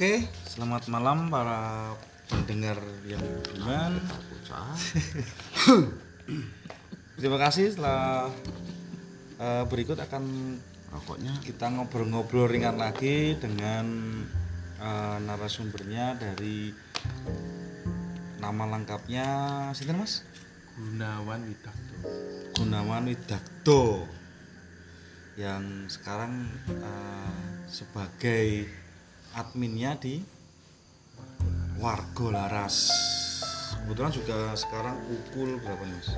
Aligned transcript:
Oke, 0.00 0.24
selamat 0.48 0.88
malam 0.88 1.28
para 1.28 1.92
pendengar 2.24 2.80
yang 3.04 3.20
budiman. 3.20 4.00
Terima 7.20 7.36
kasih 7.36 7.76
setelah 7.76 8.32
eh, 9.36 9.64
berikut 9.68 10.00
akan 10.00 10.56
rokoknya 10.88 11.36
kita 11.44 11.68
ngobrol-ngobrol 11.68 12.48
ringan 12.48 12.80
lagi 12.80 13.36
dengan 13.36 13.84
eh, 14.80 15.16
narasumbernya 15.20 16.16
dari 16.16 16.72
nama 18.40 18.72
lengkapnya 18.72 19.28
sinten 19.76 20.00
Mas? 20.00 20.24
Gunawan 20.80 21.44
Widakto 21.44 21.96
Gunawan 22.56 23.04
Widakto 23.04 24.08
yang 25.36 25.92
sekarang 25.92 26.48
eh, 26.72 27.36
sebagai 27.68 28.79
adminnya 29.34 29.94
di 29.98 30.22
Wargo 31.78 32.28
Laras. 32.30 32.90
Kebetulan 33.80 34.12
juga 34.12 34.38
sekarang 34.54 34.96
pukul 35.08 35.58
berapa 35.64 35.82
nih 35.86 35.94
mas? 35.96 36.10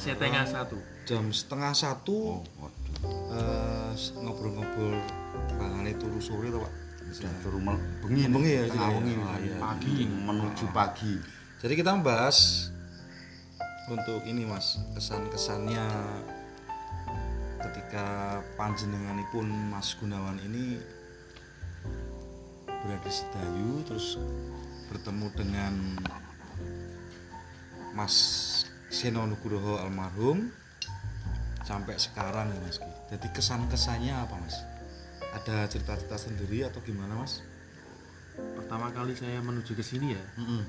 setengah 0.00 0.48
satu 0.48 0.80
Jam 1.04 1.28
setengah 1.28 1.72
satu 1.76 2.40
oh 2.40 2.42
waduh 2.56 3.36
eh, 3.36 3.92
ngobrol-ngobrol 4.16 4.96
bangane 5.60 5.92
turu 6.00 6.16
sore 6.16 6.48
tuh 6.48 6.64
pak. 6.64 6.72
sudah 7.10 7.32
turu 7.44 7.58
mel- 7.60 7.84
bengi. 8.00 8.22
Bengi 8.32 8.52
ya, 8.54 8.62
tengah 8.70 8.88
jadi 8.88 8.96
wengi 8.96 9.12
ya. 9.12 9.32
iya. 9.44 9.56
Pagi. 9.60 9.96
menuju 10.08 10.64
pagi 10.72 11.14
Jadi 11.60 11.74
kita 11.76 11.92
membahas 11.92 12.70
untuk 13.92 14.24
ini 14.24 14.48
mas 14.48 14.80
kesan-kesannya 14.96 15.84
ketika 17.60 18.40
panjenenganipun 18.56 19.44
Mas 19.68 19.92
Gunawan 20.00 20.40
ini 20.40 20.80
berada 22.82 23.04
di 23.04 23.12
Sedayu 23.12 23.72
terus 23.84 24.16
bertemu 24.88 25.26
dengan 25.36 25.74
Mas 27.92 28.14
Seno 28.90 29.26
Nugroho 29.28 29.78
almarhum 29.78 30.50
sampai 31.62 32.00
sekarang 32.00 32.50
ya 32.50 32.60
Mas. 32.64 32.82
Jadi 33.10 33.26
kesan-kesannya 33.30 34.14
apa 34.16 34.34
Mas? 34.40 34.56
Ada 35.30 35.70
cerita-cerita 35.70 36.18
sendiri 36.18 36.66
atau 36.66 36.82
gimana 36.82 37.14
Mas? 37.14 37.44
pertama 38.56 38.88
kali 38.94 39.12
saya 39.18 39.42
menuju 39.42 39.74
ke 39.74 39.84
sini 39.84 40.14
ya 40.14 40.24
Mm-mm. 40.38 40.62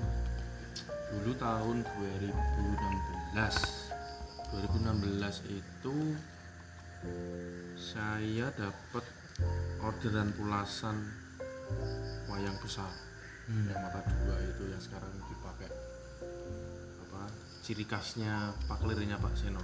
dulu 1.12 1.32
tahun 1.38 1.86
2016 1.86 3.38
2016 4.52 5.54
itu 5.54 5.96
saya 7.78 8.50
dapat 8.58 9.04
orderan 9.80 10.34
pulasan 10.36 10.98
wayang 12.28 12.58
besar. 12.60 12.90
Hmm. 13.42 13.66
yang 13.66 13.82
mata 13.82 14.06
dua 14.06 14.38
itu 14.38 14.70
yang 14.70 14.78
sekarang 14.78 15.10
dipakai 15.26 15.66
apa 17.02 17.26
ciri 17.66 17.82
khasnya 17.82 18.54
paklirnya 18.70 19.18
Pak 19.18 19.34
Seno. 19.34 19.62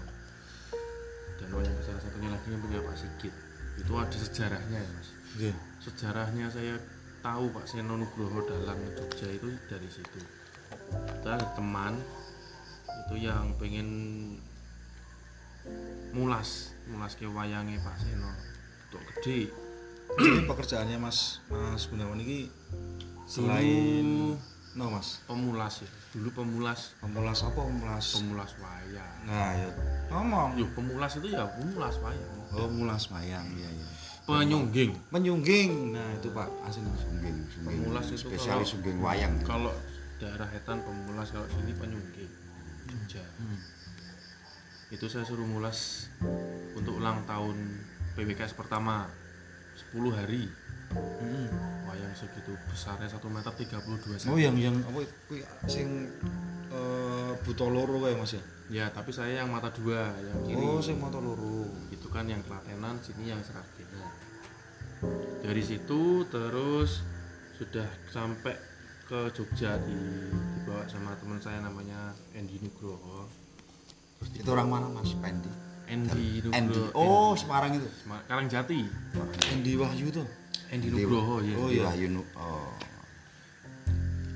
Dan 1.38 1.48
wayang 1.54 1.76
besar 1.78 1.94
satunya 2.02 2.34
lagi 2.34 2.50
yang 2.50 2.60
punya 2.60 2.82
Pak 2.82 2.96
Sigit. 2.98 3.34
Itu 3.78 3.94
ada 3.94 4.18
sejarahnya 4.18 4.78
ya 4.82 4.90
mas. 4.90 5.08
Oke. 5.38 5.50
sejarahnya 5.78 6.50
saya 6.50 6.74
tahu 7.22 7.54
Pak 7.54 7.70
Seno 7.70 7.94
Nugroho 7.94 8.42
dalam 8.50 8.78
Jogja 8.98 9.30
itu 9.30 9.48
dari 9.70 9.86
situ. 9.86 10.20
Kita 10.90 11.38
ada 11.38 11.46
teman 11.54 11.94
itu 13.06 13.14
yang 13.22 13.54
pengen 13.56 13.88
mulas 16.16 16.74
mulas 16.90 17.14
ke 17.14 17.30
wayangnya 17.30 17.78
Pak 17.86 17.96
Seno. 18.02 18.32
Untuk 18.88 19.02
gede 19.14 19.67
Jadi 20.10 20.44
pekerjaannya 20.44 20.98
Mas 20.98 21.42
Mas 21.46 21.84
Gunawan 21.86 22.16
ini 22.18 22.48
selain 23.24 24.06
Dulu 24.06 24.40
no 24.74 24.94
Mas? 24.94 25.20
pemulas 25.26 25.82
ya. 25.82 25.88
Dulu 26.14 26.28
pemulas. 26.32 26.94
Pemulas 26.98 27.38
apa 27.42 27.58
pemulas? 27.58 28.06
Pemulas 28.14 28.50
wayang. 28.56 29.14
Nah 29.26 29.48
ya 29.52 29.68
ngomong. 30.08 30.56
Yuk, 30.56 30.70
pemulas 30.72 31.12
itu 31.14 31.28
ya 31.28 31.44
pemulas 31.50 31.98
wayang. 31.98 32.32
Oh 32.48 32.64
mulas 32.66 33.10
mayang 33.10 33.44
iya 33.52 33.68
iya. 33.68 33.86
Penyungging. 34.24 34.92
Penyungging 35.08 35.92
nah 35.92 36.08
itu 36.14 36.28
Pak 36.30 36.48
asin 36.64 36.84
sungging 36.96 37.36
sungging. 37.50 37.84
Pemulas 37.84 38.08
itu 38.08 38.18
spesialis 38.22 38.48
kalau- 38.48 38.70
sungging 38.70 38.96
wayang. 38.98 39.34
kalau 39.42 39.72
daerah 40.16 40.48
Hetan 40.48 40.80
pemulas 40.80 41.28
kalau 41.28 41.46
sini 41.46 41.72
penyungging 41.72 42.32
Jogja 42.88 43.20
Hmm. 43.36 43.60
itu 44.88 45.04
saya 45.06 45.22
suruh 45.22 45.44
mulas 45.44 46.08
untuk 46.72 46.96
ulang 46.96 47.20
tahun 47.22 47.54
PBKS 48.16 48.56
pertama 48.56 49.06
10 49.92 50.18
hari. 50.18 50.44
Mm-mm. 50.88 51.52
wayang 51.84 52.16
segitu 52.16 52.56
besarnya 52.64 53.12
1 53.12 53.20
meter 53.28 53.52
32 53.52 54.24
cm. 54.24 54.32
Oh 54.32 54.40
yang 54.40 54.56
yang 54.56 54.76
apa 54.88 55.04
kuwi 55.28 55.44
sing 55.68 56.08
eh 56.72 57.32
buta 57.44 57.68
loro 57.68 58.00
kayak 58.00 58.16
Mas 58.16 58.32
ya? 58.32 58.42
Ya 58.68 58.84
tapi 58.88 59.12
saya 59.12 59.44
yang 59.44 59.52
mata 59.52 59.68
dua 59.72 60.12
yang 60.20 60.38
kiri. 60.48 60.56
Oh 60.64 60.80
sing 60.80 60.96
motor 60.96 61.20
loro. 61.20 61.68
Itu 61.92 62.08
kan 62.08 62.24
yang 62.24 62.40
Klatenan 62.40 63.00
sini 63.04 63.28
yang 63.28 63.40
Seragen 63.44 63.88
dari 65.44 65.62
situ 65.62 66.26
terus 66.28 67.06
sudah 67.56 67.86
sampai 68.10 68.54
ke 69.08 69.32
Jogja 69.32 69.80
di, 69.80 70.28
dibawa 70.58 70.84
sama 70.84 71.16
teman 71.16 71.40
saya 71.40 71.64
namanya 71.64 72.12
Endi 72.36 72.60
Nugroho. 72.60 73.24
Terus 74.20 74.30
itu 74.42 74.48
orang 74.50 74.68
mana 74.68 74.86
mas? 74.90 75.14
Pendi 75.16 75.67
Endi 75.88 76.44
Nugroho. 76.44 76.92
Oh 76.92 77.32
Semarang 77.32 77.72
itu? 77.74 77.88
Sema- 77.96 78.22
Karangjati. 78.24 78.80
Endi 79.48 79.72
Wahyu 79.74 80.12
tuh. 80.12 80.26
Endi 80.68 80.88
Nugroho 80.88 81.40
ya 81.40 81.54
Oh, 81.56 81.68
iya. 81.68 81.84
Wahyu 81.88 82.06
Nu- 82.12 82.28
oh. 82.36 82.72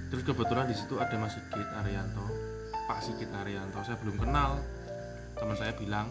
Terus 0.08 0.22
kebetulan 0.22 0.64
di 0.64 0.74
situ 0.74 0.96
ada 0.96 1.12
Mas 1.14 1.32
Sigit 1.32 1.68
Arianto. 1.74 2.24
Pak 2.84 2.98
Sigit 3.00 3.28
Arianto. 3.32 3.80
Saya 3.80 3.96
belum 3.96 4.16
kenal. 4.18 4.60
Teman 5.36 5.56
saya 5.56 5.72
bilang 5.72 6.08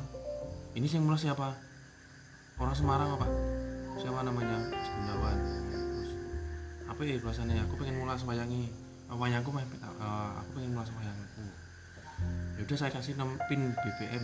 ini 0.73 0.85
yang 0.85 1.03
mulai 1.03 1.17
siapa? 1.17 1.53
Orang 2.57 2.73
Semarang 2.73 3.13
apa 3.13 3.25
siapa 3.97 4.21
namanya? 4.21 4.57
Mas 4.67 4.89
Gunawan 4.91 5.37
terus 5.69 6.11
apa 6.85 7.01
ya 7.01 7.15
bahasanya 7.17 7.55
aku 7.63 7.73
pengen 7.75 7.95
mulai 7.97 8.17
wayangi 8.17 8.69
wayangku 9.07 9.49
mah 9.49 9.61
eh, 9.61 10.29
aku 10.37 10.49
pengen 10.55 10.71
mulai 10.71 10.89
wayangku 10.89 11.20
yaudah 12.61 12.77
saya 12.77 12.93
kasih 12.93 13.17
nom 13.17 13.41
pin 13.49 13.73
BBM 13.73 14.23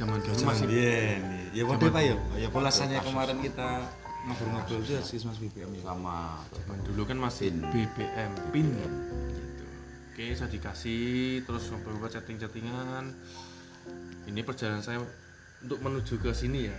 zaman 0.00 0.16
dulu 0.24 0.48
masih 0.48 0.64
biyen 0.64 1.20
ya 1.52 1.62
waduh 1.68 1.92
Pak 1.92 2.02
ya? 2.02 2.16
ya 2.40 2.48
pulasannya 2.48 3.04
kemarin 3.04 3.38
kita 3.44 3.84
ngobrol-ngobrol 4.26 4.82
juga 4.82 5.00
sih 5.06 5.22
Mas 5.22 5.38
BBM 5.38 5.70
ya. 5.78 5.94
Sama. 5.94 6.42
Zaman 6.50 6.78
dulu 6.82 7.02
kan 7.06 7.18
masih 7.18 7.54
Pin. 7.54 7.62
BBM 7.70 8.32
pin. 8.50 8.68
Gitu. 8.74 9.64
Oke 10.10 10.26
saya 10.34 10.50
dikasih 10.50 11.02
terus 11.46 11.70
ngobrol 11.70 12.10
chatting-chattingan. 12.10 13.14
Ini 14.26 14.40
perjalanan 14.42 14.82
saya 14.82 14.98
untuk 15.62 15.78
menuju 15.78 16.18
ke 16.18 16.34
sini 16.34 16.66
ya 16.66 16.76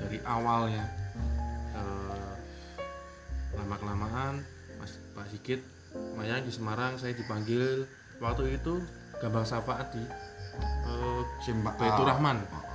dari 0.00 0.18
awalnya. 0.24 0.88
Eh, 1.76 2.32
lama 3.60 3.76
kelamaan 3.76 4.34
Mas 4.80 4.96
Pak 5.12 5.28
Sigit 5.28 5.60
Mayang 6.16 6.48
di 6.48 6.52
Semarang 6.52 6.96
saya 6.96 7.12
dipanggil. 7.12 7.84
Waktu 8.18 8.58
itu 8.58 8.80
Gambang 9.18 9.46
Sapaat 9.46 9.90
di 9.94 10.02
eh, 10.02 11.22
Simba 11.42 11.74
Baitur 11.74 12.06
ah. 12.06 12.14
Rahman. 12.14 12.38
Oh, 12.48 12.56
oh. 12.58 12.66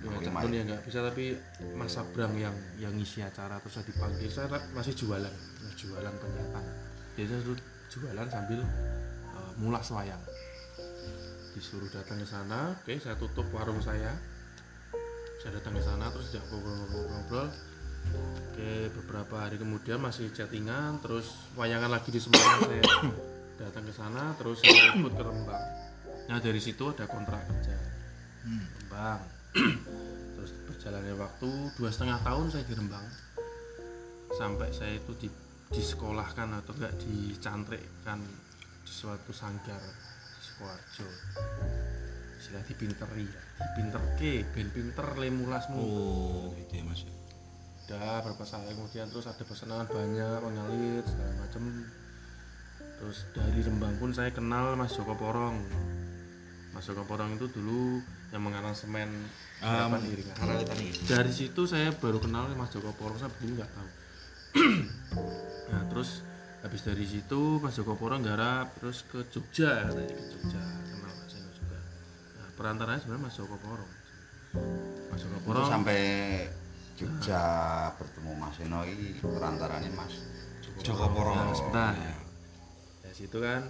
Ya, 0.00 0.08
Oke, 0.16 0.32
pun 0.32 0.48
ya 0.48 0.64
nggak 0.64 0.80
bisa 0.88 1.04
tapi 1.04 1.36
Mas 1.76 1.92
Abrang 2.00 2.32
yang 2.32 2.56
yang 2.80 2.96
ngisi 2.96 3.20
acara 3.20 3.60
terus 3.60 3.76
saya 3.76 3.84
dipanggil 3.84 4.32
saya 4.32 4.48
masih 4.72 4.96
jualan. 4.96 5.34
Jualan 5.76 6.14
penyetan 6.16 6.64
jadi 7.20 7.26
saya 7.36 7.42
dulu 7.44 7.60
jualan 7.90 8.26
sambil 8.32 8.60
eh, 8.64 9.52
mulas 9.60 9.86
wayang 9.92 10.22
disuruh 11.50 11.90
datang 11.92 12.22
ke 12.22 12.24
sana 12.24 12.72
oke 12.72 12.94
saya 12.96 13.18
tutup 13.18 13.44
warung 13.52 13.82
saya. 13.82 14.14
Saya 15.40 15.56
datang 15.56 15.76
ke 15.76 15.82
sana 15.84 16.08
terus 16.12 16.32
dia 16.32 16.40
ngobrol-ngobrol 16.48 17.48
oke 18.12 18.72
beberapa 19.02 19.34
hari 19.40 19.56
kemudian 19.60 20.00
masih 20.00 20.32
chattingan 20.32 21.00
terus 21.04 21.48
wayangan 21.56 21.92
lagi 21.92 22.08
di 22.08 22.20
Semarang 22.20 22.60
saya 22.64 22.84
datang 23.60 23.84
ke 23.84 23.92
sana 23.92 24.32
terus 24.40 24.64
saya 24.64 24.96
ikut 24.96 25.12
ke 25.12 25.22
Rembang. 25.22 25.64
Nah 26.32 26.38
dari 26.40 26.60
situ 26.62 26.88
ada 26.88 27.04
kontrak 27.04 27.44
kerja. 27.44 27.76
Rembang. 28.48 29.20
Terus 30.40 30.50
berjalannya 30.64 31.14
waktu 31.20 31.50
dua 31.76 31.90
setengah 31.92 32.18
tahun 32.24 32.46
saya 32.48 32.64
di 32.64 32.74
Rembang. 32.74 33.06
Sampai 34.32 34.72
saya 34.72 34.96
itu 34.96 35.12
di, 35.20 35.28
disekolahkan 35.68 36.64
atau 36.64 36.72
enggak 36.72 36.96
dicantrikkan 37.04 38.24
di 38.80 38.88
suatu 38.88 39.34
sanggar 39.36 39.82
di 39.82 40.40
Sukoharjo 40.40 41.08
istilah 42.40 42.64
dipinteri 42.64 43.28
dipinterke 43.28 44.32
ben 44.56 44.68
pinter 44.72 45.06
lemulasmu. 45.12 45.76
Oh 45.76 46.50
gitu 46.56 46.80
ya 46.80 46.84
Mas. 46.88 47.04
Udah 47.84 48.24
berapa 48.24 48.44
saya 48.48 48.72
kemudian 48.72 49.12
terus 49.12 49.28
ada 49.28 49.44
pesanan 49.44 49.84
banyak 49.84 50.40
mengalir 50.40 51.04
segala 51.04 51.36
macam 51.36 51.62
terus 53.00 53.24
dari 53.32 53.64
Rembang 53.64 53.96
pun 53.96 54.12
saya 54.12 54.28
kenal 54.28 54.76
Mas 54.76 54.92
Joko 54.92 55.16
Porong. 55.16 55.56
Mas 56.76 56.84
Joko 56.84 57.08
Porong 57.08 57.34
itu 57.34 57.48
dulu 57.48 58.04
yang 58.30 58.44
mengaransemen 58.44 59.08
Um, 59.60 59.92
Haralitan 60.40 60.80
ini 60.80 60.96
dari 61.04 61.28
situ 61.28 61.68
saya 61.68 61.92
baru 61.92 62.16
kenal 62.16 62.48
Mas 62.56 62.72
Joko 62.72 62.96
Porong 62.96 63.20
saya 63.20 63.28
belum 63.36 63.60
nggak 63.60 63.70
tahu. 63.76 63.88
Nah 65.70 65.86
terus 65.86 66.26
habis 66.64 66.80
dari 66.82 67.04
situ 67.06 67.60
Mas 67.62 67.76
Joko 67.78 67.94
Poro 67.94 68.18
nggarap 68.18 68.74
terus 68.80 69.06
ke 69.06 69.22
Jogja 69.30 69.86
katanya 69.86 70.12
ke 70.12 70.24
Jogja 70.34 70.60
kenal 70.64 71.12
Pak 71.14 71.26
Seno 71.30 71.50
juga. 71.54 71.78
Nah 72.36 72.48
perantaranya 72.58 73.00
sebenarnya 73.00 73.24
Mas 73.28 73.36
Joko 73.38 73.56
Poro 73.60 73.86
Mas 75.12 75.20
Joko 75.22 75.38
Poro 75.46 75.62
Itu 75.62 75.70
sampai 75.70 76.00
Jogja 76.98 77.42
bertemu 77.96 78.32
Mas 78.34 78.56
Eno 78.60 78.80
ini 78.84 79.16
perantaranya 79.22 79.90
Mas 79.94 80.14
Joko 80.80 81.06
Poro. 81.12 81.32
Nah, 81.36 81.52
sebentar. 81.54 81.92
ya 81.96 82.19
situ 83.20 83.36
kan 83.36 83.68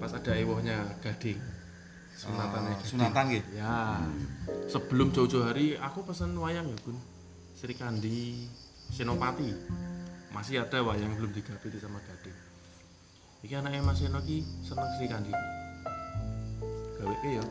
pas 0.00 0.08
ada 0.10 0.32
ewohnya 0.32 0.80
Gading. 1.04 1.36
Sunatannya 2.16 2.72
Oh, 2.72 2.80
Gading. 2.80 2.88
sunatan 2.88 3.24
gitu. 3.28 3.48
ya. 3.52 4.00
Sebelum 4.72 5.12
jauh-jauh 5.12 5.44
hari 5.44 5.76
aku 5.76 6.00
pesan 6.02 6.32
wayang 6.34 6.64
ya 6.64 6.76
Gun 6.80 6.96
Sri 7.52 7.76
Kandi 7.76 8.48
Senopati. 8.88 9.52
Masih 10.32 10.64
ada 10.64 10.80
wayang 10.80 11.12
belum 11.12 11.30
digawe 11.30 11.60
di 11.60 11.76
sama 11.76 12.00
Gading. 12.00 12.36
Iki 13.44 13.54
anaknya 13.60 13.84
Mas 13.84 14.00
Seno 14.00 14.24
ki 14.24 14.40
seneng 14.64 14.88
Sri 14.96 15.06
Kandi. 15.06 15.32
Gawe 16.96 17.14
ke 17.20 17.28
ya 17.36 17.44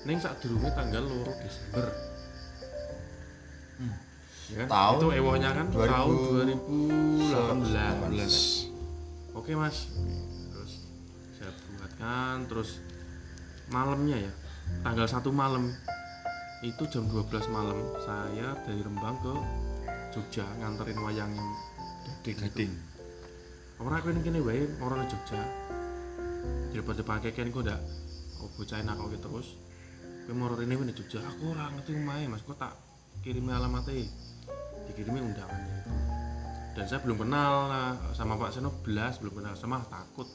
ning 0.00 0.16
sak 0.16 0.36
durunge 0.40 0.68
tanggal 0.72 1.04
loro 1.04 1.32
Desember. 1.40 1.88
Ya 4.50 4.66
kan? 4.66 4.68
Tahun 4.68 4.96
itu 4.98 5.06
ewohnya 5.22 5.50
kan 5.54 5.66
2000 5.70 5.86
tahun 5.86 6.10
2018 7.62 8.10
18. 8.10 9.38
oke 9.38 9.52
mas 9.54 9.86
buatkan 12.00 12.48
terus 12.48 12.80
malamnya 13.68 14.16
ya 14.16 14.32
tanggal 14.80 15.04
satu 15.04 15.28
malam. 15.28 15.68
Itu 16.64 16.88
jam 16.88 17.08
12 17.08 17.28
malam 17.52 17.76
saya 18.04 18.56
dari 18.64 18.80
Rembang 18.80 19.16
ke 19.20 19.34
Jogja 20.16 20.48
nganterin 20.60 20.96
wayang 21.04 21.32
yang 21.36 21.48
gading. 22.24 22.36
Gading. 22.40 22.72
orang 23.80 24.00
aku 24.00 24.08
ini 24.16 24.20
kini 24.24 24.40
wae? 24.40 24.64
Orang 24.80 25.04
Jogja. 25.12 25.40
Daripada 26.72 27.04
pakai 27.04 27.36
kan 27.36 27.52
kok 27.52 27.64
ndak 27.68 27.80
bocah 28.56 28.80
enak 28.80 28.96
kok 28.96 29.20
terus 29.20 29.60
gue 30.24 30.32
mau 30.36 30.48
ini 30.56 30.72
ini 30.72 30.92
Jogja? 30.96 31.20
Aku 31.20 31.52
orang 31.52 31.76
ngerti 31.80 32.00
main 32.00 32.32
mas 32.32 32.40
kok 32.48 32.56
tak 32.56 32.80
kirimi 33.20 33.52
alamatnya? 33.52 34.08
Dikirimi 34.88 35.20
undangannya 35.20 35.84
itu. 35.84 35.92
Dan 36.80 36.84
saya 36.88 37.04
belum 37.04 37.28
kenal 37.28 37.68
sama 38.16 38.40
Pak 38.40 38.56
Seno 38.56 38.72
belas 38.80 39.20
belum 39.20 39.44
kenal 39.44 39.52
sama 39.52 39.84
takut 39.84 40.28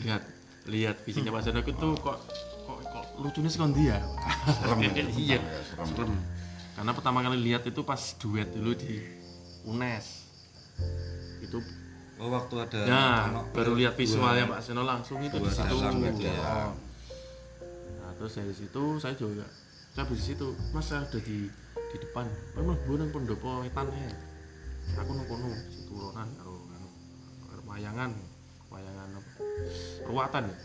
lihat 0.00 0.22
lihat 0.64 0.96
fisiknya 1.04 1.30
Pak 1.30 1.42
Seno 1.44 1.60
itu 1.60 1.88
kok 2.00 2.18
kok 2.64 2.78
kok 2.80 3.06
lucunya 3.20 3.50
sekon 3.50 3.72
dia. 3.76 4.00
Serem 4.62 4.80
iya 5.24 5.38
ya, 5.38 5.60
serem. 5.62 5.86
serem. 5.92 6.18
Karena 6.74 6.90
pertama 6.96 7.18
kali 7.22 7.38
lihat 7.38 7.62
itu 7.68 7.80
pas 7.86 8.00
duet 8.18 8.48
dulu 8.50 8.72
di 8.74 8.98
UNES. 9.68 10.06
Itu 11.44 11.58
Oh 12.14 12.30
waktu 12.30 12.54
ada 12.62 12.80
ya 12.86 13.06
baru 13.50 13.74
lihat 13.74 13.98
visualnya 13.98 14.46
Pak 14.46 14.62
Seno 14.62 14.86
langsung 14.86 15.18
itu 15.18 15.34
di 15.34 15.50
situ. 15.50 15.74
gitu 15.82 16.30
ya. 16.30 16.70
Oh. 16.70 16.72
nah 17.98 18.10
terus 18.14 18.38
dari 18.38 18.54
situ 18.54 18.82
saya 19.02 19.18
juga 19.18 19.42
saya 19.90 20.06
di 20.06 20.22
situ 20.22 20.54
mas 20.70 20.86
saya 20.86 21.02
udah 21.10 21.22
di 21.26 21.50
di 21.74 21.96
depan. 21.98 22.30
Memang 22.54 22.78
bulan 22.86 23.10
pendopo 23.10 23.66
etan 23.66 23.90
ya 23.90 24.14
aku 24.92 25.10
nang 25.16 25.26
kono 25.26 25.48
si 25.72 25.80
turunan 25.88 26.28
karo 26.36 26.54
karo 26.68 26.88
karo 27.48 27.60
wayangan 27.64 28.10
ruatan 30.04 30.42
ya 30.46 30.56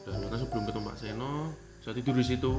dan 0.00 0.16
karena 0.18 0.36
sebelum 0.36 0.62
ketemu 0.64 0.84
Pak 0.86 0.96
Seno 0.96 1.32
saya 1.80 1.94
tidur 1.94 2.14
di 2.14 2.24
situ 2.24 2.52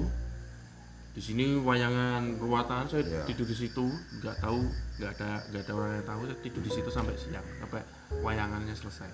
di 1.12 1.20
sini 1.20 1.46
wayangan 1.58 2.40
ruatan 2.40 2.88
saya 2.88 3.04
Iya. 3.04 3.24
tidur 3.26 3.44
di 3.44 3.58
situ 3.58 3.86
nggak 4.18 4.36
tahu 4.40 4.60
nggak 4.98 5.12
ada 5.14 5.30
nggak 5.48 5.62
ada 5.62 5.74
orang 5.74 5.92
yang 5.94 6.06
tahu 6.06 6.22
saya 6.24 6.38
tidur 6.40 6.62
di 6.62 6.72
situ 6.72 6.90
sampai 6.90 7.14
siang 7.16 7.46
sampai 7.58 7.82
wayangannya 8.18 8.72
selesai 8.72 9.10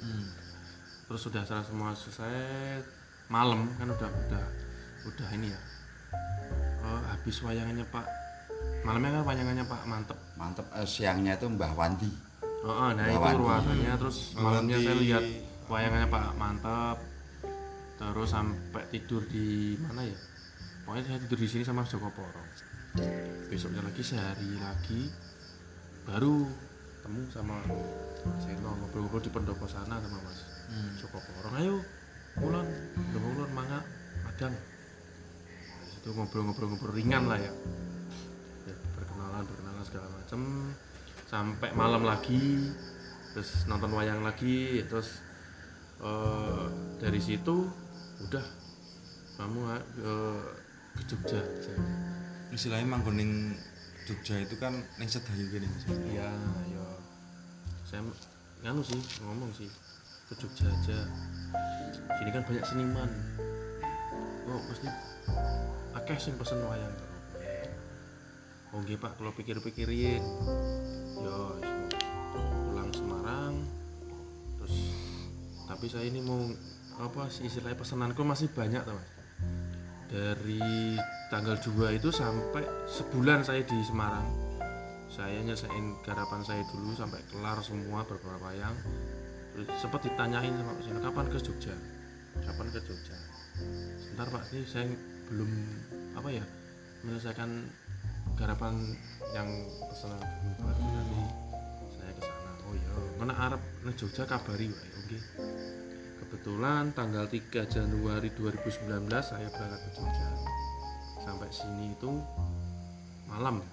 Hmm. 0.00 0.26
terus 1.04 1.20
sudah 1.22 1.42
salah 1.42 1.62
semua 1.62 1.92
selesai 1.92 2.80
malam 3.26 3.72
kan 3.74 3.88
udah 3.88 4.10
udah 4.22 4.44
udah 5.04 5.28
ini 5.32 5.48
ya 5.48 5.60
Eh, 6.84 7.02
habis 7.08 7.40
wayangannya 7.40 7.86
Pak 7.86 8.04
malamnya 8.82 9.10
kan 9.14 9.22
wayangannya 9.24 9.64
Pak 9.64 9.82
mantep 9.84 10.18
Mantep 10.34 10.66
eh, 10.70 10.84
siangnya 10.84 11.32
itu 11.32 11.48
Mbah 11.48 11.72
Wandi. 11.72 12.12
Oh, 12.60 12.68
oh, 12.68 12.90
nah 12.92 13.04
itu 13.04 13.16
Lawan. 13.16 13.36
ruangannya 13.36 13.92
terus 13.94 14.32
malamnya 14.34 14.76
saya 14.78 14.96
lihat 14.98 15.24
wayangannya 15.68 16.08
Pak 16.12 16.26
mantap 16.36 16.98
terus 17.94 18.30
sampai 18.34 18.84
tidur 18.90 19.24
di 19.24 19.78
mana 19.80 20.04
ya? 20.04 20.18
Pokoknya 20.84 21.02
saya 21.08 21.18
tidur 21.24 21.38
di 21.40 21.48
sini 21.48 21.64
sama 21.64 21.86
Joko 21.88 22.12
Poro. 22.12 22.42
Besoknya 23.48 23.80
lagi 23.80 24.02
sehari 24.04 24.60
lagi 24.60 25.08
baru 26.04 26.44
ketemu 27.00 27.20
sama 27.32 27.56
Seno 28.40 28.70
ngobrol-ngobrol 28.76 29.20
di 29.24 29.30
pendopo 29.32 29.64
sana 29.64 29.96
sama 30.00 30.20
Mas 30.24 30.40
Hmm. 30.64 30.96
Joko 30.96 31.20
Poro. 31.20 31.48
Ayo 31.60 31.76
mulon 32.40 32.66
udah 32.96 33.20
mulon 33.20 33.50
mangga 33.52 33.84
madang 34.24 34.56
situ 35.92 36.12
ngobrol-ngobrol-ngobrol 36.12 36.92
ringan 36.92 37.24
lah 37.28 37.40
ya. 37.40 37.52
Ya, 38.68 38.76
perkenalan 38.96 39.44
perkenalan 39.48 39.84
segala 39.88 40.08
macem. 40.12 40.40
Sampai 41.24 41.72
malam 41.72 42.04
lagi 42.04 42.68
terus 43.32 43.64
nonton 43.64 43.96
wayang 43.96 44.20
lagi 44.20 44.84
terus 44.84 45.23
eh, 46.04 46.66
dari 47.00 47.20
situ 47.20 47.66
udah. 48.28 48.46
Kamu 49.34 49.60
eh, 49.66 50.42
ke 50.94 51.02
Jogja 51.10 51.42
Istilahnya 52.54 52.86
manggoning 52.86 53.50
Jogja 54.06 54.38
itu 54.38 54.54
kan 54.62 54.78
neng 55.00 55.10
sedayu 55.10 55.50
gini 55.50 55.66
iya 56.12 56.30
ya 56.70 56.86
saya 57.94 58.10
nganu 58.66 58.82
sih 58.82 58.98
ngomong 59.22 59.54
sih. 59.54 59.70
Ke 60.26 60.34
Jogja 60.34 60.66
aja. 60.66 60.98
Sini 62.18 62.30
kan 62.34 62.42
banyak 62.42 62.64
seniman. 62.66 63.10
Oh 64.50 64.58
mesti 64.66 64.88
akeh 65.94 66.18
sing 66.18 66.34
pesen 66.34 66.58
wayang. 66.64 66.90
Oh 68.74 68.82
nggih 68.82 68.98
pak. 68.98 69.14
Kalau 69.14 69.30
pikir-pikirin 69.30 70.18
ya 71.22 71.36
wis, 71.54 71.70
pulang 72.66 72.90
Semarang. 72.90 73.54
Terus 74.58 74.74
tapi 75.64 75.86
saya 75.88 76.04
ini 76.08 76.20
mau 76.20 76.40
apa 77.00 77.26
sih 77.26 77.48
istilahnya 77.50 77.78
pesananku 77.80 78.22
masih 78.22 78.52
banyak 78.52 78.84
teman 78.84 79.06
dari 80.14 80.94
tanggal 81.26 81.58
2 81.58 81.98
itu 81.98 82.14
sampai 82.14 82.62
sebulan 82.86 83.42
saya 83.42 83.66
di 83.66 83.78
Semarang. 83.82 84.22
Saya 85.10 85.42
nyesain 85.42 85.98
garapan 86.06 86.42
saya 86.46 86.62
dulu 86.70 86.94
sampai 86.94 87.18
kelar 87.30 87.58
semua 87.62 88.06
beberapa 88.06 88.50
terus 89.54 89.66
sempat 89.78 90.02
ditanyain 90.02 90.50
sama 90.50 90.74
Pak 90.74 91.02
kapan 91.02 91.26
ke 91.30 91.38
Jogja? 91.42 91.74
Kapan 92.42 92.66
ke 92.70 92.78
Jogja? 92.82 93.18
Sebentar 93.98 94.26
Pak 94.30 94.50
ini 94.54 94.62
saya 94.66 94.86
belum 95.30 95.50
apa 96.18 96.28
ya 96.30 96.44
menyelesaikan 97.06 97.50
garapan 98.34 98.74
yang 99.34 99.46
pesanan 99.90 100.18
baru 100.58 100.82
nanti 100.82 101.22
saya 101.94 102.10
ke 102.14 102.22
sana. 102.22 102.50
Oh 102.66 102.74
iya 102.74 102.90
mana 103.18 103.34
Arab 103.34 103.62
ke 103.86 103.90
Jogja 103.94 104.26
kabari 104.26 104.70
wae 104.70 104.93
oke 105.16 106.18
kebetulan 106.24 106.90
tanggal 106.92 107.24
3 107.30 107.64
Januari 107.66 108.28
2019 108.34 109.08
saya 109.22 109.48
berangkat 109.54 109.80
ke 109.86 109.90
Jogja. 109.96 110.28
Sampai 111.24 111.48
sini 111.48 111.94
itu 111.94 112.10
malam. 113.30 113.64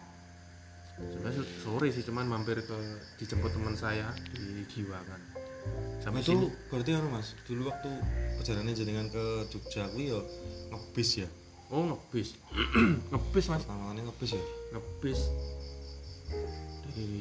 Sebenarnya 1.01 1.43
sore 1.65 1.89
sih 1.89 2.05
cuman 2.05 2.29
mampir 2.29 2.61
ke 2.61 2.77
dijemput 3.17 3.51
teman 3.57 3.73
saya 3.73 4.13
di 4.37 4.61
Giwangan 4.69 5.41
sampai 6.01 6.21
itu 6.25 6.33
sini. 6.33 6.47
berarti 6.69 6.89
kan 6.97 7.05
mas? 7.13 7.27
Dulu 7.45 7.61
waktu 7.69 7.91
perjalanan 8.41 8.73
jenengan 8.73 9.07
ke 9.13 9.25
Jogja 9.53 9.85
aku 9.85 9.99
ya 10.01 10.19
ngebis 10.73 11.09
ya? 11.21 11.29
Oh 11.71 11.87
ngebis. 11.87 12.35
Ngebis 13.13 13.45
mas. 13.47 13.63
Kali 13.63 14.01
ngebis 14.03 14.31
ya? 14.35 14.43
Ngebis. 14.75 15.19
Dari 16.83 17.11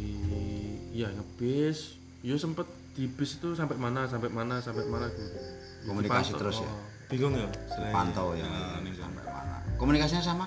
ya 0.91 1.09
ngebis 1.15 2.01
ya 2.21 2.37
sempet 2.37 2.67
di 2.93 3.09
bis 3.09 3.37
itu 3.37 3.53
sampai 3.53 3.75
mana 3.75 4.05
sampai 4.05 4.29
mana 4.29 4.59
sampai 4.59 4.85
mana 4.85 5.09
gitu 5.09 5.39
Komunikasi 5.81 6.37
Dipantau. 6.37 6.41
terus 6.45 6.57
ya? 6.61 6.69
Oh, 6.69 6.81
bingung 7.09 7.33
ya. 7.35 7.49
Pantau 7.89 8.37
ya. 8.37 8.45
Nah, 8.45 8.77
ini 8.79 8.93
sampai 8.93 9.25
mana. 9.25 9.57
Komunikasinya 9.77 10.21
sama? 10.21 10.47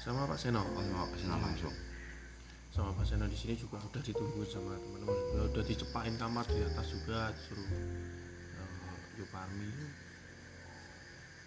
sama 0.00 0.24
Pak 0.24 0.40
Seno 0.40 0.64
Oh, 0.64 0.80
sama 0.80 1.04
Pak 1.06 1.18
Seno 1.20 1.36
langsung. 1.36 1.74
sama 2.70 2.96
Pak 2.96 3.04
Seno 3.04 3.24
di 3.26 3.36
sini 3.36 3.52
juga 3.52 3.76
udah 3.78 4.00
ditungguin 4.00 4.48
sama 4.48 4.72
teman-teman 4.74 5.12
Ya, 5.30 5.42
udah 5.44 5.60
dicepain 5.60 6.16
kamar 6.16 6.48
di 6.48 6.64
atas 6.64 6.86
juga 6.88 7.28
disuruh 7.30 7.68
uh, 8.56 8.96
Yuparmi 9.16 9.68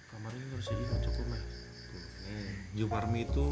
kamarnya 0.05 0.45
harus 0.53 0.67
ini 0.69 0.83
cukup 1.01 1.25
mah. 1.25 1.41
Yuparmi 2.73 3.19
itu 3.25 3.47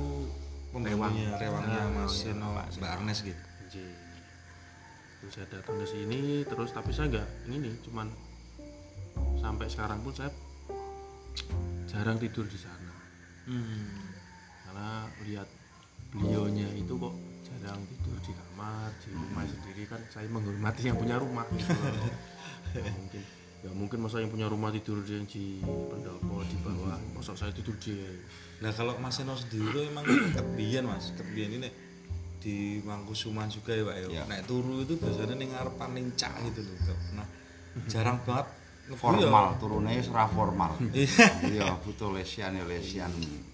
pembantunya 0.69 1.33
Rewang. 1.35 1.65
rewangnya 1.65 1.81
Mas 1.97 2.13
Seno 2.13 2.47
Pak 2.53 2.65
Seno. 2.69 2.79
Mbak 2.79 2.91
Arnes 2.93 3.19
gitu 3.23 3.41
Anjing. 3.41 3.89
Saya 5.29 5.45
datang 5.51 5.77
ke 5.77 5.85
sini 5.85 6.41
terus 6.47 6.73
tapi 6.73 6.89
saya 6.89 7.11
nggak 7.13 7.29
ini 7.53 7.77
cuman 7.85 8.09
sampai 9.37 9.67
sekarang 9.69 10.01
pun 10.01 10.13
saya 10.15 10.33
jarang 11.85 12.17
tidur 12.17 12.47
di 12.49 12.57
sana 12.57 12.93
hmm. 13.45 13.85
karena 14.65 14.89
lihat 15.27 15.47
beliaunya 16.11 16.67
itu 16.73 16.93
kok 16.97 17.15
jarang 17.45 17.83
tidur 17.85 18.17
di 18.25 18.31
kamar 18.33 18.89
di 19.03 19.09
rumah 19.13 19.43
sendiri 19.45 19.83
kan 19.85 20.01
saya 20.09 20.27
menghormati 20.27 20.81
yang 20.89 20.97
punya 20.97 21.15
rumah 21.21 21.45
gitu. 21.53 21.71
Nggak 22.71 22.93
mungkin 22.97 23.21
ya 23.61 23.71
mungkin 23.77 23.97
masa 24.01 24.25
yang 24.25 24.33
punya 24.33 24.49
rumah 24.49 24.73
tidur 24.73 25.05
di 25.05 25.21
di 25.29 25.45
pendopo 25.61 26.41
di 26.49 26.57
bawah 26.65 26.97
masa 27.13 27.37
saya 27.37 27.53
tidur 27.53 27.77
di 27.77 27.93
Nah 28.61 28.69
kalau 28.73 28.93
Mas 29.01 29.17
Seno 29.17 29.33
sendiri 29.33 29.89
emang 29.89 30.05
kebian 30.05 30.85
mas, 30.85 31.09
kebian 31.17 31.49
ini 31.49 31.69
di 32.41 32.81
Mangkusuman 32.81 33.45
juga 33.47 33.77
ya 33.77 33.85
pak 33.85 33.95
ya. 34.09 34.23
Naik 34.25 34.49
turu 34.49 34.81
itu 34.81 34.97
biasanya 34.97 35.37
nih 35.37 35.47
ngarepan 35.53 35.89
ning 35.93 36.05
cak 36.17 36.33
gitu 36.49 36.65
loh. 36.65 36.75
Gak 36.81 36.97
pernah 36.97 37.27
jarang 37.87 38.17
banget 38.25 38.47
ya. 38.91 38.95
formal 38.99 39.55
turunnya 39.55 39.95
ora 40.11 40.25
formal 40.27 40.71
Iya. 40.91 41.07
iya 41.47 41.65
butuh 41.79 42.11
lesian 42.11 42.51
ya 42.57 42.65
lesian 42.67 43.07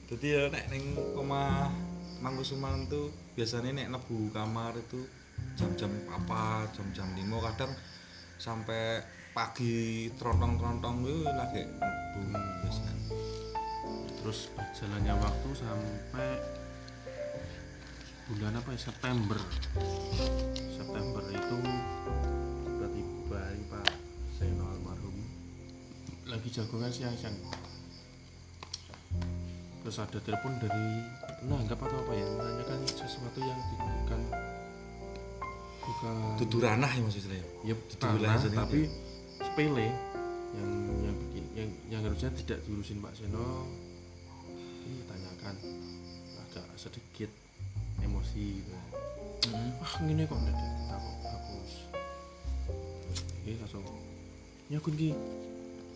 Jadi 0.09 0.25
ya 0.33 0.49
nek 0.49 0.71
ning 0.73 0.97
omah 1.13 1.69
Mangkusuman 2.17 2.89
tuh 2.89 3.13
biasanya 3.37 3.77
nek 3.77 3.93
nebu 3.93 4.33
kamar 4.33 4.73
itu 4.73 5.05
jam-jam 5.53 5.93
apa, 6.09 6.65
jam-jam 6.73 7.05
lima 7.13 7.37
kadang 7.45 7.69
sampai 8.41 8.97
pagi 9.37 10.09
trontong-trontong 10.17 11.05
itu 11.05 11.21
lagi 11.29 11.61
nebu 11.61 12.21
biasanya. 12.65 12.93
terus 14.17 14.49
berjalannya 14.57 15.13
waktu 15.13 15.49
sampai 15.53 16.29
bulan 18.27 18.53
apa 18.59 18.69
ya? 18.75 18.79
September. 18.91 19.39
September 20.67 21.23
itu 21.31 21.57
tiba-tiba 22.67 23.41
Pak. 23.71 23.87
Seno 24.35 24.65
almarhum. 24.67 25.15
Lagi 26.27 26.49
jagongan 26.51 26.91
siang-siang 26.91 27.35
terus 29.87 30.03
ada 30.03 30.19
telepon 30.19 30.51
dari 30.59 30.99
penanggap 31.39 31.79
atau 31.79 31.95
apa 32.03 32.11
ya? 32.11 32.27
Menanyakan 32.27 32.83
sesuatu 32.91 33.39
yang 33.39 33.55
bukan 33.71 34.21
bukan 35.79 36.15
Dudu 36.43 36.59
ranah 36.59 36.91
ya 36.91 36.99
maksudnya 36.99 37.39
ya. 37.39 37.71
ya 37.71 37.75
Dudu 37.79 37.95
tanah, 37.95 38.13
wilayah 38.19 38.39
sendiri. 38.43 38.59
tapi 38.59 38.81
sepele 39.39 39.87
yang 40.59 40.71
yang 41.07 41.15
bikin 41.15 41.45
yang 41.55 41.69
yang 41.87 42.01
harusnya 42.03 42.35
tidak 42.35 42.59
diurusin 42.67 42.99
Pak 42.99 43.15
Seno. 43.15 43.63
Ini 44.83 45.07
tanyakan 45.07 45.55
agak 46.43 46.67
sedikit 46.75 47.31
emosi 48.27 48.59
gitu. 48.59 48.73
ah 49.79 49.93
ini 50.03 50.27
kok 50.27 50.35
kita 50.35 50.65
kok 50.91 51.15
hapus 51.23 51.71
ini 53.47 53.51
langsung 53.63 53.83
nyakun 54.67 54.93
ki 54.99 55.15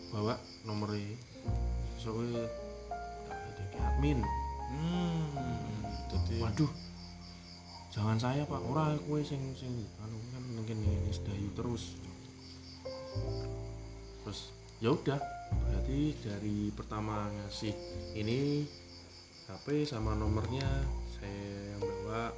bawa 0.08 0.40
nomornya 0.64 1.12
soalnya 2.00 2.48
ada 3.28 3.64
ke 3.68 3.78
admin. 3.78 4.20
Hmm. 4.72 5.28
Jadi 6.08 6.40
waduh. 6.40 6.72
Jangan 7.92 8.16
saya 8.16 8.42
pak. 8.48 8.60
Ora 8.64 8.96
kue 9.04 9.20
sing 9.20 9.40
sing 9.52 9.72
anu 10.00 10.16
kan 10.32 10.42
mungkin 10.56 10.80
ini 10.80 11.12
sedayu 11.12 11.48
terus. 11.52 12.00
Terus 14.24 14.40
ya 14.80 14.96
udah. 14.96 15.20
Berarti 15.52 16.16
dari 16.24 16.72
pertama 16.72 17.28
ngasih 17.28 17.72
ini 18.16 18.64
HP 19.48 19.84
sama 19.84 20.16
nomornya 20.16 20.64
saya 21.22 21.46
yang 21.78 21.80
bawa 21.86 22.34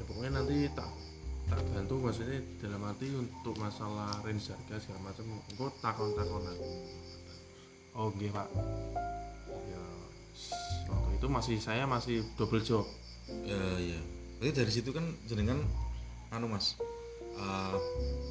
ya 0.00 0.02
pokoknya 0.08 0.30
nanti 0.40 0.56
tak 0.72 0.90
tak 1.46 1.60
bantu 1.76 1.94
maksudnya 2.00 2.40
dalam 2.58 2.80
arti 2.88 3.06
untuk 3.12 3.54
masalah 3.60 4.18
range 4.24 4.50
harga 4.50 4.82
segala 4.82 5.12
macam 5.12 5.24
engko 5.52 5.66
takon 5.84 6.10
takonan 6.16 6.56
oh 7.96 8.12
nggih 8.12 8.30
pak. 8.30 8.48
Ya 9.72 9.82
waktu 10.92 11.10
itu 11.16 11.26
masih 11.32 11.56
saya 11.58 11.88
masih 11.88 12.22
double 12.36 12.60
job. 12.60 12.84
Ya 13.48 13.60
ya. 13.80 14.00
Berarti 14.36 14.52
dari 14.52 14.72
situ 14.72 14.92
kan 14.92 15.16
jenengan 15.24 15.64
anu 16.30 16.52
mas 16.52 16.76
eh, 17.34 17.76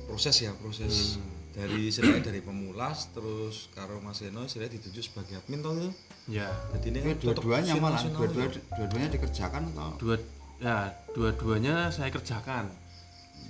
proses 0.05 0.37
ya 0.37 0.53
proses. 0.61 1.17
Hmm. 1.17 1.34
Dari 1.55 1.88
istilahnya 1.88 2.19
dari 2.19 2.43
pemulas 2.43 3.07
terus 3.15 3.71
karo 3.71 4.03
Mas 4.03 4.19
Eno 4.19 4.43
istilahnya 4.43 4.75
ditunjuk 4.75 5.07
sebagai 5.07 5.39
admin 5.39 5.63
toh 5.63 5.71
itu 5.71 5.89
ya. 6.27 6.51
Jadi 6.75 6.85
ini 6.91 7.00
kan 7.00 7.15
dua-duanya 7.24 7.74
malah. 7.79 8.01
dua-dua 8.03 8.43
ya. 8.51 8.59
dua-duanya 8.75 9.09
dikerjakan 9.15 9.62
atau 9.71 9.95
dua 9.95 10.15
ya 10.59 10.91
dua-duanya 11.15 11.88
saya 11.95 12.12
kerjakan. 12.12 12.67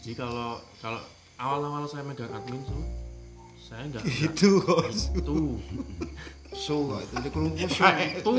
Jadi 0.05 0.13
kalau 0.13 0.62
kalau 0.77 1.01
awal-awal 1.41 1.89
saya 1.89 2.05
megang 2.05 2.29
admin 2.29 2.62
tuh 2.69 2.85
saya 3.57 3.89
nggak 3.89 4.05
nggak- 4.05 5.17
itu 5.17 5.39
su 6.53 6.75
kok 6.88 7.00
itu 7.01 7.15
di 7.25 7.29
kerungku 7.33 7.65
su? 7.65 7.81
Tuh 8.21 8.38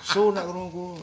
su 0.00 0.22
nak 0.32 0.44
kerungku 0.48 0.96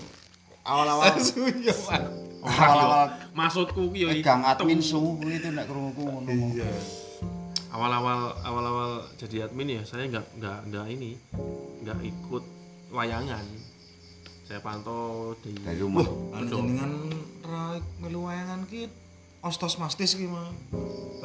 awal-awal. 0.65 1.13
Sunya 1.29 1.69
Pak. 1.77 2.01
awal-awal. 2.41 3.07
Maksudku 3.37 3.93
yo 3.93 4.09
pegang 4.09 4.41
admin 4.41 4.81
itu. 4.81 4.97
su 4.97 5.21
itu 5.29 5.53
nak 5.53 5.69
kerungku 5.69 6.01
ngono. 6.01 6.33
Iya 6.57 7.02
awal-awal 7.73 8.37
awal-awal 8.45 8.91
jadi 9.17 9.49
admin 9.49 9.81
ya 9.81 9.83
saya 9.83 10.05
nggak 10.05 10.37
nggak 10.37 10.57
nggak 10.69 10.85
ini 10.93 11.17
nggak 11.81 11.99
ikut 12.05 12.43
wayangan. 12.93 13.41
Saya 14.45 14.59
pantau 14.61 15.33
di 15.41 15.57
dari 15.57 15.81
rumah. 15.81 16.05
Ra 17.43 17.81
melu 17.97 18.29
wayangan 18.29 18.69
ki 18.69 18.85
ostos 19.41 19.81
mastis 19.81 20.13
ki 20.13 20.29
mah 20.29 20.53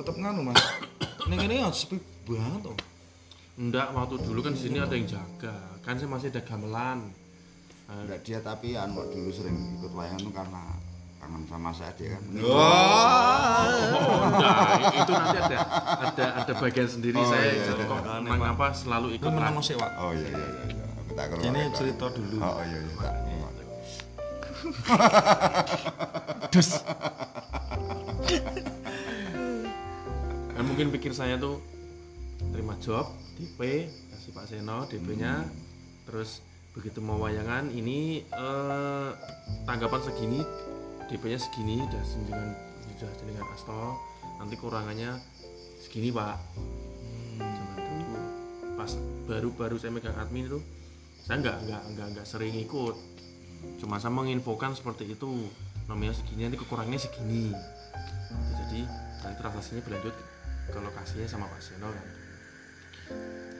tetep 0.00 0.16
nganu 0.16 0.48
mas. 0.48 0.56
Ning 1.28 1.36
kene 1.36 1.60
ya 1.60 1.68
sepi 1.68 2.00
banget 2.24 2.72
toh 2.72 2.76
enggak 3.58 3.90
waktu 3.90 4.22
dulu 4.22 4.38
kan 4.40 4.54
di 4.54 4.60
sini 4.64 4.78
ada 4.80 4.94
yang 4.94 5.04
jaga. 5.04 5.56
Kan 5.84 6.00
saya 6.00 6.08
masih 6.08 6.32
ada 6.32 6.40
gamelan. 6.46 7.12
Enggak 7.90 8.24
dia 8.24 8.38
tapi 8.40 8.72
anu 8.78 9.04
dulu 9.04 9.28
sering 9.34 9.82
ikut 9.82 9.92
wayangan 9.92 10.24
tuh 10.24 10.32
karena 10.32 10.62
kangen 11.18 11.42
sama 11.50 11.70
saya 11.74 11.92
dia 11.98 12.16
kan. 12.16 12.22
Wah 12.40 13.66
Oh, 13.98 14.17
enggak, 14.58 14.94
itu 14.98 15.12
nanti 15.14 15.38
ada 15.38 15.58
ada 16.02 16.26
ada 16.42 16.52
bagian 16.58 16.88
sendiri. 16.90 17.18
Oh, 17.18 17.26
saya 17.30 17.46
iya, 17.54 17.72
kok 17.74 18.00
iya. 18.02 18.18
mengapa 18.26 18.66
selalu 18.74 19.08
itu 19.14 19.22
ikut 19.22 19.32
menang 19.34 19.54
sih 19.62 19.74
pak 19.78 19.90
oh 19.98 20.12
iya 20.12 20.28
iya 20.28 20.46
iya 20.46 20.62
iya. 20.74 20.84
tak 21.14 21.26
kerungu 21.32 21.46
ini 21.48 21.60
cerita 21.74 22.06
dulu. 22.10 22.36
Oh 22.42 22.62
iya 22.66 22.78
iya 22.82 22.92
tak 22.98 23.14
dus. 26.52 26.82
Kan 30.54 30.64
mungkin 30.66 30.90
pikir 30.90 31.14
saya 31.14 31.38
tuh 31.38 31.62
terima 32.50 32.74
job 32.82 33.06
DP 33.38 33.86
kasih 34.10 34.30
Pak 34.34 34.44
Seno 34.50 34.82
DP-nya 34.90 35.46
terus 36.10 36.42
begitu 36.74 36.98
mau 36.98 37.22
wayangan 37.22 37.70
ini 37.70 38.26
eh, 38.26 39.10
tanggapan 39.66 40.00
segini 40.02 40.42
DP-nya 41.06 41.38
segini 41.38 41.82
udah 41.86 42.04
dengan 42.26 42.48
sudah 42.98 43.10
dengan 43.22 43.44
asto 43.54 43.94
nanti 44.38 44.54
kurangannya 44.56 45.18
segini 45.82 46.14
Pak. 46.14 46.36
Dulu 47.76 48.18
pas 48.78 48.90
baru-baru 49.26 49.76
saya 49.76 49.90
megang 49.92 50.16
admin 50.16 50.46
itu 50.46 50.62
saya 51.26 51.44
nggak 51.44 51.56
nggak 51.68 51.82
nggak 51.92 52.06
nggak 52.16 52.26
sering 52.26 52.54
ikut. 52.56 52.96
Cuma 53.82 53.98
saya 54.00 54.14
menginfokan 54.14 54.72
seperti 54.72 55.12
itu. 55.12 55.50
Nomornya 55.88 56.12
segini 56.12 56.44
nanti 56.44 56.60
kekurangannya 56.60 57.00
segini. 57.00 57.52
Jadi 58.56 58.80
nanti 59.24 59.36
transaksinya 59.40 59.80
berlanjut 59.84 60.14
ke 60.68 60.78
lokasinya 60.78 61.26
sama 61.28 61.48
Pak 61.48 61.60
Seno 61.64 61.88
kan. 61.88 62.06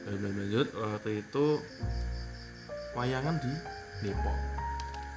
Berlanjut 0.08 0.68
waktu 0.76 1.24
itu 1.24 1.46
wayangan 2.92 3.36
di 3.40 3.52
Depok. 4.04 4.38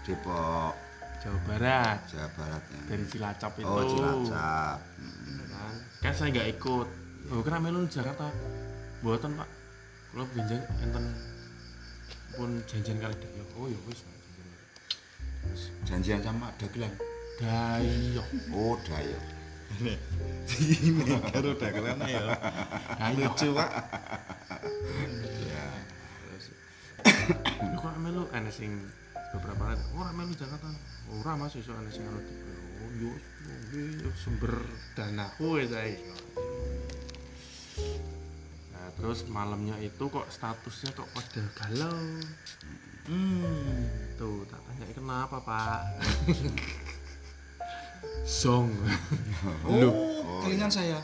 Depok. 0.07 0.73
Jawa 1.21 1.39
Barat. 1.45 1.99
Jawa 2.09 2.29
Barat 2.33 2.63
ya. 2.65 2.81
Dari 2.89 3.05
Cilacap 3.05 3.53
itu. 3.61 3.69
Oh 3.69 3.83
Cilacap. 3.85 4.77
Mm. 4.97 5.20
Kan 6.01 6.13
saya 6.17 6.33
nggak 6.33 6.49
ikut. 6.57 6.87
Oh 7.29 7.41
kenapa 7.45 7.69
melu 7.69 7.85
Jakarta. 7.85 8.33
Buatan 9.05 9.37
pak. 9.37 9.49
Kalau 10.11 10.25
benjang 10.33 10.61
enten 10.81 11.05
pun 12.35 12.59
janjian 12.67 12.97
kali 12.99 13.15
dayo 13.15 13.43
oh 13.55 13.69
ya 13.69 13.79
wis 13.87 14.01
janjian. 15.85 16.19
Sama 16.25 16.49
dagelan? 16.57 16.91
Dayo. 17.37 18.25
Oh 18.51 18.75
dayo. 18.81 19.19
Ini. 19.79 19.95
Karo 21.31 21.53
dagelan 21.55 22.01
ya. 22.09 22.33
Lucu 23.15 23.53
pak. 23.53 23.69
Ya. 25.45 25.65
Kok 27.77 27.95
melu 28.01 28.25
ana 28.33 28.49
sing 28.49 28.89
beberapa 29.31 29.63
ada 29.77 29.85
ora 29.95 30.11
melu 30.11 30.33
Jakarta? 30.33 30.67
Ora 31.13 31.37
mas 31.37 31.55
iso 31.55 31.71
ana 31.71 31.87
sing 31.93 32.03
yo 33.01 34.09
sumber 34.17 34.53
danaku 34.93 35.63
ya 35.63 35.65
saya 35.71 35.95
nah 38.71 38.87
terus 38.97 39.25
malamnya 39.29 39.79
itu 39.79 40.03
kok 40.09 40.27
statusnya 40.29 40.91
kok 40.93 41.09
pada 41.13 41.43
galau. 41.57 42.21
Hmm 43.09 43.89
tuh 44.21 44.45
tak 44.45 44.61
tanya 44.69 44.85
kenapa 44.93 45.37
pak? 45.41 45.81
Song. 48.41 48.69
Oh 49.65 50.21
kelingan 50.45 50.69
saya. 50.69 51.01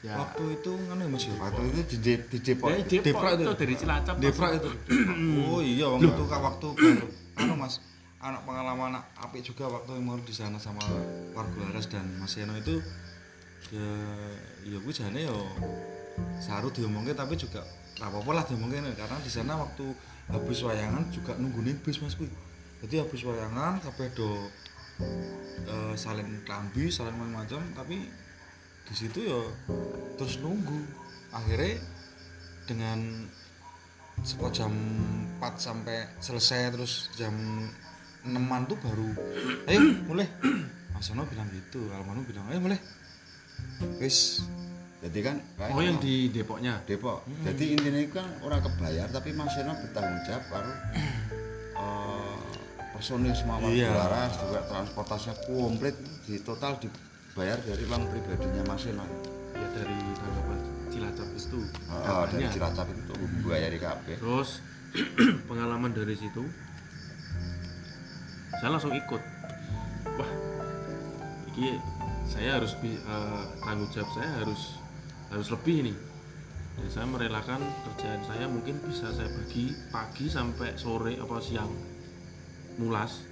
Ya. 0.00 0.16
Waktu 0.16 0.56
itu 0.56 0.72
nganu 0.72 1.02
ya 1.04 1.08
mas 1.12 1.24
ya? 1.28 1.34
Waktu 1.36 1.60
itu 1.68 1.80
di, 1.84 1.96
De- 2.00 2.24
di 2.24 2.38
Depok. 2.40 2.68
Dari 2.72 2.84
Depok, 2.88 3.20
itu. 3.36 3.44
itu. 3.44 3.52
dari 3.52 3.74
Cilacap 3.76 4.16
Devra 4.16 4.48
itu. 4.56 4.70
Oh 5.44 5.60
iya 5.60 5.86
waktu 5.92 6.08
itu 6.08 6.24
waktu 6.24 6.68
anu 7.36 7.54
mas 7.56 7.80
anak 8.20 8.44
pengalaman 8.44 9.00
apik 9.16 9.40
juga 9.40 9.72
waktu 9.72 9.96
yang 9.96 10.04
mau 10.04 10.20
di 10.20 10.34
sana 10.36 10.60
sama 10.60 10.84
warga 11.32 11.80
dan 11.88 12.04
Mas 12.20 12.36
Yano 12.36 12.52
itu 12.60 12.76
ya 13.72 13.88
ya 14.64 14.76
gue 14.76 14.92
jane 14.92 15.24
yo 15.24 15.48
saru 16.40 16.68
diomongke 16.68 17.16
tapi 17.16 17.36
juga 17.36 17.64
apa-apa 18.00 18.30
lah 18.32 18.44
diomongke 18.44 18.80
karena 18.96 19.16
di 19.24 19.30
sana 19.32 19.56
waktu 19.56 19.92
habis 20.30 20.62
wayangan 20.62 21.10
juga 21.10 21.34
nungguin 21.36 21.82
bis 21.82 21.98
mas 22.00 22.14
kuwi. 22.14 22.30
Jadi 22.80 23.02
habis 23.02 23.20
wayangan 23.26 23.82
kabeh 23.82 24.08
do 24.14 24.48
eh, 25.68 25.94
saling 25.98 26.44
klambi 26.46 26.88
saling 26.88 27.12
macam-macam 27.16 27.60
tapi 27.76 28.08
di 28.88 28.94
situ 28.94 29.26
ya 29.26 29.40
terus 30.16 30.40
nunggu. 30.40 30.80
Akhirnya 31.30 31.78
dengan 32.66 33.28
sekitar 34.20 34.66
jam 34.66 34.72
4 35.38 35.56
sampai 35.56 35.98
selesai 36.20 36.74
terus 36.74 37.08
jam 37.16 37.32
6 38.22 38.36
tuh 38.66 38.78
baru 38.78 39.08
ayo 39.66 39.80
mulai. 40.04 40.28
Mas 40.90 41.04
Sono 41.04 41.24
bilang 41.24 41.48
gitu 41.48 41.88
Almanu 41.90 42.22
bilang 42.22 42.44
ayo 42.48 42.60
mulai. 42.60 42.76
Wis 43.98 44.44
jadi 45.00 45.18
kan 45.24 45.36
oh 45.72 45.80
yang 45.80 45.96
ono. 45.96 46.04
di 46.04 46.28
Depoknya? 46.28 46.84
Depok. 46.84 47.24
Jadi 47.40 47.72
intinya 47.72 48.00
kan 48.12 48.28
orang 48.44 48.60
kebayar 48.60 49.08
tapi 49.08 49.32
Mas 49.32 49.48
Seno 49.50 49.72
bertanggung 49.72 50.20
jawab 50.28 50.44
karo 50.46 50.72
eh, 51.74 52.40
personil 52.92 53.32
semua 53.32 53.56
Iya. 53.64 53.88
Waras 53.90 54.36
juga 54.38 54.60
transportasinya 54.68 55.34
komplit 55.46 55.96
di 56.24 56.36
total 56.40 56.76
dibayar 56.76 57.56
dari 57.58 57.82
uang 57.84 58.02
pribadinya 58.06 58.62
Mas 58.66 58.84
Seno 58.84 59.04
ya 59.56 59.66
dari 59.72 59.96
tanggapan 60.14 60.58
Cilacap 60.90 61.28
itu 61.32 61.60
Oh, 61.88 62.24
dari. 62.28 62.50
Cilacap 62.52 62.86
itu 62.90 63.14
bayar 63.40 63.70
di 63.72 63.80
KB 63.80 64.04
terus 64.20 64.60
pengalaman 65.48 65.94
dari 65.94 66.12
situ 66.12 66.42
saya 68.58 68.74
langsung 68.74 68.94
ikut. 68.94 69.22
Wah 70.18 70.30
ini 71.54 71.78
saya 72.26 72.58
harus 72.58 72.74
eh, 72.82 73.44
tanggung 73.62 73.90
jawab 73.94 74.10
saya 74.14 74.30
harus 74.42 74.80
harus 75.30 75.48
lebih 75.54 75.90
nih 75.90 75.96
dan 76.80 76.86
saya 76.90 77.06
merelakan 77.06 77.60
kerjaan 77.86 78.22
saya 78.24 78.46
mungkin 78.46 78.78
bisa 78.82 79.10
saya 79.12 79.28
bagi 79.28 79.74
pagi 79.90 80.26
sampai 80.30 80.74
sore 80.78 81.18
apa 81.18 81.36
siang 81.42 81.70
mulas. 82.80 83.26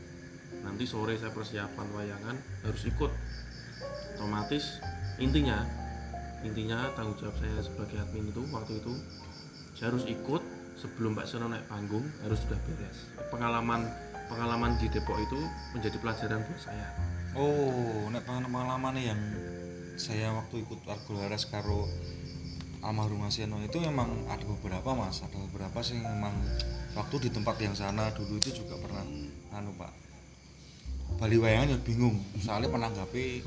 Nanti 0.61 0.85
sore 0.85 1.15
saya 1.17 1.31
persiapan 1.33 1.87
wayangan 1.95 2.37
harus 2.67 2.83
ikut. 2.85 3.13
Otomatis 4.19 4.83
intinya 5.23 5.63
intinya 6.43 6.91
tanggung 6.95 7.19
jawab 7.19 7.39
saya 7.39 7.59
sebagai 7.63 7.99
admin 8.03 8.31
itu 8.31 8.43
waktu 8.51 8.83
itu 8.83 8.93
saya 9.79 9.95
harus 9.95 10.07
ikut 10.11 10.43
sebelum 10.79 11.15
Mbak 11.15 11.27
Seno 11.27 11.47
naik 11.51 11.67
panggung 11.71 12.07
harus 12.27 12.39
sudah 12.43 12.59
beres. 12.67 12.99
Pengalaman 13.31 13.87
pengalaman 14.29 14.77
di 14.77 14.87
Depok 14.93 15.17
itu 15.19 15.41
menjadi 15.73 15.97
pelajaran 15.99 16.45
buat 16.45 16.61
saya. 16.61 16.87
Oh 17.35 18.07
nek 18.13 18.23
pengalaman 18.29 18.95
yang 19.01 19.21
saya 19.99 20.31
waktu 20.31 20.63
ikut 20.63 20.85
Argo 20.87 21.19
Laras 21.19 21.49
karo 21.51 21.89
almarhum 22.85 23.27
Mas 23.27 23.35
Yeno 23.41 23.59
itu 23.65 23.83
memang 23.83 24.07
ada 24.31 24.45
beberapa 24.47 24.95
mas. 24.95 25.25
Ada 25.25 25.35
beberapa 25.51 25.83
sih 25.83 25.99
memang 25.99 26.37
waktu 26.95 27.27
di 27.27 27.29
tempat 27.35 27.59
yang 27.59 27.75
sana 27.75 28.13
dulu 28.15 28.39
itu 28.39 28.63
juga 28.63 28.79
pernah 28.79 29.03
anu 29.57 29.75
pak. 29.75 29.91
Bali 31.19 31.41
wayangan 31.41 31.75
ya 31.75 31.79
bingung. 31.83 32.21
Soalnya 32.39 32.71
menanggapi 32.71 33.43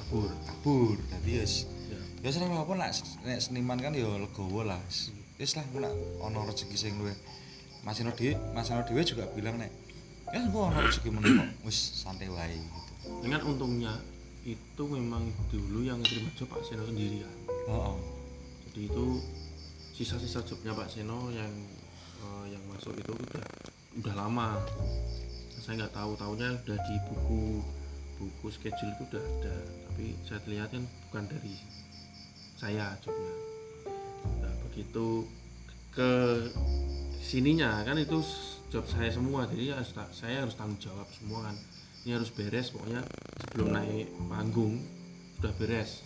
kabur. 0.00 0.30
Kabur. 0.48 0.96
Jadi 1.12 1.30
yes 1.44 1.68
ya. 1.90 2.00
ya 2.24 2.28
serang 2.32 2.56
apa 2.56 2.72
nek 2.78 2.94
nek 3.26 3.38
seniman 3.42 3.76
kan 3.76 3.92
ya 3.92 4.06
legowo 4.06 4.64
lah. 4.64 4.80
Wis 5.36 5.58
lah 5.58 5.66
nek 5.68 5.92
ana 6.22 6.40
rezeki 6.46 6.76
sing 6.78 6.94
luwe 6.96 7.12
Mas 7.84 8.00
Eno 8.00 8.12
dhewe 8.16 8.34
Mas 8.56 8.72
Eno 8.72 8.82
dhewe 8.82 9.04
juga 9.04 9.28
bilang 9.36 9.60
nek 9.60 9.68
ya 10.32 10.40
gua 10.50 10.72
ana 10.72 10.82
rezeki 10.88 11.12
kok 11.12 11.48
wis 11.68 11.78
santai 12.00 12.32
wae 12.32 12.56
gitu. 12.56 12.92
Dengan 13.20 13.44
untungnya 13.44 13.92
itu 14.44 14.82
memang 14.88 15.28
dulu 15.52 15.84
yang 15.84 16.00
terima 16.04 16.32
job 16.36 16.48
Pak 16.48 16.64
Seno 16.64 16.88
sendiri 16.88 17.20
kan 17.20 17.36
heeh. 17.68 17.96
Jadi 18.68 18.80
itu 18.88 19.06
sisa-sisa 19.92 20.40
jobnya 20.42 20.72
Pak 20.72 20.88
Seno 20.88 21.28
yang 21.30 21.52
eh, 22.24 22.44
yang 22.56 22.62
masuk 22.72 22.96
itu 22.96 23.12
udah 23.12 23.44
udah 24.00 24.14
lama. 24.16 24.58
Saya 25.60 25.84
nggak 25.84 25.96
tahu 25.96 26.12
tahunya 26.16 26.48
udah 26.66 26.78
di 26.88 26.96
buku 27.08 27.42
buku 28.20 28.46
schedule 28.48 28.92
itu 28.96 29.02
udah 29.12 29.22
ada. 29.22 29.56
Tapi 29.92 30.06
saya 30.24 30.40
lihat 30.48 30.72
kan 30.72 30.84
bukan 31.08 31.24
dari 31.28 31.54
saya 32.56 32.96
jobnya. 33.00 33.34
Nah 34.40 34.52
begitu 34.68 35.28
ke 35.94 36.10
sininya 37.22 37.86
kan 37.86 37.94
itu 37.96 38.18
job 38.68 38.82
saya 38.90 39.06
semua 39.14 39.46
jadi 39.46 39.78
harus 39.78 39.94
ta- 39.94 40.10
saya 40.10 40.42
harus 40.42 40.58
tanggung 40.58 40.78
jawab 40.82 41.06
semua 41.14 41.46
kan. 41.46 41.56
Ini 42.04 42.20
harus 42.20 42.28
beres 42.34 42.68
pokoknya 42.74 43.00
sebelum 43.46 43.72
naik 43.72 44.10
panggung 44.28 44.82
sudah 45.38 45.54
beres. 45.56 46.02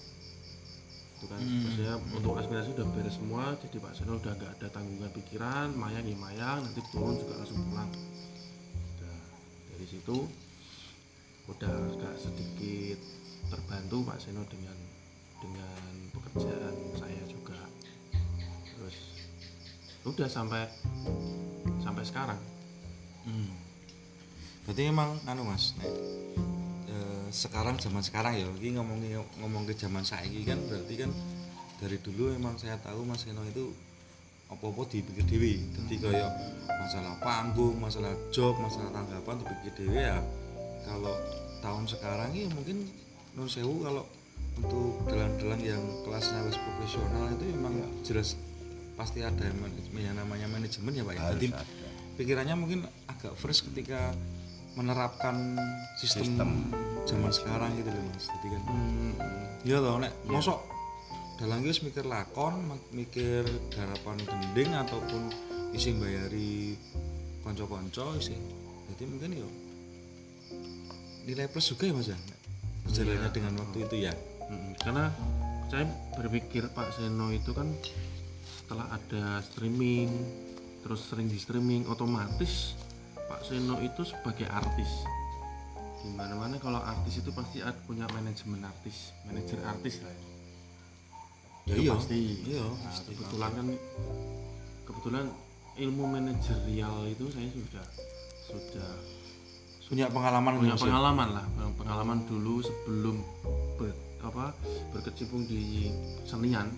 Itu 1.19 1.27
kan. 1.27 1.41
Hmm. 1.41 1.65
maksudnya 1.67 1.95
untuk 2.15 2.33
aspirasi 2.39 2.77
udah 2.77 2.87
beres 2.95 3.17
semua 3.17 3.57
jadi 3.59 3.77
Pak 3.83 3.93
Seno 3.97 4.21
udah 4.21 4.33
nggak 4.37 4.53
ada 4.61 4.69
tanggungan 4.71 5.11
pikiran 5.11 5.75
mayang 5.75 6.05
ya 6.07 6.17
mayang 6.21 6.59
nanti 6.63 6.81
turun 6.93 7.17
juga 7.17 7.41
langsung 7.41 7.59
pulang. 7.67 7.91
Udah, 8.95 9.19
dari 9.75 9.87
situ 9.89 10.17
udah 11.49 11.73
agak 11.97 12.15
sedikit 12.21 13.01
terbantu 13.49 14.05
Pak 14.05 14.21
Seno 14.21 14.45
dengan 14.53 14.77
dengan 15.41 15.93
pekerjaan 16.13 16.75
saya 16.95 17.23
udah 20.07 20.29
sampai 20.31 20.69
sampai 21.83 22.05
sekarang 22.07 22.39
Hmm. 23.29 23.53
Berarti 24.65 24.83
emang 24.89 25.21
anu 25.29 25.45
Mas, 25.45 25.77
nek 25.77 25.93
eh, 26.89 27.29
sekarang 27.29 27.77
zaman 27.77 28.01
sekarang 28.01 28.41
ya, 28.41 28.49
ini 28.57 28.81
ngomongin 28.81 29.21
ngomong 29.45 29.69
ke 29.69 29.77
zaman 29.77 30.01
saiki 30.01 30.49
kan 30.49 30.57
berarti 30.65 30.95
kan 30.97 31.13
dari 31.77 32.01
dulu 32.01 32.33
emang 32.33 32.57
saya 32.57 32.81
tahu 32.81 33.05
Mas 33.05 33.29
Eno 33.29 33.45
itu 33.45 33.69
apa-apa 34.49 34.89
dipikir 34.89 35.29
dewi. 35.29 35.61
Jadi 35.77 36.01
kayak 36.01 36.33
masalah 36.73 37.21
panggung, 37.21 37.77
masalah 37.77 38.17
job, 38.33 38.57
masalah 38.57 38.89
tanggapan 38.97 39.45
dipikir 39.45 39.73
dewi 39.77 40.01
ya. 40.01 40.19
Kalau 40.89 41.13
tahun 41.61 41.85
sekarang 41.85 42.33
ini 42.33 42.49
mungkin 42.49 42.89
nun 43.37 43.45
sewu 43.45 43.85
kalau 43.85 44.09
untuk 44.57 45.05
dalang-dalang 45.05 45.61
yang 45.61 45.85
kelasnya 46.03 46.49
wis 46.49 46.57
profesional 46.57 47.29
itu 47.37 47.45
emang 47.53 47.77
jelas 48.03 48.41
pasti 48.99 49.23
ada 49.23 49.47
manajemen 49.55 50.03
yang 50.03 50.17
namanya 50.19 50.51
manajemen 50.51 50.91
ya 50.93 51.07
Pak 51.07 51.15
ya. 51.15 51.23
Jadi 51.39 51.47
pikirannya 52.19 52.59
mungkin 52.59 52.83
agak 53.07 53.39
fresh 53.39 53.63
ketika 53.71 54.11
menerapkan 54.75 55.55
sistem, 55.97 56.27
Sistem. 56.27 56.51
zaman 57.07 57.31
sekarang 57.31 57.71
gitu 57.79 57.89
loh 57.89 58.03
mas. 58.11 58.27
Jadi 58.27 58.47
kan 58.51 58.63
hmm, 58.67 59.13
iya 59.63 59.79
toh 59.79 59.97
nek 59.97 60.13
mosok. 60.27 60.59
Dalang 61.39 61.63
wis 61.63 61.79
mikir 61.81 62.03
lakon 62.03 62.67
mikir 62.91 63.47
garapan 63.71 64.19
gending 64.21 64.75
ataupun 64.75 65.31
isi 65.71 65.95
bayari 65.95 66.75
konco-konco 67.41 68.19
isi 68.19 68.35
jadi 68.89 69.05
mungkin 69.07 69.31
yo 69.37 69.49
nilai 71.23 71.47
plus 71.47 71.71
juga 71.71 71.87
ya 71.87 71.95
mas 71.95 72.09
ya 72.09 72.19
berjalannya 72.83 73.21
Iya. 73.21 73.31
dengan 73.31 73.53
waktu 73.61 73.79
itu 73.85 73.97
ya. 74.01 74.13
Mm, 74.49 74.73
karena 74.81 75.05
saya 75.69 75.85
berpikir 76.17 76.73
Pak 76.73 76.97
Seno 76.97 77.29
itu 77.29 77.53
kan 77.53 77.69
setelah 78.69 78.85
ada 78.93 79.41
streaming 79.41 80.13
terus 80.85 81.09
sering 81.09 81.25
di 81.25 81.41
streaming 81.41 81.89
otomatis 81.89 82.77
Pak 83.17 83.41
Seno 83.49 83.81
itu 83.81 84.05
sebagai 84.05 84.45
artis 84.45 85.09
di 86.05 86.13
mana-mana 86.13 86.61
kalau 86.61 86.77
artis 86.77 87.25
itu 87.25 87.33
pasti 87.33 87.65
ada 87.65 87.81
punya 87.89 88.05
manajemen 88.13 88.61
artis 88.69 89.17
manajer 89.25 89.57
artis 89.65 90.05
lah 90.05 90.13
ya. 90.13 90.21
ya 90.21 91.73
Itu 91.73 91.81
iya 91.81 91.93
pasti 91.97 92.19
iya 92.45 92.61
Nah, 92.61 92.77
pasti. 92.93 93.11
kebetulan 93.17 93.51
kan 93.57 93.67
kebetulan 94.85 95.25
ilmu 95.81 96.05
manajerial 96.05 96.97
itu 97.09 97.25
saya 97.33 97.49
sudah 97.49 97.87
sudah 98.53 98.91
punya 99.89 100.13
pengalaman 100.13 100.61
punya 100.61 100.77
ya? 100.77 100.85
pengalaman 100.85 101.29
lah 101.41 101.45
pengalaman 101.81 102.19
dulu 102.29 102.61
sebelum 102.61 103.17
ber, 103.81 103.97
apa 104.21 104.53
berkecimpung 104.93 105.49
di 105.49 105.89
senian 106.29 106.69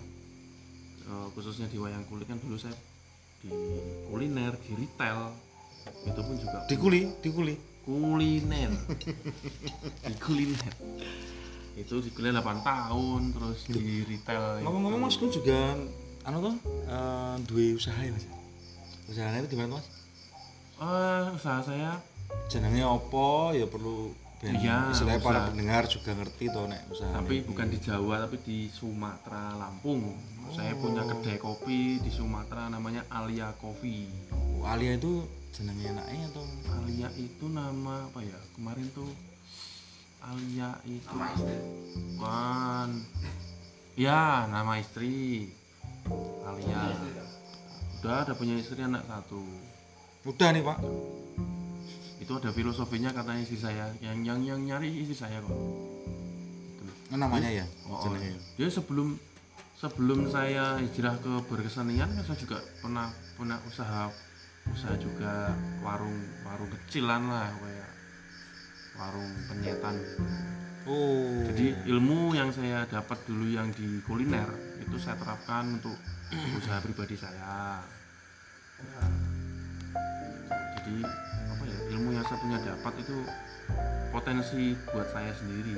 khususnya 1.35 1.67
di 1.67 1.77
wayang 1.77 2.03
kulit 2.07 2.27
kan 2.27 2.39
dulu 2.39 2.57
saya 2.57 2.75
di 3.41 3.49
kuliner 4.09 4.53
di 4.61 4.71
retail 4.77 5.33
itu 6.05 6.21
pun 6.21 6.35
juga 6.37 6.59
di 6.69 6.75
kuli 6.77 7.01
di 7.21 7.29
kuli. 7.29 7.55
Kuliner. 7.81 8.69
Di 10.05 10.13
kuliner. 10.21 10.73
Itu 11.73 11.97
di 11.97 12.13
kuliner 12.13 12.45
8 12.45 12.61
tahun 12.61 13.21
terus 13.33 13.65
di 13.65 14.05
retail. 14.05 14.61
Ngomong-ngomong 14.61 15.09
mas 15.09 15.17
kun 15.17 15.33
juga 15.33 15.73
anu 16.21 16.37
tuh 16.45 16.55
eh, 16.85 17.35
dua 17.49 17.65
usaha 17.73 17.97
ya 18.05 18.13
mas? 18.13 18.29
Usahanya 19.09 19.41
itu 19.41 19.57
di 19.57 19.57
mana 19.57 19.81
mas? 19.81 19.87
Eh, 20.77 21.25
usaha 21.41 21.59
saya 21.65 21.97
jenenge 22.53 22.85
apa? 22.85 23.57
Ya 23.57 23.65
perlu 23.65 24.13
Iya, 24.41 24.89
istilahnya 24.89 25.21
para 25.21 25.37
usaha. 25.37 25.49
pendengar 25.53 25.83
juga 25.85 26.11
ngerti 26.17 26.45
toh 26.49 26.65
nek 26.65 26.81
usaha 26.89 27.13
tapi 27.13 27.45
bukan 27.45 27.67
di 27.69 27.77
Jawa 27.77 28.25
tapi 28.25 28.37
di 28.41 28.57
Sumatera 28.73 29.53
Lampung. 29.53 30.17
Saya 30.57 30.73
punya 30.81 31.05
kedai 31.05 31.37
kopi 31.37 32.01
di 32.01 32.09
Sumatera 32.09 32.65
namanya 32.65 33.05
Alia 33.13 33.53
Coffee. 33.61 34.09
Alia 34.65 34.97
itu 34.97 35.29
jenenge 35.53 35.93
enaknya 35.93 36.25
atau? 36.33 36.45
Alia 36.73 37.09
itu 37.21 37.45
nama 37.53 38.09
apa 38.09 38.19
ya? 38.25 38.39
Kemarin 38.57 38.89
tuh 38.97 39.13
Alia 40.25 40.73
itu 40.89 41.17
kan 42.17 42.89
ya 43.93 44.49
nama 44.49 44.81
istri. 44.81 45.53
Alia. 46.41 46.97
Udah 48.01 48.25
ada 48.25 48.33
punya 48.33 48.57
istri 48.57 48.81
anak 48.81 49.05
satu. 49.05 49.45
Udah 50.25 50.49
nih 50.49 50.65
pak. 50.65 50.81
Itu 52.31 52.39
ada 52.39 52.55
filosofinya 52.55 53.11
katanya 53.11 53.43
istri 53.43 53.59
saya 53.59 53.91
yang 53.99 54.23
yang 54.23 54.39
yang 54.39 54.59
nyari 54.63 54.87
istri 55.03 55.11
saya 55.11 55.43
kok 55.43 55.51
Ini 57.11 57.19
namanya 57.19 57.51
ya. 57.51 57.67
Oh, 57.83 58.07
jenenge. 58.07 58.39
dia 58.55 58.71
sebelum 58.71 59.19
sebelum 59.75 60.31
saya 60.31 60.79
hijrah 60.79 61.19
ke 61.19 61.27
berkesenian 61.43 62.07
kan 62.07 62.23
saya 62.23 62.39
juga 62.39 62.63
pernah 62.79 63.11
pernah 63.35 63.59
usaha 63.67 64.07
usaha 64.63 64.95
juga 64.95 65.51
warung 65.83 66.15
warung 66.47 66.71
kecilan 66.71 67.19
lah 67.27 67.51
kayak 67.51 67.91
warung 68.95 69.31
penyetan 69.51 69.99
Oh. 70.81 71.45
jadi 71.45 71.83
ilmu 71.91 72.31
yang 72.33 72.49
saya 72.49 72.87
dapat 72.87 73.21
dulu 73.27 73.45
yang 73.45 73.69
di 73.69 73.99
kuliner 74.01 74.47
itu 74.79 74.95
saya 74.97 75.13
terapkan 75.13 75.77
untuk 75.77 75.99
usaha 76.55 76.79
pribadi 76.79 77.19
saya 77.19 77.83
Ya. 78.81 79.03
jadi 80.79 80.95
ya 81.05 81.30
ilmu 82.01 82.17
yang 82.17 82.25
saya 82.25 82.41
punya 82.41 82.57
dapat 82.65 82.93
itu 82.97 83.17
potensi 84.09 84.73
buat 84.89 85.05
saya 85.13 85.31
sendiri 85.37 85.77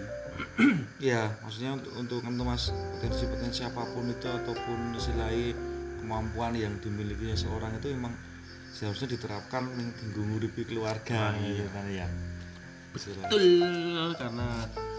Iya, 0.97 1.29
maksudnya 1.43 1.77
untuk 1.77 1.91
untuk 1.99 2.19
untuk 2.23 2.45
mas 2.47 2.71
potensi-potensi 2.97 3.61
apa 3.67 3.83
pun 3.91 4.07
itu 4.07 4.25
ataupun 4.25 4.95
istilahnya 4.97 5.53
kemampuan 6.01 6.55
yang 6.55 6.73
dimiliki 6.81 7.35
seorang 7.37 7.75
itu 7.77 7.91
memang 7.93 8.15
seharusnya 8.73 9.13
diterapkan 9.13 9.69
yang 9.69 9.91
tinggung 9.99 10.33
uripi 10.39 10.65
keluarga 10.65 11.35
Nah, 11.35 11.37
iya. 11.37 11.61
gitu 11.61 11.69
kan 11.69 11.85
ya. 11.91 12.07
Betul 12.95 13.13
karena 14.17 14.47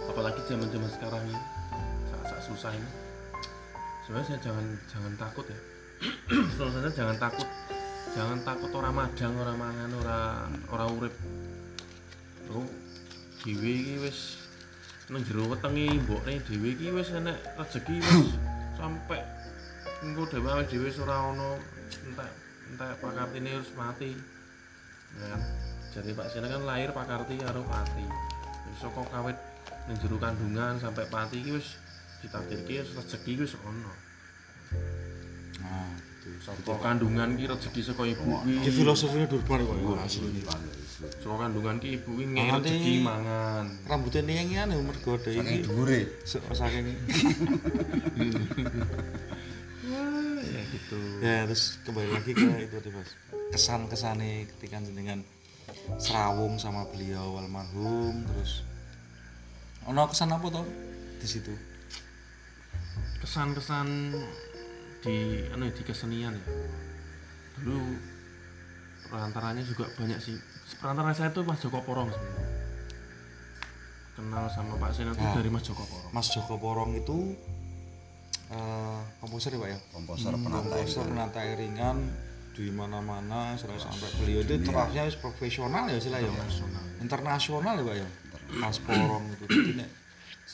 apalagi 0.06 0.40
zaman 0.46 0.68
zaman 0.70 0.90
sekarang 0.92 1.22
ini 1.26 1.40
saat 2.06 2.42
susah 2.44 2.70
ini 2.74 2.88
sebenarnya 4.04 4.26
saya 4.34 4.40
jangan 4.44 4.66
jangan 4.90 5.12
takut 5.16 5.46
ya 5.48 5.58
sebenarnya 6.58 6.92
jangan 6.92 7.16
takut 7.18 7.48
jangan 8.14 8.38
takut 8.46 8.70
orang 8.78 8.94
madang 8.94 9.34
orang 9.42 9.58
mangan 9.58 9.90
orang 9.98 10.50
orang 10.70 10.88
urip. 10.94 11.14
Lo 12.46 12.62
dhewe 13.42 13.70
iki 13.74 13.94
wis 13.98 14.38
nang 15.10 15.26
jero 15.26 15.50
wetenge 15.50 15.98
mbokne 16.06 16.38
dhewe 16.46 16.78
iki 16.78 16.94
wis 16.94 17.10
enek 17.10 17.34
rezeki 17.58 17.98
wis 17.98 18.38
sampai 18.78 19.18
engko 20.06 20.30
dhewe 20.30 20.46
awake 20.46 20.70
dhewe 20.70 20.86
wis 20.86 21.02
ora 21.02 21.34
ono 21.34 21.58
entek 22.06 22.30
entek 22.70 22.90
pakartine 23.02 23.50
harus 23.50 23.74
mati. 23.74 24.14
Ya 25.18 25.34
jadi 25.94 26.10
Pak 26.14 26.26
Sina 26.30 26.50
kan 26.50 26.62
lahir 26.66 26.90
Pak 26.94 27.06
Karti 27.06 27.38
karo 27.38 27.66
Pati. 27.66 28.06
Wis 28.70 28.78
saka 28.78 29.02
kawit 29.10 29.38
ning 29.90 29.98
jero 29.98 30.22
kandungan 30.22 30.78
sampai 30.78 31.06
Pati 31.10 31.42
iki 31.42 31.58
wis 31.58 31.78
ditakdirke 32.22 32.86
rezeki 32.94 33.42
wis 33.42 33.58
ono. 33.66 33.92
Nah. 35.66 36.13
Saka 36.40 36.74
kandungan 36.78 37.36
ki 37.36 37.44
rezeki 37.44 37.80
saka 37.80 38.02
ibu 38.04 38.24
Ini 38.42 38.60
ki 38.60 38.70
filosofinya 38.72 39.28
durban 39.28 39.60
kok 39.60 39.76
ya 39.76 39.96
asli. 40.00 40.40
saka 41.20 41.36
kandungan 41.38 41.76
ki 41.78 41.88
ibu 41.96 42.10
ki 42.14 42.24
ngene 42.26 42.50
rezeki 42.54 42.90
nih. 42.90 43.00
mangan 43.00 43.64
Rambutnya 43.84 44.20
nengengian 44.22 44.68
ya 44.68 44.78
mergo 44.78 45.12
Saking 45.16 45.44
iki. 45.44 45.56
dhuwure. 45.62 46.00
Se- 46.24 46.44
Saking 46.50 46.86
Wah, 49.84 50.40
ya 50.54 50.62
gitu 50.66 50.98
ya 51.20 51.36
terus 51.44 51.76
kembali 51.84 52.08
lagi 52.10 52.30
ke 52.32 52.44
itu 52.58 52.72
tadi 52.72 52.90
mas 52.90 53.10
kesan 53.50 53.84
kesannya 53.86 54.48
ketika 54.48 54.80
dengan 54.82 55.20
serawung 55.98 56.56
sama 56.56 56.88
beliau 56.88 57.36
almarhum 57.36 58.24
terus 58.24 58.64
ono 59.84 60.06
kesan 60.06 60.30
apa 60.30 60.46
toh 60.50 60.64
di 61.20 61.26
situ 61.26 61.52
kesan-kesan 63.20 64.12
di 65.04 65.44
anu 65.52 65.68
ya, 65.68 65.72
di 65.76 65.82
kesenian 65.84 66.32
ya. 66.32 66.44
Dulu 67.60 67.76
perantaranya 69.12 69.60
juga 69.60 69.84
banyak 69.92 70.16
sih. 70.16 70.40
Perantara 70.80 71.12
saya 71.12 71.28
tuh 71.28 71.44
Mas 71.44 71.60
Joko 71.60 71.84
Porong 71.84 72.08
sebenarnya 72.08 72.48
kenal 74.14 74.46
sama 74.46 74.78
Pak 74.78 74.94
Sen 74.94 75.10
itu 75.10 75.18
Nah. 75.20 75.34
dari 75.34 75.50
Mas 75.50 75.66
Joko 75.66 75.84
Porong. 75.84 76.10
Mas 76.14 76.26
Joko 76.32 76.54
Porong 76.56 76.90
itu 76.96 77.36
eh 78.54 79.00
komposer 79.20 79.56
ya 79.56 79.58
pak 79.60 79.68
ya? 79.74 79.78
Komposer 79.92 80.32
penata 80.36 80.62
komposer 80.62 81.02
iringan. 81.04 81.10
penata 81.10 81.40
iringan 81.42 81.96
di 82.54 82.70
mana-mana 82.70 83.58
sampai 83.58 83.82
sampai 83.82 84.08
beliau 84.22 84.40
itu 84.46 84.54
terasnya 84.62 85.10
profesional 85.18 85.84
ya 85.90 85.98
sih 85.98 86.10
lah 86.14 86.22
ya? 86.22 86.30
Nasional 86.30 86.84
internasional 87.02 87.74
ya 87.76 87.84
pak 87.84 87.96
ya? 87.98 88.08
Mas 88.56 88.78
Porong 88.80 89.24
itu 89.34 89.44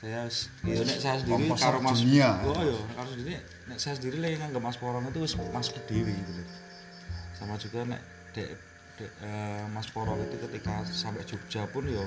saya 0.01 0.25
ya 0.65 0.81
nek 0.81 0.97
saya 0.97 1.17
sendiri 1.21 1.45
Komposer 1.45 1.69
karo 1.69 1.79
Mas 1.85 2.01
dunia. 2.01 2.41
oh 2.41 2.57
ya 2.65 2.77
karo 2.97 3.09
sendiri. 3.13 3.37
Nek 3.69 3.77
saya 3.77 3.95
sendiri 4.01 4.17
lah 4.17 4.29
yang 4.33 4.41
nganggep 4.49 4.63
Mas 4.65 4.79
Porong 4.81 5.05
itu 5.13 5.21
wis 5.21 5.35
Mas 5.53 5.69
Dewi 5.85 6.17
gitu 6.17 6.33
loh 6.41 6.49
sama 7.37 7.57
juga 7.57 7.89
nek 7.89 8.01
dek 8.37 8.53
dek, 9.01 9.11
eh, 9.21 9.65
Mas 9.73 9.89
Porong 9.93 10.21
itu 10.25 10.37
ketika 10.49 10.85
sampai 10.89 11.25
Jogja 11.29 11.69
pun 11.69 11.85
ya 11.85 12.05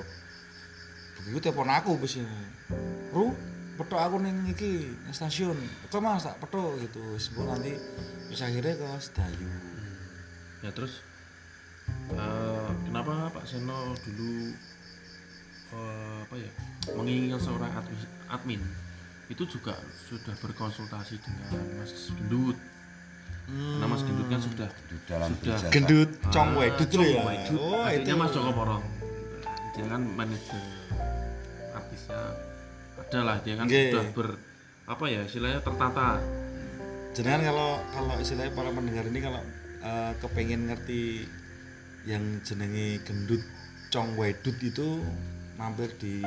begitu 1.18 1.38
telepon 1.50 1.70
aku 1.70 1.94
bis 1.98 2.18
ini 2.18 2.26
Ru 3.14 3.34
petok 3.74 3.98
aku 3.98 4.16
ning 4.22 4.46
iki 4.46 4.94
stasiun. 5.10 5.58
Kok 5.90 5.98
mas 5.98 6.22
tak 6.22 6.38
petok? 6.38 6.78
gitu. 6.78 7.18
Sebelum 7.18 7.58
nanti 7.58 7.74
terus 8.30 8.42
akhirnya 8.42 8.74
ke 8.78 8.88
Sedayu 9.02 9.50
ya 10.64 10.70
terus 10.72 11.04
eh, 12.16 12.70
kenapa 12.88 13.28
Pak 13.34 13.44
Seno 13.44 13.92
dulu 14.00 14.56
eh, 15.74 16.16
apa 16.22 16.34
ya 16.38 16.50
menginginkan 16.94 17.40
seorang 17.40 17.72
admin, 17.72 17.98
admin 18.28 18.60
itu 19.26 19.42
juga 19.48 19.74
sudah 20.04 20.36
berkonsultasi 20.36 21.16
dengan 21.18 21.50
Mas 21.74 21.90
Gendut 22.08 22.58
karena 23.44 23.86
Mas 23.86 24.02
Gendut 24.02 24.28
kan 24.28 24.40
sudah 24.40 24.68
Di 24.86 24.96
dalam 25.04 25.28
Sudah. 25.30 25.56
berjasa. 25.56 25.68
gendut 25.68 26.10
Ah, 26.20 26.30
cong 26.30 26.50
wedut 26.54 26.88
Cong 26.88 27.00
lho 27.00 27.06
ya 27.10 27.22
Wedut. 27.24 27.58
oh 27.58 27.82
Adiknya 27.82 28.04
itu 28.06 28.20
Mas 28.20 28.30
Joko 28.30 28.50
Porong 28.52 28.84
dia 29.74 29.84
kan 29.84 30.02
manajer 30.06 30.62
artisnya 31.74 32.20
ada 32.94 33.20
lah 33.20 33.36
dia 33.42 33.54
kan 33.58 33.66
Nggih. 33.66 33.90
sudah 33.90 34.04
ber 34.14 34.28
apa 34.84 35.04
ya 35.08 35.20
istilahnya 35.24 35.60
tertata 35.60 36.20
Jenengan 37.14 37.42
kalau 37.46 37.70
kalau 37.90 38.14
istilahnya 38.18 38.52
para 38.52 38.70
pendengar 38.70 39.04
ini 39.06 39.18
kalau 39.18 39.42
eh, 39.80 40.12
kepengen 40.18 40.66
ngerti 40.66 41.02
yang 42.04 42.22
jenenge 42.40 43.00
gendut 43.02 43.40
cong 43.88 44.14
wedut 44.14 44.56
itu 44.60 45.00
mampir 45.54 45.90
di 45.98 46.20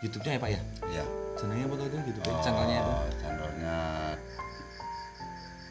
YouTube-nya 0.00 0.32
ya 0.36 0.40
Pak 0.40 0.50
ya. 0.50 0.60
Ya. 0.92 1.04
Jenenge 1.36 1.62
apa 1.64 1.74
itu 1.88 1.96
YouTube 2.04 2.24
channelnya 2.44 2.76
itu? 2.78 2.92
Oh, 2.92 3.08
channelnya 3.16 3.76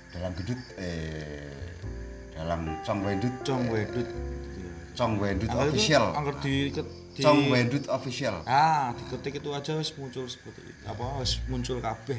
dalam 0.09 0.31
gedut 0.33 0.59
eh 0.81 1.53
dalam 2.33 2.59
Cong 2.81 2.99
Wendut 3.05 3.33
Cong 3.45 3.63
eh, 3.67 3.71
wedut. 3.73 4.07
Cong 4.97 5.13
Wendut 5.21 5.47
itu- 5.47 5.59
official. 5.59 6.05
Angger 6.17 6.35
di, 6.41 6.55
di 6.73 7.21
Cong 7.21 7.39
Wendut 7.51 7.85
official. 7.87 8.35
Ah, 8.43 8.91
diketik 8.97 9.39
itu 9.43 9.49
aja 9.53 9.77
wis 9.77 9.93
muncul 9.95 10.25
seperti 10.25 10.65
itu. 10.65 10.81
Apa 10.89 11.21
wis 11.21 11.37
muncul 11.47 11.77
kabeh 11.79 12.17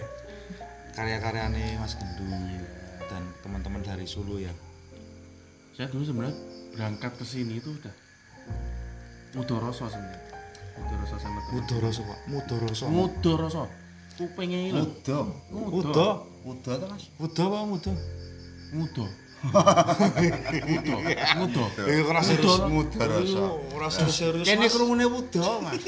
karya-karyane 0.95 1.79
Mas 1.79 1.95
Gendut 1.99 2.67
dan 3.11 3.23
teman-teman 3.43 3.83
dari 3.83 4.07
Solo 4.07 4.39
ya. 4.39 4.51
saya 5.71 5.89
dulu 5.89 6.05
sebenarnya 6.05 6.37
berangkat 6.77 7.13
ke 7.17 7.25
sini 7.25 7.57
itu 7.57 7.73
udah 7.73 7.95
mudoroso 9.33 9.89
sebenarnya 9.89 10.21
Mudarasa 10.81 11.17
sama 11.21 11.41
Mudoroso, 11.53 12.03
Pak. 12.09 12.19
Mudarasa. 12.27 12.85
Mudarasa. 12.89 13.63
Kupinge 14.17 14.69
ilang. 14.73 14.89
Mudo. 14.89 15.19
Mudo. 15.53 16.09
Mudo 16.45 16.73
ta, 16.81 16.87
Mas? 16.89 17.05
Mudo 17.21 17.41
apa 17.47 17.59
mudo? 17.69 17.93
Mudo. 18.73 19.05
Mudo. 19.45 20.97
Mudo. 21.37 21.65
Iki 21.85 22.03
ora 22.05 22.21
serius 22.25 22.61
mudoroso. 22.69 23.45
Ora 23.77 23.89
serius. 23.93 24.45
Kene 24.49 24.69
krungune 24.69 25.05
mudo, 25.09 25.61
Mas. 25.61 25.85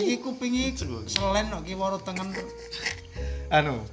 Iki 0.00 0.16
kupinge 0.24 0.76
selen 1.08 1.52
kok 1.52 1.64
kiwa 1.64 1.96
tengen. 2.04 2.28
Anu, 3.52 3.84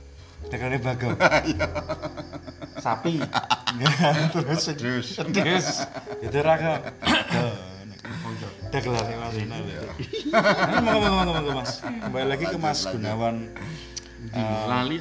tekane 0.48 0.80
bagong. 0.80 1.20
Sapi. 2.84 3.20
Terus. 4.34 4.64
Terus. 5.36 5.68
Itu 6.24 6.40
raga. 6.40 6.80
Mas 8.70 9.36
Ina 9.36 9.58
Nah, 10.30 10.82
monggo 10.82 11.10
monggo 11.10 11.10
monggo 11.10 11.34
monggo 11.34 11.52
mas 11.58 11.72
kembali 11.82 12.26
lagi 12.30 12.46
ke 12.46 12.58
mas 12.58 12.80
Gunawan 12.86 13.36
eh, 14.30 14.64
lali 14.70 14.98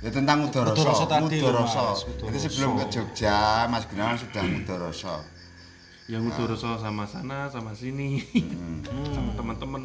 Ya 0.00 0.08
tentang 0.08 0.48
Mudoroso. 0.48 0.80
Mudoroso 0.80 1.04
tadi 1.04 1.44
loh, 1.44 1.60
Mudoroso. 1.60 1.84
Mas. 1.92 2.00
Itu 2.08 2.38
sebelum 2.48 2.80
ke 2.80 2.84
Jogja, 2.88 3.68
Mas 3.68 3.84
Gunawan 3.84 4.16
sudah 4.16 4.44
Mudoroso. 4.46 5.14
yang 6.10 6.26
mudoroso 6.26 6.74
sama 6.74 7.06
sana 7.06 7.46
sama 7.46 7.70
sini 7.70 8.18
Hmm. 8.34 8.82
sama 9.14 9.30
teman-teman 9.38 9.82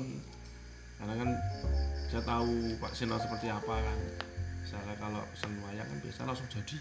karena 0.98 1.14
kan 1.22 1.30
saya 2.10 2.24
tahu 2.26 2.50
Pak 2.82 2.98
Seno 2.98 3.22
seperti 3.22 3.46
apa 3.46 3.78
kan 3.78 3.98
misalnya 4.58 4.96
kalau 4.98 5.22
pesen 5.30 5.54
wayang 5.62 5.86
kan 5.86 5.98
biasa 6.02 6.20
langsung 6.26 6.50
jadi 6.50 6.78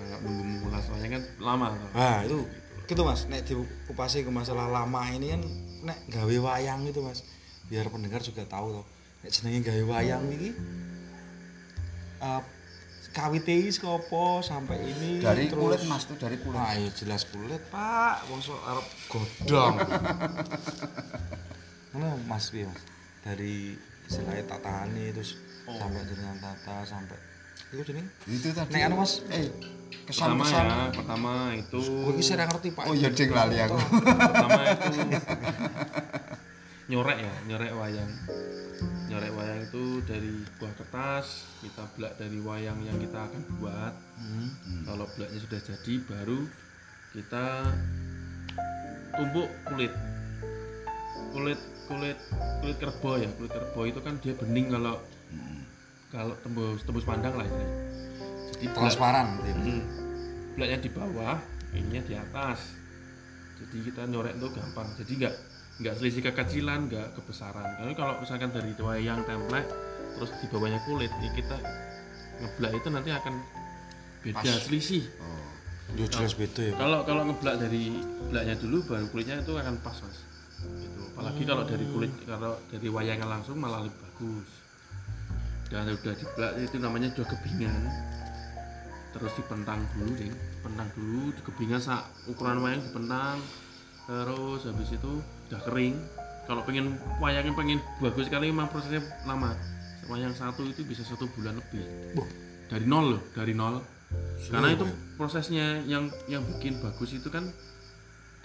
nggak 0.00 0.20
nunggu 0.24 0.42
mengulas 0.48 0.84
wayang 0.88 1.12
kan 1.12 1.22
lama 1.36 1.66
tuh. 1.76 1.90
Nah 1.92 2.16
itu 2.24 2.38
gitu 2.86 3.02
mas, 3.02 3.26
nek 3.26 3.42
dikupasi 3.42 4.22
ke 4.22 4.30
masalah 4.30 4.66
lama 4.66 5.02
ini 5.10 5.30
kan 5.30 5.42
nek 5.84 5.98
gawe 6.06 6.36
wayang 6.40 6.82
itu 6.84 6.98
mas 7.00 7.26
biar 7.64 7.86
pendengar 7.86 8.18
juga 8.20 8.42
tahu 8.44 8.70
toh 8.72 8.86
nek 9.20 9.30
jenenge 9.30 9.60
gawe 9.60 9.82
wayang 9.88 10.22
iki 10.30 10.54
eh 12.16 12.42
kawite 13.10 13.48
iki 13.50 13.70
saka 13.70 13.96
apa 13.96 14.22
sampai 14.40 14.76
ini 14.84 15.18
dari 15.18 15.48
terus- 15.48 15.56
kulit 15.58 15.82
mas 15.84 16.04
tuh 16.04 16.14
dari 16.14 16.36
kulit 16.36 16.54
Wah, 16.54 16.72
iya 16.72 16.92
jelas 16.92 17.24
kulit, 17.24 17.64
Pak. 17.66 18.28
Wong 18.28 18.38
sok 18.38 18.60
arep 18.60 18.86
godhong. 19.08 19.76
Ngono 21.90 22.20
Mas 22.22 22.52
piye, 22.52 22.68
Mas? 22.68 22.82
Dari 23.18 23.72
istilahnya 24.04 24.44
tatahane 24.46 25.10
terus 25.10 25.40
sampai 25.64 26.04
dengan 26.04 26.36
tata 26.36 26.84
sampai 26.84 27.16
Iku 27.66 27.82
jeneng 27.82 28.06
itu 28.28 28.52
tadi 28.52 28.70
Nek 28.70 28.84
anu, 28.84 29.00
Mas. 29.00 29.24
eh 29.26 29.48
pertama 30.06 30.42
kesan-kesan 30.46 30.64
ya 30.66 30.80
pertama 30.94 31.32
itu 31.54 31.80
Gue 31.82 32.22
sing 32.22 32.38
ora 32.38 32.46
ngerti, 32.46 32.68
Pak. 32.74 32.84
oh 32.86 32.94
iya 32.94 33.08
ding 33.10 33.30
lali 33.30 33.56
aku. 33.58 33.76
Pertama 34.02 34.60
itu 34.66 34.86
nyorek 36.90 37.18
ya 37.18 37.34
nyorek 37.50 37.72
wayang. 37.74 38.10
Nyorek 39.10 39.32
wayang 39.34 39.60
itu 39.66 39.84
dari 40.06 40.34
buah 40.58 40.74
kertas 40.78 41.26
kita 41.62 41.82
belak 41.98 42.12
dari 42.18 42.38
wayang 42.38 42.78
yang 42.86 42.98
kita 43.02 43.18
akan 43.26 43.42
buat. 43.58 43.94
Hmm. 44.16 44.48
kalau 44.88 45.04
belaknya 45.18 45.38
sudah 45.44 45.60
jadi 45.60 45.94
baru 46.06 46.40
kita 47.14 47.46
tumbuk 49.18 49.48
kulit. 49.66 49.92
Kulit 51.34 51.60
kulit 51.86 52.18
kulit 52.62 52.76
kerbau 52.82 53.14
ya 53.14 53.30
kulit 53.38 53.52
kerbau 53.54 53.84
itu 53.86 54.00
kan 54.02 54.18
dia 54.18 54.34
bening 54.34 54.66
kalau 54.74 54.98
kalau 56.10 56.34
tembus 56.42 56.82
tembus 56.82 57.06
pandang 57.06 57.34
lah 57.38 57.46
ini 57.46 57.66
jadi 58.54 58.66
Transparan. 58.72 59.42
Hmm. 59.42 59.82
Belaknya 60.54 60.78
di 60.80 60.90
bawah, 60.92 61.36
ininya 61.74 62.02
di 62.06 62.14
atas. 62.14 62.78
Jadi 63.56 63.76
kita 63.88 64.04
nyorek 64.06 64.36
itu 64.36 64.48
gampang. 64.52 64.88
Jadi 65.00 65.12
nggak 65.24 65.34
nggak 65.76 65.94
selisih 66.00 66.22
kekecilan, 66.30 66.88
nggak 66.88 67.06
kebesaran. 67.16 67.68
Tapi 67.80 67.92
kalau 67.96 68.20
misalkan 68.20 68.52
dari 68.52 68.72
wayang 68.76 69.24
template, 69.28 69.68
terus 70.16 70.30
di 70.40 70.46
bawahnya 70.48 70.80
kulit, 70.88 71.12
ya 71.20 71.30
kita 71.36 71.56
ngeblak 72.36 72.72
itu 72.76 72.88
nanti 72.92 73.10
akan 73.12 73.34
beda 74.24 74.40
Pas. 74.44 74.60
selisih. 74.68 75.04
oh 75.20 75.46
Yo 75.94 76.04
jelas 76.10 76.34
beda 76.34 76.62
ya. 76.66 76.74
Kalau 76.74 77.06
kalau 77.06 77.22
ngeblak 77.30 77.62
dari 77.62 78.02
belaknya 78.26 78.58
dulu, 78.58 78.82
baru 78.90 79.06
kulitnya 79.14 79.38
itu 79.38 79.54
akan 79.54 79.78
pas 79.86 79.94
mas. 80.02 80.18
Gitu. 80.66 81.02
Apalagi 81.14 81.42
kalau 81.46 81.62
dari 81.62 81.86
kulit, 81.86 82.12
kalau 82.26 82.58
dari 82.66 82.88
wayangnya 82.90 83.28
langsung 83.30 83.56
malah 83.62 83.86
lebih 83.86 83.94
bagus. 84.02 84.50
Dan 85.70 85.94
udah 85.94 86.14
dibelak 86.18 86.52
itu 86.58 86.76
namanya 86.82 87.08
dua 87.14 87.26
kebingan. 87.30 87.74
Terus 89.16 89.32
dipentang 89.40 89.80
dulu 89.96 90.12
deh, 90.16 90.28
pentang 90.60 90.88
dulu, 90.92 91.32
kebingan 91.40 91.80
sak 91.80 92.04
ukuran 92.28 92.60
wayang 92.60 92.84
dipentang. 92.84 93.40
Terus 94.06 94.60
habis 94.68 94.90
itu 94.92 95.12
udah 95.50 95.60
kering. 95.66 95.96
Kalau 96.46 96.62
pengen 96.62 96.94
wayangnya 97.18 97.56
pengen 97.56 97.82
bagus 97.98 98.30
sekali 98.30 98.52
memang 98.52 98.70
prosesnya 98.70 99.02
lama. 99.26 99.56
Wayang 100.06 100.36
satu 100.36 100.62
itu 100.62 100.86
bisa 100.86 101.02
satu 101.02 101.26
bulan 101.34 101.58
lebih. 101.58 101.82
Wah. 102.14 102.28
Dari 102.70 102.86
nol 102.86 103.18
loh, 103.18 103.22
dari 103.34 103.54
nol. 103.56 103.82
Karena 104.46 104.70
itu 104.70 104.86
Pak. 104.86 105.18
prosesnya 105.18 105.82
yang 105.82 106.06
yang 106.30 106.46
bikin 106.46 106.78
bagus 106.78 107.10
itu 107.18 107.26
kan 107.26 107.50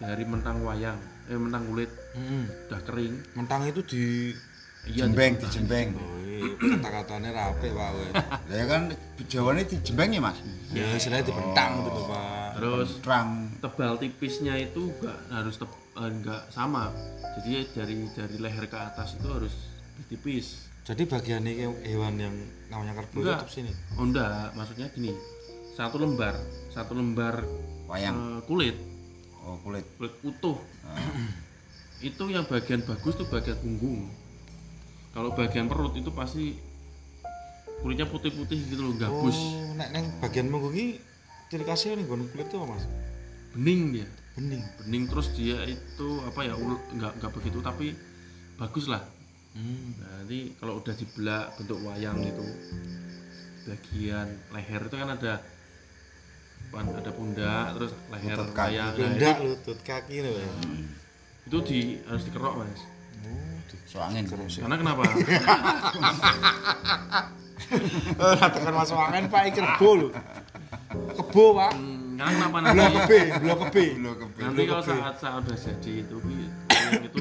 dari 0.01 0.25
mentang 0.25 0.65
wayang, 0.65 0.97
eh 1.29 1.37
mentang 1.37 1.69
kulit 1.69 1.93
Heeh. 2.17 2.45
udah 2.69 2.81
kering. 2.81 3.13
Mentang 3.37 3.61
itu 3.69 3.85
di 3.85 4.33
jembeng 4.87 5.37
di- 5.37 5.41
di 5.41 5.47
jembeng 5.49 5.87
Oh, 5.93 6.17
iya, 6.25 6.57
kata-katanya 6.57 7.29
rapi, 7.31 7.69
Pak. 7.69 7.89
ya 8.49 8.65
kan 8.65 8.81
jawabannya 9.29 9.63
di 9.63 9.77
jembeng 9.85 10.09
ya 10.09 10.21
mas 10.23 10.37
Ya 10.73 10.89
istilahnya 10.97 11.29
dibentang 11.29 11.71
gitu 11.79 11.89
loh, 11.91 12.05
Pak. 12.07 12.49
Terus 12.57 12.89
terang 12.97 13.29
tebal 13.61 13.93
tipisnya 13.95 14.55
itu 14.57 14.89
enggak 14.89 15.17
harus 15.29 15.55
teb, 15.55 15.69
eh, 15.69 16.09
enggak 16.09 16.41
sama. 16.49 16.89
Jadi 17.37 17.49
dari 17.71 17.93
dari 18.09 18.35
leher 18.39 18.65
ke 18.65 18.73
atas 18.73 19.15
itu 19.15 19.27
harus 19.29 19.53
tipis. 20.09 20.65
Jadi 20.81 21.05
bagian 21.05 21.45
ini 21.45 21.61
hewan 21.85 22.17
yang 22.17 22.33
namanya 22.67 22.97
kerbau 22.97 23.13
itu 23.13 23.19
Enggak. 23.21 23.37
tetap 23.45 23.51
sini. 23.53 23.71
Oh 23.93 24.03
enggak, 24.03 24.49
maksudnya 24.57 24.87
gini. 24.89 25.13
Satu 25.71 26.01
lembar, 26.01 26.35
satu 26.73 26.97
lembar 26.97 27.45
wayang 27.85 28.39
eh, 28.39 28.41
kulit, 28.43 28.75
oh 29.39 29.61
kulit 29.61 29.85
kulit 29.95 30.13
utuh. 30.25 30.57
Ah. 30.81 30.97
Itu 32.01 32.25
yang 32.27 32.49
bagian 32.49 32.81
bagus 32.81 33.13
tuh 33.13 33.29
bagian 33.29 33.61
punggung. 33.61 34.09
Kalau 35.11 35.29
bagian 35.31 35.67
perut 35.67 35.91
itu 35.93 36.07
pasti 36.09 36.55
kulitnya 37.77 38.05
putih-putih 38.05 38.59
gitu 38.65 38.81
loh, 38.81 38.95
gabus. 38.95 39.35
Oh, 39.35 39.75
nek 39.75 39.91
neng 39.91 40.05
bagian 40.17 40.47
munggu 40.47 40.71
iki 40.71 40.87
ciri 41.47 41.63
khasnya 41.63 41.97
nih 41.97 42.05
gon 42.05 42.23
kulit 42.27 42.47
tuh 42.47 42.61
apa, 42.61 42.73
Mas? 42.73 42.85
Bening 43.51 43.81
dia. 43.93 44.07
Bening. 44.31 44.63
bening 44.79 45.03
terus 45.05 45.35
dia 45.35 45.59
itu 45.65 46.07
apa 46.23 46.39
ya 46.41 46.55
nggak 46.55 47.19
nggak 47.19 47.31
begitu 47.31 47.59
tapi 47.59 47.91
bagus 48.55 48.87
lah 48.87 49.03
Hmm. 49.51 49.91
nanti 49.99 50.55
kalau 50.55 50.79
udah 50.79 50.95
dibelak 50.95 51.51
bentuk 51.59 51.83
wayang 51.83 52.15
itu 52.15 52.45
bagian 53.61 54.23
leher 54.47 54.81
itu 54.81 54.95
kan 54.95 55.09
ada 55.11 55.43
pan- 56.71 56.95
ada 56.95 57.11
pundak 57.11 57.75
terus 57.75 57.91
leher 58.07 58.37
Lutut 58.39 58.49
kaki. 58.49 58.63
wayang 58.71 58.87
nah, 58.87 58.95
Pundak, 58.95 59.37
lutut, 59.43 59.79
kaki 59.83 60.15
nih, 60.17 60.31
Pak. 60.31 60.47
itu 61.43 61.57
di 61.61 61.79
harus 62.01 62.23
dikerok 62.23 62.53
mas 62.57 62.79
Oh, 63.21 63.50
di 63.71 63.77
so 63.87 64.03
angin 64.03 64.27
karena 64.27 64.75
kenapa? 64.75 65.01
Tekan 68.51 68.73
masuk 68.75 68.97
angin 68.99 69.31
Pak 69.31 69.41
iki 69.47 69.63
kebo 69.63 69.89
lho. 69.95 70.07
Kebo, 71.15 71.43
Pak. 71.55 71.71
Hmm, 71.71 72.19
karena 72.19 72.31
kenapa 72.35 72.57
Blok 72.59 72.75
nanti? 72.75 72.97
kebe, 72.99 73.19
blok 73.39 73.57
kebe. 73.67 73.83
belum 73.95 74.15
kebe 74.19 74.39
nanti 74.43 74.61
kalau 74.67 74.83
saat 74.83 75.15
saat 75.17 75.41
udah 75.41 75.57
jadi 75.57 75.91
itu 76.03 76.15
wayang 76.19 77.03
itu 77.07 77.17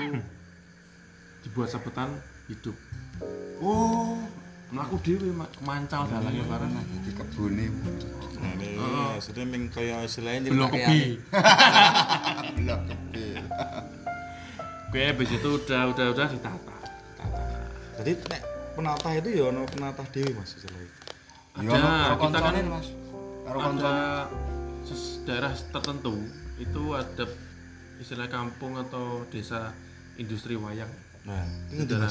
dibuat 1.41 1.69
sabetan 1.71 2.19
hidup. 2.51 2.77
Oh. 3.63 4.19
Melaku 4.71 5.03
dewi 5.03 5.35
mancal 5.67 6.07
dalang 6.07 6.31
ya 6.31 6.47
barang 6.47 6.71
nah 6.71 6.85
jadi 6.87 7.11
kebun 7.19 7.59
nih 7.59 7.69
Nah, 8.41 8.55
ini 8.55 8.79
maksudnya 8.79 9.43
ming 9.45 9.67
kaya 9.67 10.07
istilahnya 10.07 10.47
belum 10.49 10.71
kayak- 10.71 10.87
kebi 10.87 11.03
belum 12.57 12.81
Oke, 14.91 15.07
habis 15.07 15.31
itu 15.31 15.47
udah 15.47 15.95
udah 15.95 16.07
udah 16.11 16.27
ditata. 16.35 16.75
Tata. 17.15 17.43
Jadi 18.03 18.11
nek 18.27 18.43
penatah 18.75 19.13
itu 19.23 19.29
ya 19.39 19.55
ono 19.55 19.63
penatah 19.63 20.03
dewi 20.11 20.35
Mas 20.35 20.51
istilahnya. 20.59 20.91
ya 21.63 21.63
Ada, 21.63 21.71
ono 21.79 21.91
karo 21.95 22.15
kita 22.27 22.39
kan 22.43 22.55
mas 22.67 22.89
karo 23.47 23.59
Ada 23.63 23.95
daerah 25.31 25.53
tertentu 25.55 26.15
itu 26.59 26.83
ada 26.99 27.25
istilah 28.03 28.27
kampung 28.27 28.83
atau 28.83 29.23
desa 29.31 29.79
industri 30.19 30.59
wayang. 30.59 30.91
Nah, 31.23 31.47
Itu 31.71 31.87
daerah 31.87 32.11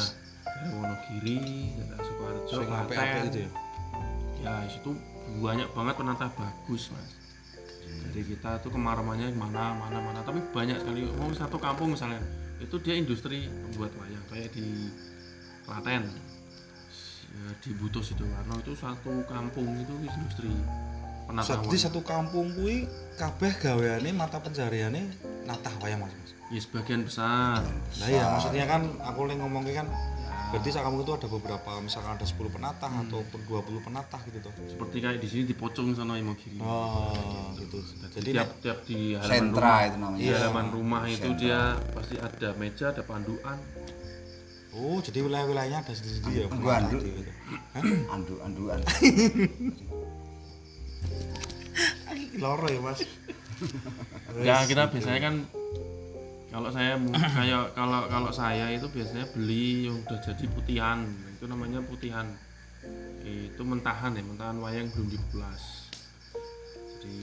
Wonogiri, 0.71 1.75
daerah 1.83 1.99
Sukoharjo, 1.99 2.63
Klaten. 2.63 3.27
gitu 3.27 3.39
ya. 3.43 3.51
Ya, 4.39 4.53
itu 4.71 4.95
banyak 5.43 5.67
banget 5.75 5.95
penata 5.99 6.31
bagus, 6.31 6.95
Mas. 6.95 7.11
Jadi 8.07 8.23
kita 8.23 8.63
tuh 8.63 8.71
kemaramannya 8.71 9.35
mana 9.35 9.75
mana 9.75 9.99
mana, 9.99 10.19
tapi 10.23 10.39
banyak 10.55 10.79
sekali. 10.79 11.11
Mau 11.11 11.27
satu 11.35 11.59
kampung 11.59 11.91
misalnya, 11.91 12.23
itu 12.59 12.75
dia 12.83 12.95
industri 12.95 13.47
pembuat 13.47 13.91
wayang 13.95 14.25
kayak 14.27 14.51
di 14.51 14.91
Klaten. 15.63 16.03
Ya, 17.29 17.45
di 17.61 17.71
Butuh 17.77 18.01
Sidoarno 18.01 18.57
itu 18.59 18.73
satu 18.73 19.21
kampung 19.29 19.69
itu 19.77 19.95
industri 20.01 20.49
penata 21.29 21.61
Jadi 21.61 21.77
satu 21.77 22.01
kampung 22.01 22.49
kuwi 22.57 22.89
kabeh 23.21 23.53
gaweane 23.61 24.09
mata 24.11 24.41
pencariane 24.41 25.13
natah 25.45 25.71
wayang 25.79 26.01
Mas. 26.01 26.33
Ya 26.49 26.57
sebagian 26.57 27.05
besar. 27.05 27.61
Nah 28.01 28.07
iya, 28.09 28.25
maksudnya 28.33 28.65
kan 28.65 28.81
aku 29.05 29.29
lagi 29.29 29.37
ngomongnya 29.37 29.85
kan 29.85 29.87
berarti 30.49 30.69
sak 30.73 30.81
kampung 30.81 31.05
itu 31.05 31.13
ada 31.13 31.27
beberapa 31.29 31.71
misalkan 31.77 32.17
ada 32.17 32.25
10 32.25 32.49
penatah 32.49 32.91
ataupun 33.05 33.39
20 33.45 33.85
penatah 33.85 34.21
gitu 34.25 34.37
tuh. 34.41 34.53
Seperti 34.65 34.97
kayak 34.97 35.21
di 35.21 35.27
sini 35.29 35.43
di 35.45 35.53
Pocong 35.53 35.93
sana 35.93 36.17
Imogiri. 36.17 36.57
Oh, 36.57 37.53
gitu. 37.53 37.77
Jadi 38.17 38.29
tiap 38.33 38.49
tiap 38.65 38.79
di 38.89 39.13
halaman 39.13 39.53
sentra 39.53 39.61
rumah, 39.61 39.85
itu 39.85 39.97
namanya 40.01 40.17
di 40.17 40.25
Iya. 40.25 40.37
halaman 40.41 40.67
rumah 40.73 41.01
itu 41.05 41.21
Sentra. 41.21 41.41
dia 41.41 41.59
pasti 41.93 42.15
ada 42.17 42.49
meja, 42.57 42.85
ada 42.89 43.03
panduan. 43.05 43.57
Oh, 44.73 44.97
jadi 45.01 45.19
wilayah-wilayahnya 45.25 45.79
ada 45.85 45.93
sendiri 45.93 46.45
ya. 46.45 46.45
Andu, 46.49 46.67
andu. 46.69 46.97
itu 46.97 47.09
gitu. 47.21 47.31
Hah? 47.73 47.83
andu 48.13 48.35
anduan 48.41 48.79
Loro 52.39 52.67
ya, 52.69 52.79
Mas. 52.79 52.99
Ya 54.39 54.63
kita 54.63 54.87
biasanya 54.87 55.19
kan 55.19 55.35
kalau 56.49 56.69
saya 56.73 56.97
kayak 57.37 57.63
kalau 57.77 58.09
kalau 58.09 58.31
saya 58.33 58.73
itu 58.73 58.89
biasanya 58.89 59.25
beli 59.33 59.89
yang 59.89 60.01
udah 60.05 60.19
jadi 60.21 60.45
putihan 60.49 61.05
itu 61.37 61.45
namanya 61.45 61.79
putihan. 61.85 62.27
Itu 63.19 63.61
mentahan 63.67 64.15
ya 64.15 64.23
mentahan 64.23 64.57
wayang 64.63 64.87
belum 64.95 65.11
diplas 65.11 65.89
jadi 66.99 67.15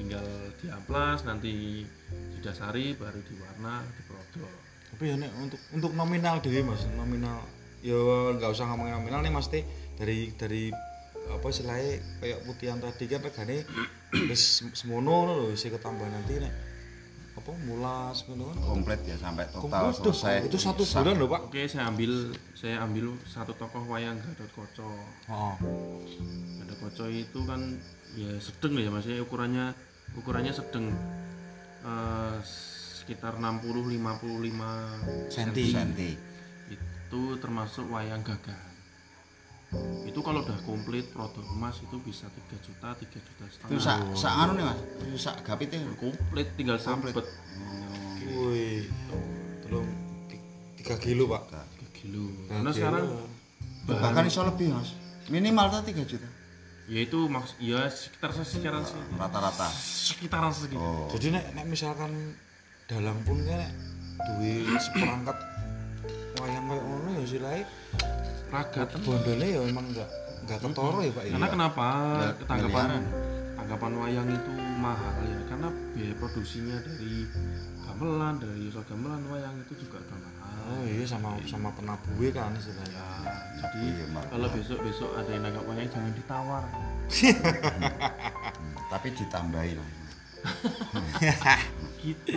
tinggal 0.00 0.26
diamplas 0.64 1.28
nanti 1.28 1.84
didasari 2.32 2.96
baru 2.96 3.20
diwarna 3.20 3.84
diprodok 4.00 4.52
Tapi 4.90 5.04
ya 5.06 5.14
nek 5.20 5.30
untuk 5.38 5.60
untuk 5.70 5.92
nominal 5.94 6.42
dhewe 6.42 6.66
Mas, 6.66 6.82
nominal 6.96 7.44
ya 7.84 8.00
nggak 8.34 8.50
usah 8.50 8.66
ngomongin 8.72 8.96
nominal 8.96 9.20
nih 9.22 9.32
Mas 9.32 9.46
teh 9.52 9.62
dari 10.00 10.32
dari 10.34 10.72
apa 11.30 11.46
istilahnya 11.46 12.00
kayak 12.18 12.38
putihan 12.48 12.80
tadi 12.82 13.04
kan 13.06 13.22
regane 13.22 13.62
wis 14.26 14.64
semono 14.74 15.28
lho 15.28 15.36
sih 15.54 15.70
ketambah 15.70 16.08
nanti 16.10 16.42
nek 16.42 16.52
apa 17.30 17.50
mulas 17.62 18.26
ngono 18.26 18.50
kan? 18.50 18.56
Komplit 18.60 19.00
ya 19.02 19.16
sampai 19.16 19.46
total 19.48 19.90
Komplit, 19.90 19.96
selesai. 20.02 20.34
itu 20.44 20.58
satu 20.58 20.82
bulan 20.82 21.14
loh 21.16 21.28
pak. 21.28 21.40
Oke, 21.46 21.62
saya 21.64 21.86
ambil 21.86 22.12
saya 22.52 22.76
ambil 22.80 23.14
satu 23.24 23.54
tokoh 23.54 23.86
wayang 23.86 24.18
Gatot 24.18 24.50
Koco. 24.50 24.90
oh. 25.26 25.54
Gatot 26.58 26.78
Koco 26.80 27.04
itu 27.06 27.40
kan 27.44 27.60
ya 28.12 28.30
sedang 28.36 28.72
ya 28.76 28.90
Mas 28.90 29.06
ya. 29.06 29.18
Ukurannya 29.18 29.72
ukurannya 30.14 30.52
sedang 30.52 30.90
Eh, 31.80 32.36
sekitar 32.44 33.40
60 33.40 33.88
55 33.88 35.32
Senti. 35.32 35.72
senti. 35.72 36.10
Itu 36.68 37.40
termasuk 37.40 37.88
wayang 37.88 38.20
gagah 38.20 38.60
itu 40.02 40.18
kalau 40.18 40.42
udah 40.42 40.58
komplit 40.62 41.06
produk 41.08 41.46
emas 41.48 41.78
itu 41.78 41.96
bisa 42.00 42.26
3 42.26 42.58
juta 42.58 42.88
3 42.90 43.06
juta 43.06 43.42
itu 43.42 43.54
setengah 43.54 43.78
sak 43.78 43.98
sak 44.12 44.32
anu 44.36 44.52
nih 44.54 44.66
mas? 44.66 44.78
Itu 45.00 45.16
sak 45.16 45.36
gapite? 45.40 45.78
Komplit 45.94 46.48
tinggal 46.54 46.76
Komplit. 46.76 47.14
sambet 47.14 47.26
wih 48.30 48.86
tolong 49.60 49.86
ti- 50.26 50.42
tiga 50.76 50.96
kilo 50.96 51.24
pak. 51.28 51.42
3 51.46 51.86
kilo. 51.92 52.24
Nah, 52.46 52.58
karena 52.58 52.70
sekarang 52.72 53.04
bahkan 53.86 54.24
iso 54.24 54.42
lebih 54.42 54.74
mas. 54.74 54.90
Minimal 55.28 55.66
tuh 55.70 55.82
3 55.86 56.02
juta? 56.04 56.28
Ya 56.90 57.00
itu 57.00 57.18
maks 57.24 57.54
ya 57.56 57.86
sekitar 57.86 58.34
sekitaran 58.34 58.82
se- 58.82 58.98
rata-rata. 59.14 59.70
Sekitaran 59.70 60.50
segitu 60.50 60.82
oh. 60.82 61.06
Jadi 61.08 61.30
nek, 61.30 61.54
nek 61.54 61.66
misalkan 61.66 62.10
dalang 62.90 63.22
pun 63.22 63.38
kan 63.46 63.62
duwe 64.20 64.66
seperangkat 64.76 65.38
wayang 66.36 66.66
kayak 66.66 66.82
ngono 66.82 67.08
ya 67.14 67.24
silai 67.24 67.62
ragat 68.50 68.88
bondolnya 69.06 69.46
ya 69.46 69.60
emang 69.62 69.86
enggak 69.94 70.10
enggak 70.42 70.58
ketoro 70.58 70.98
ya 71.00 71.12
pak 71.14 71.24
ya? 71.24 71.32
Karena 71.38 71.48
kenapa? 71.48 71.86
Ya, 72.18 72.30
tanggapan 72.44 72.88
tanggapan 73.54 73.92
wayang 74.02 74.28
itu 74.34 74.52
mahal 74.82 75.14
ya 75.22 75.38
karena 75.46 75.68
biaya 75.94 76.14
produksinya 76.18 76.76
dari 76.82 77.14
gamelan 77.86 78.34
dari 78.42 78.60
usaha 78.66 78.84
gamelan 78.90 79.22
wayang 79.30 79.54
itu 79.62 79.86
juga 79.86 80.02
agak 80.02 80.18
mahal. 80.18 80.58
Oh 80.70 80.82
iya 80.86 81.04
sama 81.06 81.30
sama 81.46 81.70
penabuhe 81.78 82.28
kan 82.34 82.50
istilahnya 82.58 82.98
ya? 82.98 83.06
Jadi 83.60 83.78
Iya, 83.86 84.04
kalau 84.26 84.48
besok 84.50 84.78
besok 84.82 85.10
ada 85.14 85.30
yang 85.30 85.42
nanggap 85.46 85.64
wayang 85.70 85.88
jangan 85.92 86.12
ditawar. 86.18 86.64
Hmm, 86.70 88.74
tapi 88.90 89.08
ditambahi 89.14 89.72
lah 89.78 89.88
gitu. 92.00 92.32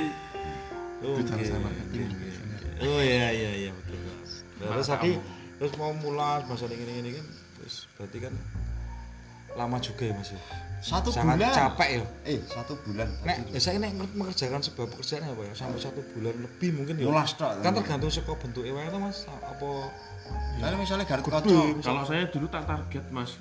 Oh, 1.04 1.20
marketing. 1.20 2.10
oke. 2.12 2.30
Oh 2.84 3.00
iya 3.04 3.28
iya 3.32 3.52
iya 3.68 3.72
betul. 3.72 3.96
Mas. 4.04 4.44
Terus 4.60 4.88
tadi 4.88 5.12
terus 5.64 5.80
mau 5.80 5.96
mulas 5.96 6.44
masa 6.44 6.68
ini 6.68 7.00
ini 7.00 7.16
kan 7.16 7.26
terus 7.56 7.88
berarti 7.96 8.20
kan 8.20 8.36
lama 9.56 9.80
juga 9.80 10.12
ya 10.12 10.12
Mas 10.12 10.36
ya. 10.36 10.42
satu 10.84 11.08
Sangat 11.16 11.40
bulan 11.40 11.56
capek 11.56 11.90
ya. 11.96 12.06
eh 12.28 12.40
satu 12.44 12.76
bulan 12.84 13.08
Nek 13.24 13.56
ya 13.56 13.60
saya 13.64 13.80
nek 13.80 13.96
mengerjakan 13.96 14.60
sebuah 14.60 14.92
pekerjaan 14.92 15.24
apa 15.24 15.40
ya 15.48 15.54
sampai 15.56 15.80
satu 15.80 16.04
bulan 16.12 16.36
lebih 16.36 16.70
mungkin 16.76 17.00
ya. 17.00 17.08
mulas 17.08 17.32
tok 17.40 17.64
Kan 17.64 17.72
tergantung 17.80 18.12
saka 18.12 18.36
bentuk 18.36 18.68
ewe 18.68 18.84
itu 18.84 19.00
Mas 19.00 19.24
apa 19.24 19.70
Soalnya 20.60 20.78
misalnya 20.84 21.06
Garut. 21.08 21.24
Koco 21.32 21.80
kalau 21.80 22.04
saya 22.04 22.28
dulu 22.28 22.52
tak 22.52 22.68
target 22.68 23.08
mas 23.08 23.32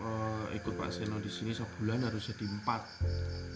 eh, 0.00 0.56
ikut 0.56 0.72
Pak 0.80 0.88
Seno 0.96 1.20
di 1.20 1.28
sini 1.28 1.52
sebulan 1.52 2.08
harus 2.08 2.24
jadi 2.24 2.48
empat 2.48 2.80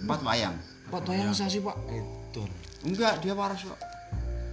empat 0.04 0.20
wayang 0.28 0.56
Pak 0.92 1.00
Toyang 1.08 1.32
sih 1.32 1.64
Pak? 1.64 1.76
Itu. 1.88 2.44
enggak 2.84 3.24
dia 3.24 3.32
waras 3.32 3.64
kok 3.64 3.80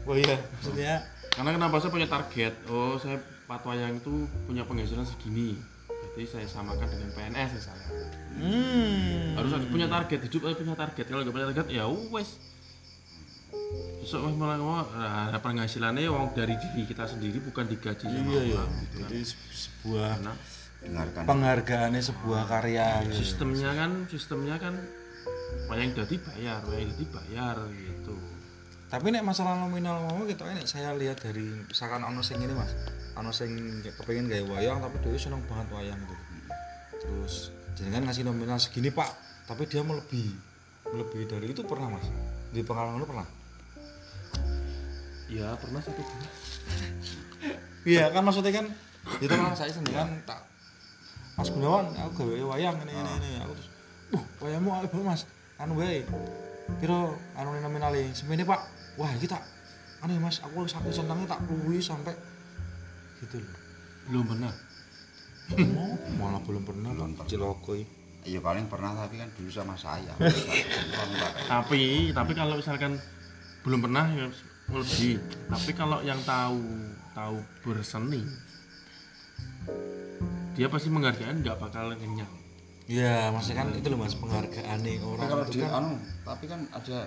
Oh 0.08 0.18
iya, 0.18 0.42
maksudnya 0.58 1.06
karena 1.34 1.52
kenapa 1.56 1.76
saya 1.80 1.92
punya 1.92 2.08
target 2.08 2.54
oh 2.68 2.96
saya 2.96 3.18
Pak 3.46 3.66
Wayang 3.66 3.98
itu 3.98 4.14
punya 4.46 4.64
penghasilan 4.64 5.06
segini 5.06 5.58
jadi 6.10 6.26
saya 6.26 6.48
samakan 6.48 6.90
dengan 6.90 7.10
PNS 7.14 7.50
misalnya 7.56 7.88
hmm. 8.40 9.38
harus 9.38 9.52
ada 9.54 9.66
punya 9.68 9.88
target 9.88 10.20
hidup 10.26 10.42
harus 10.46 10.58
punya 10.60 10.76
target 10.76 11.06
kalau 11.08 11.22
nggak 11.24 11.36
punya 11.36 11.48
target 11.54 11.68
ya 11.72 11.86
wes 11.88 12.30
besok 14.00 14.26
mas 14.26 14.36
malah 14.40 14.58
ngomong 14.58 14.80
nah, 14.96 15.38
penghasilannya 15.38 16.08
uang 16.08 16.34
dari 16.34 16.56
diri 16.58 16.88
kita 16.88 17.06
sendiri 17.06 17.38
bukan 17.44 17.68
digaji 17.68 18.08
sama 18.08 18.32
Iya 18.32 18.42
iya. 18.42 18.56
orang 18.58 18.72
gitu 18.82 18.96
kan. 18.96 19.10
Jadi 19.12 19.20
se- 19.22 19.52
sebuah 19.54 20.10
Karena 20.18 20.34
dengarkan 20.80 21.22
penghargaannya 21.28 22.02
sebuah 22.02 22.42
karya 22.48 22.88
gitu. 23.06 23.16
sistemnya 23.20 23.70
kan 23.76 23.92
sistemnya 24.08 24.56
kan 24.56 24.74
wayang 25.68 25.92
jadi 25.92 26.16
bayar 26.24 26.60
wayang 26.66 26.90
jadi 26.96 27.06
bayar 27.12 27.56
gitu 27.70 28.16
Tapi 28.90 29.14
nek 29.14 29.22
masalah 29.22 29.54
nominal 29.54 30.02
mau 30.02 30.26
gitu 30.26 30.42
nek 30.50 30.66
saya 30.66 30.98
lihat 30.98 31.22
dari 31.22 31.46
misalkan 31.70 32.02
ono 32.02 32.26
sing 32.26 32.42
ini 32.42 32.54
Mas. 32.58 32.74
Ono 33.22 33.30
sing 33.30 33.82
kepengen 33.86 34.26
gawe 34.26 34.58
wayang 34.58 34.82
tapi 34.82 34.98
dia 35.06 35.14
seneng 35.22 35.46
banget 35.46 35.70
wayang 35.70 36.00
gitu. 36.02 36.16
Terus 37.06 37.54
jenengan 37.78 38.10
ngasih 38.10 38.26
nominal 38.26 38.58
segini, 38.58 38.90
Pak, 38.90 39.08
tapi 39.46 39.70
dia 39.70 39.86
melebihi. 39.86 40.34
Melebihi 40.90 41.26
dari 41.30 41.48
itu 41.54 41.62
pernah, 41.64 41.88
Mas? 41.88 42.04
Di 42.52 42.66
pengalaman 42.66 43.00
lu 43.00 43.08
pernah? 43.08 43.28
ya 45.30 45.54
pernah 45.62 45.78
satu 45.78 46.02
Iya, 47.86 48.10
kan 48.10 48.26
maksudnya 48.26 48.50
kan 48.50 48.66
itu 49.22 49.30
kan 49.30 49.54
saya 49.54 49.70
sendiri 49.70 49.94
kan 49.94 50.10
tak 50.26 50.42
Mas 51.38 51.54
Gunawan, 51.54 51.94
aku 51.96 52.26
gawe 52.26 52.58
wayang 52.58 52.76
ini 52.84 52.92
ini 52.98 53.12
ini. 53.22 53.30
Aku 53.46 53.54
terus, 53.56 53.70
"Uh, 54.12 54.24
wayangmu 54.44 54.76
banget, 54.76 54.92
Mas." 55.06 55.24
Anu 55.56 55.80
wae. 55.80 56.04
Piro 56.84 57.16
anu 57.40 57.56
nominale? 57.56 58.12
Semene, 58.12 58.44
Pak. 58.44 58.79
Wah, 58.96 59.12
iki 59.14 59.28
tak 59.28 59.44
anu 60.00 60.16
Mas, 60.18 60.40
aku 60.40 60.64
sampai 60.64 60.90
senengnya 60.90 61.28
tak 61.28 61.44
luwi 61.46 61.78
sampai 61.78 62.16
gitu 63.20 63.36
loh. 63.38 63.60
belum 64.08 64.26
pernah 64.26 64.54
Mau 65.76 65.92
malah 66.16 66.40
belum 66.40 66.64
pernah, 66.64 66.94
Belum 66.94 67.12
Pak. 67.12 67.26
pernah. 67.26 67.30
Ciloko 67.30 67.74
iya 68.22 68.40
paling 68.40 68.68
pernah 68.68 68.92
tapi 68.94 69.16
kan 69.16 69.32
dulu 69.32 69.48
sama 69.48 69.76
saya 69.76 70.12
tapi 71.48 72.12
tapi 72.12 72.32
kalau 72.34 72.60
misalkan 72.60 73.00
belum 73.64 73.80
pernah 73.80 74.06
ya 74.12 74.28
lebih 74.70 75.18
tapi 75.48 75.72
kalau 75.72 76.04
yang 76.04 76.20
tahu 76.22 76.60
tahu 77.12 77.40
berseni 77.64 78.28
dia 80.54 80.68
pasti 80.68 80.88
menghargai 80.88 81.32
nggak 81.34 81.58
bakal 81.58 81.96
kenyang 81.96 82.30
Iya, 82.90 83.30
maksudnya 83.30 83.62
kan 83.62 83.70
itu 83.72 83.86
loh 83.86 84.02
Mas 84.02 84.18
penghargaan 84.18 84.78
nih 84.82 84.98
tapi 84.98 85.06
orang 85.06 85.28
kalau 85.30 85.44
itu 85.46 85.54
di 85.54 85.60
kan. 85.62 85.72
anu 85.80 85.94
tapi 86.26 86.46
kan 86.46 86.60
ada 86.74 86.98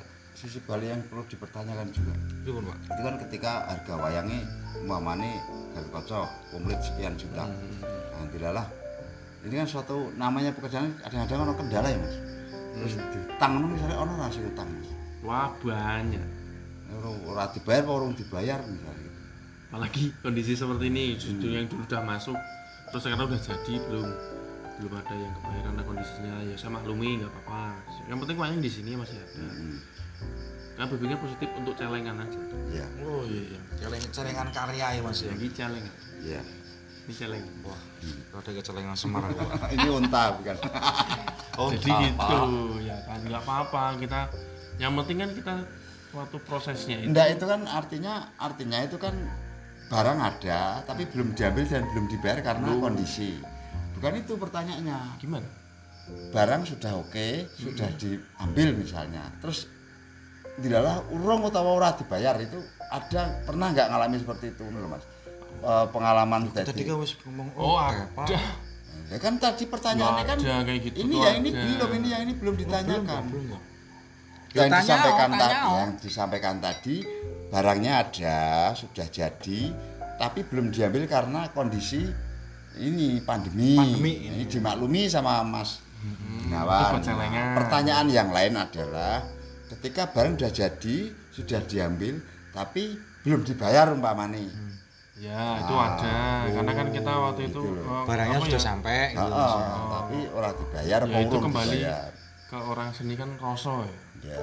sisi 0.43 0.59
balik 0.67 0.91
yang 0.91 1.03
perlu 1.07 1.23
dipertanyakan 1.31 1.95
juga. 1.95 2.15
Itu 2.43 2.51
kan, 2.59 2.63
Pak. 2.67 2.79
itu 2.91 3.01
kan 3.07 3.15
ketika 3.23 3.53
harga 3.71 3.95
wayangnya 3.95 4.43
umpamane 4.83 5.39
Garut 5.71 5.91
Koco 5.95 6.27
komplit 6.51 6.83
sekian 6.83 7.15
juta. 7.15 7.47
Nah 7.47 8.27
dilalah. 8.35 8.67
Ini 9.47 9.55
kan 9.63 9.69
suatu 9.71 10.11
namanya 10.19 10.51
pekerjaan 10.51 10.99
kadang-kadang 10.99 11.47
ono 11.47 11.55
kendala 11.55 11.89
ya 11.91 11.99
mas. 11.99 12.15
Terus 12.75 12.95
utang 12.99 13.53
ono 13.63 13.67
misalnya 13.71 13.97
ono 14.03 14.13
rasi 14.19 14.43
utang 14.43 14.67
mas. 14.67 14.91
Wah 15.23 15.55
banyak. 15.63 16.25
Ora- 16.93 17.23
ora 17.25 17.45
dibayar 17.55 17.83
apa 17.87 17.93
urung 17.95 18.13
dibayar 18.13 18.59
misalnya 18.67 19.01
gitu. 19.01 19.21
apalagi 19.73 20.05
kondisi 20.21 20.53
seperti 20.53 20.93
ini 20.93 21.17
justru 21.17 21.49
yang 21.49 21.65
dulu 21.65 21.89
udah 21.89 22.05
masuk 22.05 22.37
terus 22.93 23.09
sekarang 23.09 23.25
udah 23.33 23.41
jadi 23.41 23.75
belum 23.89 24.09
belum 24.81 24.93
ada 24.99 25.15
yang 25.15 25.33
kebayar 25.37 25.63
karena 25.69 25.83
kondisinya 25.85 26.35
ya 26.47 26.55
saya 26.57 26.71
maklumi 26.77 27.21
nggak 27.21 27.31
apa-apa. 27.31 27.65
Yang 28.09 28.19
penting 28.25 28.37
wayang 28.41 28.61
di 28.63 28.71
sini 28.71 28.91
masih 28.97 29.17
ada. 29.21 29.45
Hmm, 29.45 29.77
kan 30.79 30.87
berpikir 30.89 31.17
positif 31.21 31.49
untuk 31.59 31.75
celengan 31.77 32.17
aja. 32.25 32.41
Iya. 32.73 32.87
Oh 33.05 33.23
iya, 33.29 33.61
celeng 33.77 34.03
celengan 34.11 34.49
karya 34.51 34.87
ya 34.97 35.01
Mas 35.05 35.21
ya. 35.21 35.31
lagi 35.33 35.49
celeng. 35.53 35.87
Iya. 36.25 36.41
Ini 37.03 37.13
celeng. 37.19 37.45
Wah, 37.67 37.81
ada 38.39 38.51
kecelengan 38.55 38.97
Semarang. 38.97 39.35
Pak. 39.39 39.71
ini 39.75 39.89
unta 39.91 40.23
bukan? 40.39 40.57
Oh, 41.61 41.69
jadi 41.69 42.17
gitu 42.17 42.81
ya 42.81 42.97
kan? 43.05 43.21
Nggak 43.29 43.45
apa-apa 43.45 44.01
kita 44.01 44.33
yang 44.81 44.97
penting 44.97 45.21
kan 45.21 45.31
kita 45.37 45.55
suatu 46.09 46.41
prosesnya 46.49 46.97
itu. 47.05 47.13
Enggak 47.13 47.37
itu 47.37 47.45
kan 47.45 47.61
artinya 47.69 48.33
artinya 48.41 48.79
itu 48.81 48.97
kan 48.97 49.13
barang 49.93 50.19
ada 50.25 50.81
tapi 50.89 51.05
belum 51.05 51.37
diambil 51.37 51.69
dan 51.69 51.85
belum 51.93 52.09
dibayar 52.09 52.41
karena 52.41 52.73
kondisi 52.81 53.45
bukan 54.03 54.19
itu 54.19 54.35
pertanyaannya. 54.35 54.99
Gimana? 55.23 55.47
Barang 56.35 56.67
sudah 56.67 56.99
oke 56.99 57.47
sudah 57.55 57.87
diambil 57.95 58.75
misalnya. 58.75 59.31
Terus 59.39 59.71
dilalah 60.59 61.07
urung 61.15 61.47
utawa 61.47 61.71
ora 61.79 61.95
dibayar 61.95 62.35
itu 62.43 62.59
ada 62.91 63.39
pernah 63.47 63.71
nggak 63.71 63.87
ngalami 63.95 64.17
seperti 64.19 64.51
itu 64.59 64.67
menurut 64.67 64.99
mas? 64.99 65.07
Eh, 65.63 65.87
pengalaman 65.95 66.51
tadi 66.51 66.75
tadi. 66.75 66.83
kan 66.83 66.99
wis 66.99 67.15
ngomong 67.23 67.55
oh 67.55 67.79
oke, 67.79 68.03
Pak. 68.19 68.27
ada. 68.27 68.41
Ya 69.07 69.19
kan 69.23 69.39
tadi 69.39 69.65
pertanyaannya 69.71 70.25
kan 70.27 70.37
ada 70.43 70.55
kayak 70.67 70.81
gitu 70.91 70.97
ini 71.07 71.17
ya 71.23 71.31
ini 71.39 71.51
ada. 71.55 71.63
belum 71.63 71.91
ini 71.95 72.09
yang 72.11 72.23
ini 72.27 72.35
belum 72.35 72.55
Belum, 72.59 72.63
ditanyakan. 72.67 73.07
Pak, 73.07 73.31
belum, 73.31 73.45
Pak. 73.47 73.63
yang 73.63 74.53
Ya, 74.53 74.63
tanya, 74.69 74.79
disampaikan 74.83 75.31
oh, 75.31 75.39
tadi 75.39 75.55
oh. 75.55 75.77
yang 75.79 75.91
disampaikan 76.03 76.57
tadi 76.59 76.97
barangnya 77.55 77.93
ada 77.95 78.39
sudah 78.75 79.07
jadi 79.07 79.61
tapi 80.19 80.41
belum 80.51 80.67
diambil 80.75 81.07
karena 81.07 81.41
kondisi 81.55 82.11
ini 82.75 83.21
pandemi, 83.21 83.75
Pandemi, 83.75 84.13
ini 84.25 84.43
dimaklumi 84.45 85.05
sama 85.07 85.43
Mas 85.43 85.83
itu 85.99 86.49
Gunawan. 86.49 86.99
percelengan. 86.99 87.55
pertanyaan 87.55 88.09
yang 88.09 88.29
lain 88.29 88.55
adalah 88.55 89.23
ketika 89.69 90.09
barang 90.09 90.35
sudah 90.35 90.51
jadi 90.51 90.97
sudah 91.31 91.61
diambil 91.63 92.15
tapi 92.51 92.97
belum 93.23 93.43
dibayar 93.43 93.89
umpamane 93.89 94.51
ya 95.15 95.63
itu 95.63 95.73
Ah, 95.73 95.87
ada 95.95 96.17
karena 96.51 96.73
kan 96.75 96.87
kita 96.91 97.13
waktu 97.13 97.43
itu 97.47 97.61
gitu 97.61 97.71
loh. 97.79 97.85
oh, 97.87 98.05
Barangnya 98.05 98.39
sudah 98.41 98.59
ya, 98.59 98.67
sampai 98.67 98.99
gitu. 99.15 99.23
Heeh, 99.23 99.55
tapi 99.89 100.19
orang 100.29 100.53
dibayar 100.57 101.01
ya 101.05 101.19
itu 101.21 101.37
kembali 101.39 101.79
dibayar? 101.79 102.11
ke 102.51 102.57
orang 102.59 102.89
seni 102.91 103.15
kan 103.15 103.31
kroso 103.39 103.87
ya 103.87 103.95
ya 104.27 104.43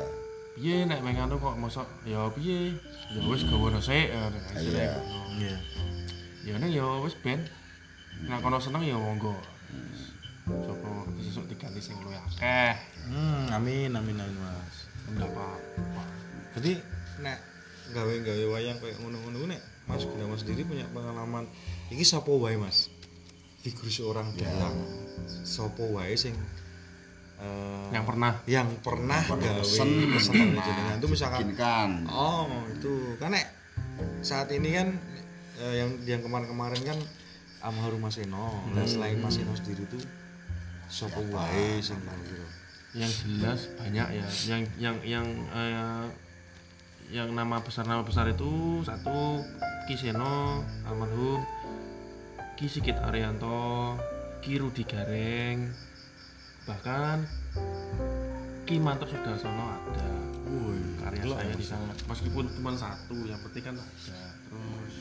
piye 0.55 0.75
nek 0.84 0.99
meng 1.01 1.19
anu 1.19 1.36
kok 1.36 1.55
mosok 1.55 1.88
ya 2.03 2.23
piye 2.32 2.73
ya 3.11 3.19
wis 3.21 3.43
gawono 3.43 3.77
sik 3.77 4.07
ya 4.07 4.23
Iya. 4.55 4.91
Iya. 5.36 5.55
ya 6.41 6.53
nek 6.55 6.71
ya 6.71 6.86
wis 6.99 7.13
ben 7.19 7.43
nek 8.28 8.39
kono 8.43 8.59
seneng 8.59 8.84
ya 8.84 8.99
monggo. 8.99 9.36
Sapa 10.49 10.89
sesuk 11.22 11.45
diganti 11.45 11.80
sing 11.80 11.95
luwih 12.01 12.17
akeh. 12.17 12.74
Hmm, 13.07 13.53
amin 13.53 13.93
amin 13.93 14.17
amin 14.17 14.38
Mas. 14.41 14.89
enggak 15.09 15.30
apa-apa. 15.34 16.03
Jadi 16.57 16.78
nek 17.22 17.38
gawe-gawe 17.93 18.45
wayang 18.53 18.78
kayak 18.78 18.97
ngono-ngono 19.01 19.49
nek 19.49 19.61
Mas 19.89 20.05
Gunawan 20.05 20.38
sendiri 20.38 20.61
punya 20.65 20.86
pengalaman 20.93 21.49
iki 21.89 22.05
sapa 22.05 22.30
wae 22.30 22.57
Mas? 22.57 22.93
Figur 23.65 23.89
seorang 23.89 24.34
dalang. 24.38 24.78
Sapa 25.45 25.82
wae 25.82 26.13
sing 26.13 26.38
eh, 27.41 27.88
yang 27.93 28.05
pernah? 28.05 28.41
yang 28.45 28.70
pernah 28.86 29.22
Pernah 29.26 29.41
gawe 29.41 29.61
pesen, 29.65 29.89
pesen 30.13 30.34
dari 30.53 30.61
jenengan 30.61 30.95
itu 31.01 31.07
misalkan 31.09 31.39
bikinkan 31.49 31.89
oh 32.09 32.65
itu. 32.70 33.17
Kan 33.17 33.34
nek 33.34 33.45
saat 34.22 34.53
ini 34.53 34.70
kan 34.78 34.93
eh, 35.61 35.74
yang 35.82 35.89
yang 36.05 36.22
kemarin-kemarin 36.22 36.82
kan 36.86 36.97
Amharu 37.60 37.99
Maseno 37.99 38.64
dan 38.72 38.88
selain 38.88 39.20
Maseno 39.20 39.51
sendiri 39.55 39.84
tuh 39.91 40.03
sapa 40.89 41.20
wae 41.30 41.84
sing 41.84 41.99
kira 42.01 42.47
yang 42.97 43.12
jelas 43.22 43.70
banyak 43.78 44.07
ya. 44.18 44.26
Yang 44.49 44.62
yang 44.82 44.97
yang 45.05 45.28
eh, 45.53 46.05
yang 47.14 47.30
nama 47.34 47.62
besar 47.62 47.86
nama 47.86 48.01
besar 48.01 48.26
itu 48.30 48.82
satu 48.82 49.45
Kiseno 49.86 50.66
almarhum 50.86 51.45
Ki 52.57 52.66
Sigit 52.66 52.97
Arianto 52.97 53.97
Ki 54.41 54.57
Rudi 54.57 54.86
Gareng 54.86 55.70
bahkan 56.66 57.26
Ki 58.66 58.78
Mantap 58.78 59.10
Sudarsono 59.10 59.66
ada. 59.66 60.10
Karya 61.10 61.26
gila, 61.26 61.36
saya 61.41 61.49
Mas. 61.49 61.57
di 61.57 61.66
sana. 61.66 61.93
Meskipun 62.05 62.45
cuma 62.53 62.70
satu 62.78 63.18
yang 63.26 63.41
penting 63.41 63.64
kan 63.66 63.76
ada. 63.82 64.22
Terus 64.45 64.93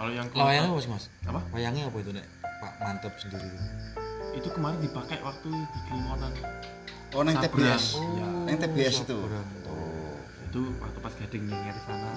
kalau 0.00 0.12
yang 0.16 0.26
Lah 0.32 0.44
wayangnya 0.48 0.72
apa 0.72 0.80
sih 0.80 0.88
Mas? 0.88 1.04
apa? 1.28 1.40
Wayangnya 1.52 1.82
apa 1.92 1.96
itu 2.00 2.10
nek? 2.16 2.24
Pak 2.40 2.72
Mantap 2.80 3.12
sendiri 3.20 3.44
itu? 3.44 3.58
itu 4.30 4.48
kemarin 4.54 4.78
dipakai 4.78 5.18
waktu 5.26 5.50
di 5.50 5.78
Kliwonan 5.90 6.32
oh 7.18 7.22
neng. 7.26 7.36
TBS 7.36 7.98
Ya. 8.16 8.26
neng 8.46 8.56
TBS 8.56 8.96
itu. 9.04 9.18
Oh. 9.66 10.14
Itu 10.48 10.60
waktu 10.78 10.98
pas 11.02 11.12
gading 11.18 11.50
nyenger 11.50 11.74
di 11.74 11.82
sana. 11.84 12.10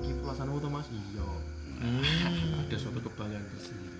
Ini 0.00 0.12
perasaanmu 0.20 0.58
tuh 0.58 0.68
mas? 0.68 0.86
Iya. 0.90 1.28
Hmm. 1.80 2.04
ada 2.66 2.76
suatu 2.76 3.00
kebanggaan 3.00 3.40
tersendiri. 3.56 3.96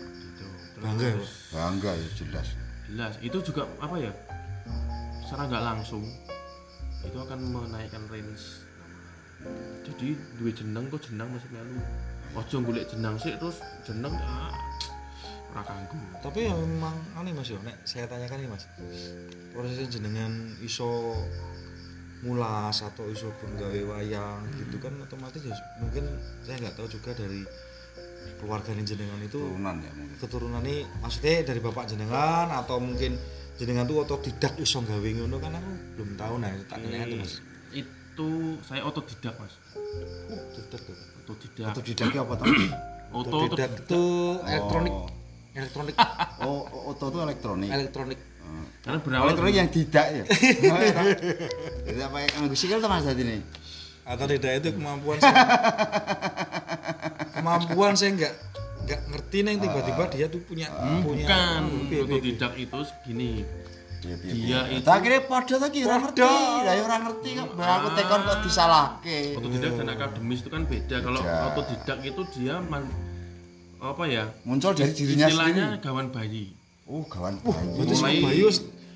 Gitu. 0.00 0.46
Terus 0.48 0.80
Bangga 0.80 1.06
ya, 1.12 1.16
bangga 1.52 1.90
ya 1.92 2.08
jelas. 2.16 2.48
Jelas. 2.88 3.14
Itu 3.20 3.38
juga 3.44 3.68
apa 3.82 3.96
ya 4.00 4.12
secara 5.26 5.50
nggak 5.50 5.64
langsung 5.74 6.04
itu 7.04 7.18
akan 7.20 7.38
menaikkan 7.52 8.08
range. 8.08 8.64
Jadi 9.84 10.16
dua 10.40 10.50
jeneng 10.54 10.88
kok 10.88 11.04
jeneng 11.04 11.28
masih 11.28 11.50
melu 11.52 11.82
ojo 12.34 12.56
golek 12.66 12.90
jeneng 12.90 13.16
sih 13.18 13.34
terus 13.38 13.62
jeneng 13.86 14.14
ah 14.18 14.50
ora 15.54 15.62
kanggo. 15.62 15.94
Tapi 16.18 16.50
ya 16.50 16.54
memang 16.58 16.94
aneh 17.14 17.30
Mas 17.30 17.46
yo. 17.46 17.62
Nek 17.62 17.86
saya 17.86 18.10
tanyakan 18.10 18.42
nih 18.42 18.50
Mas. 18.50 18.66
Prosesnya 19.54 19.86
jenengan 19.86 20.32
iso 20.58 21.14
mulas 22.24 22.80
atau 22.80 23.06
iso 23.12 23.30
penggawe 23.38 23.80
wayang 23.84 24.48
gitu 24.56 24.80
kan 24.80 24.96
otomatis 24.96 25.44
ya 25.44 25.52
mungkin 25.76 26.08
saya 26.40 26.56
nggak 26.56 26.72
tahu 26.80 26.88
juga 26.88 27.12
dari 27.12 27.44
keluarga 28.40 28.72
jenengan 28.80 29.20
itu 29.20 29.36
turunan 29.36 29.76
ya 29.84 29.92
mungkin. 29.92 30.16
keturunan 30.16 30.64
ini 30.64 30.88
maksudnya 31.04 31.44
dari 31.44 31.60
bapak 31.60 31.84
jenengan 31.84 32.48
atau 32.48 32.80
mungkin 32.80 33.20
jenengan 33.60 33.84
tuh 33.84 34.08
otodidak 34.08 34.56
iso 34.56 34.80
gawe 34.80 35.04
ngono 35.04 35.36
kan 35.36 35.52
aku 35.60 35.72
belum 36.00 36.10
tahu 36.16 36.34
nah 36.40 36.48
tak 36.64 36.80
tanya 36.80 37.04
tuh 37.12 37.18
mas. 37.20 37.32
Itu 37.76 38.28
saya 38.64 38.82
otodidak 38.88 39.36
mas. 39.36 39.60
Otodidak 40.32 40.80
tuh 40.80 41.13
otodidak 41.24 41.72
atau 41.72 41.80
didaki 41.80 42.16
apa 42.20 42.32
tau 42.36 42.46
oto 43.14 43.36
otodidak 43.48 43.70
itu 43.80 44.02
elektronik. 44.44 44.92
Oh. 44.92 45.08
elektronik. 45.56 45.94
Oh 46.44 46.62
oto 46.92 47.04
itu 47.08 47.18
elektronik. 47.24 47.70
Elektronik. 47.72 48.20
Oh. 48.44 48.66
karena 48.84 48.98
berawal 49.00 49.26
elektronik 49.32 49.56
yang 49.56 49.70
tidak 49.72 50.06
ya? 50.12 50.24
Jadi 51.88 52.00
apa 52.04 52.16
yang 52.20 52.52
sikil 52.52 52.78
tuh 52.84 52.90
mas 52.92 53.08
ini 53.08 53.40
atau 54.04 54.28
tidak 54.28 54.52
itu 54.60 54.68
kemampuan 54.76 55.16
saya. 55.16 55.44
Kemampuan 57.32 57.92
saya 57.96 58.10
nggak 58.12 58.34
nggak 58.84 59.00
ngerti 59.08 59.38
neng. 59.40 59.56
Tiba-tiba 59.64 60.04
dia 60.12 60.26
tuh 60.28 60.44
punya 60.44 60.68
punya 61.00 61.24
bukan. 61.24 61.60
Hmm, 61.64 61.88
piye, 61.88 62.04
piye. 62.04 62.04
otodidak 62.04 62.52
itu 62.60 62.78
segini 62.84 63.30
Iya, 64.04 64.16
iya, 64.20 64.32
Dia 64.36 64.60
itu- 64.70 64.84
Tak 64.84 64.96
kira 65.00 65.16
padha 65.24 65.56
ta 65.56 65.66
ki 65.68 65.80
ora 65.82 65.96
ngerti. 65.98 66.20
Lah 66.60 66.72
ya 66.72 66.82
ora 66.82 66.96
ngerti. 67.00 67.30
Kok. 67.34 67.56
Aku 67.56 67.88
tekon 67.92 68.20
kok 68.22 68.38
disalahke. 68.40 69.18
otodidak 69.34 69.72
dan 69.74 69.88
akademis 69.90 70.38
itu 70.44 70.50
kan 70.50 70.62
beda. 70.64 70.96
Kalau 71.00 71.20
otodidak 71.22 71.98
itu 72.00 72.22
dia 72.32 72.54
man, 72.60 72.84
apa 73.80 74.04
ya? 74.04 74.24
Muncul 74.44 74.72
dari 74.72 74.92
dirinya 74.92 75.26
istilahnya 75.26 75.64
sendiri. 75.72 75.82
gawan 75.82 76.06
bayi. 76.08 76.44
Oh, 76.84 77.00
gawan 77.04 77.40
berarti 77.40 77.64
bayi. 77.72 77.96
suka 77.96 78.04
Mulai- 78.04 78.20
bayu 78.22 78.46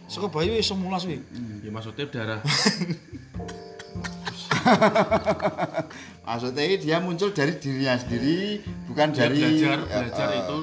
suka 0.07 0.27
bayu 0.29 0.53
iso 0.55 0.75
mulas 0.75 1.05
wi. 1.05 1.17
Ya 1.61 1.71
maksudnya 1.71 2.05
darah 2.07 2.41
Maksudnya 6.25 6.65
dia 6.77 6.97
muncul 7.01 7.33
dari 7.33 7.57
dirinya 7.57 7.97
sendiri, 7.97 8.61
bukan 8.85 9.13
dia 9.13 9.21
dari 9.25 9.41
belajar 9.41 9.79
eh, 9.81 9.89
belajar 9.89 10.29
eh, 10.29 10.39
itu 10.39 10.59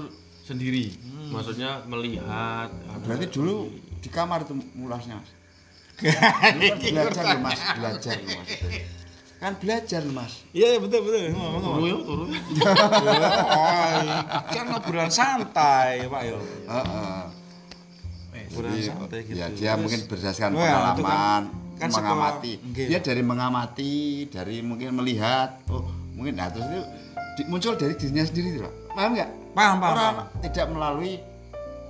sendiri. 0.46 0.86
maksudnya 1.26 1.82
melihat 1.86 2.70
Berarti 3.02 3.26
dulu 3.28 3.74
di 4.06 4.10
kamar 4.10 4.46
itu 4.46 4.54
mulasnya. 4.74 5.18
Mas. 5.18 5.32
Kan 5.98 6.54
belajar 6.78 7.24
loh, 7.26 7.40
Mas, 7.42 7.60
belajar 7.74 8.14
loh, 8.16 8.30
Mas. 8.38 8.50
Kan 9.36 9.54
belajar 9.58 10.02
loh, 10.02 10.14
Mas. 10.14 10.34
iya 10.52 10.68
iya, 10.70 10.80
betul 10.80 11.00
betul 11.02 11.34
ngomong 11.34 11.60
ngomong 11.60 11.84
ya 11.84 11.98
turu 12.00 12.26
kan 14.56 14.66
obrolan 14.72 15.10
santai 15.10 16.06
pak 16.06 16.22
yo 16.24 16.38
Heeh. 16.66 17.22
obrolan 18.48 18.72
Jadi, 18.72 18.84
santai 18.86 19.20
gitu 19.22 19.36
ya 19.36 19.48
dia 19.50 19.72
mungkin 19.76 20.00
berdasarkan 20.06 20.52
Oh 20.52 20.60
ya, 20.60 20.64
kan- 20.64 20.74
pengalaman 20.96 21.42
kan 21.76 21.90
sekolah- 21.90 22.00
mengamati 22.08 22.52
Nggih. 22.62 22.88
dia 22.88 23.00
dari 23.02 23.22
mengamati 23.22 23.94
dari 24.30 24.56
mungkin 24.62 24.88
melihat 24.94 25.60
oh 25.68 25.84
mungkin 26.14 26.34
nah 26.34 26.48
terus 26.48 26.64
itu 26.64 26.82
muncul 27.46 27.76
dari 27.76 27.94
dirinya 27.94 28.24
sendiri 28.24 28.50
loh 28.58 28.72
paham 28.90 29.12
nggak 29.12 29.30
paham 29.52 29.76
paham 29.76 29.92
orang 29.92 30.14
paham. 30.16 30.42
tidak 30.42 30.66
melalui 30.70 31.14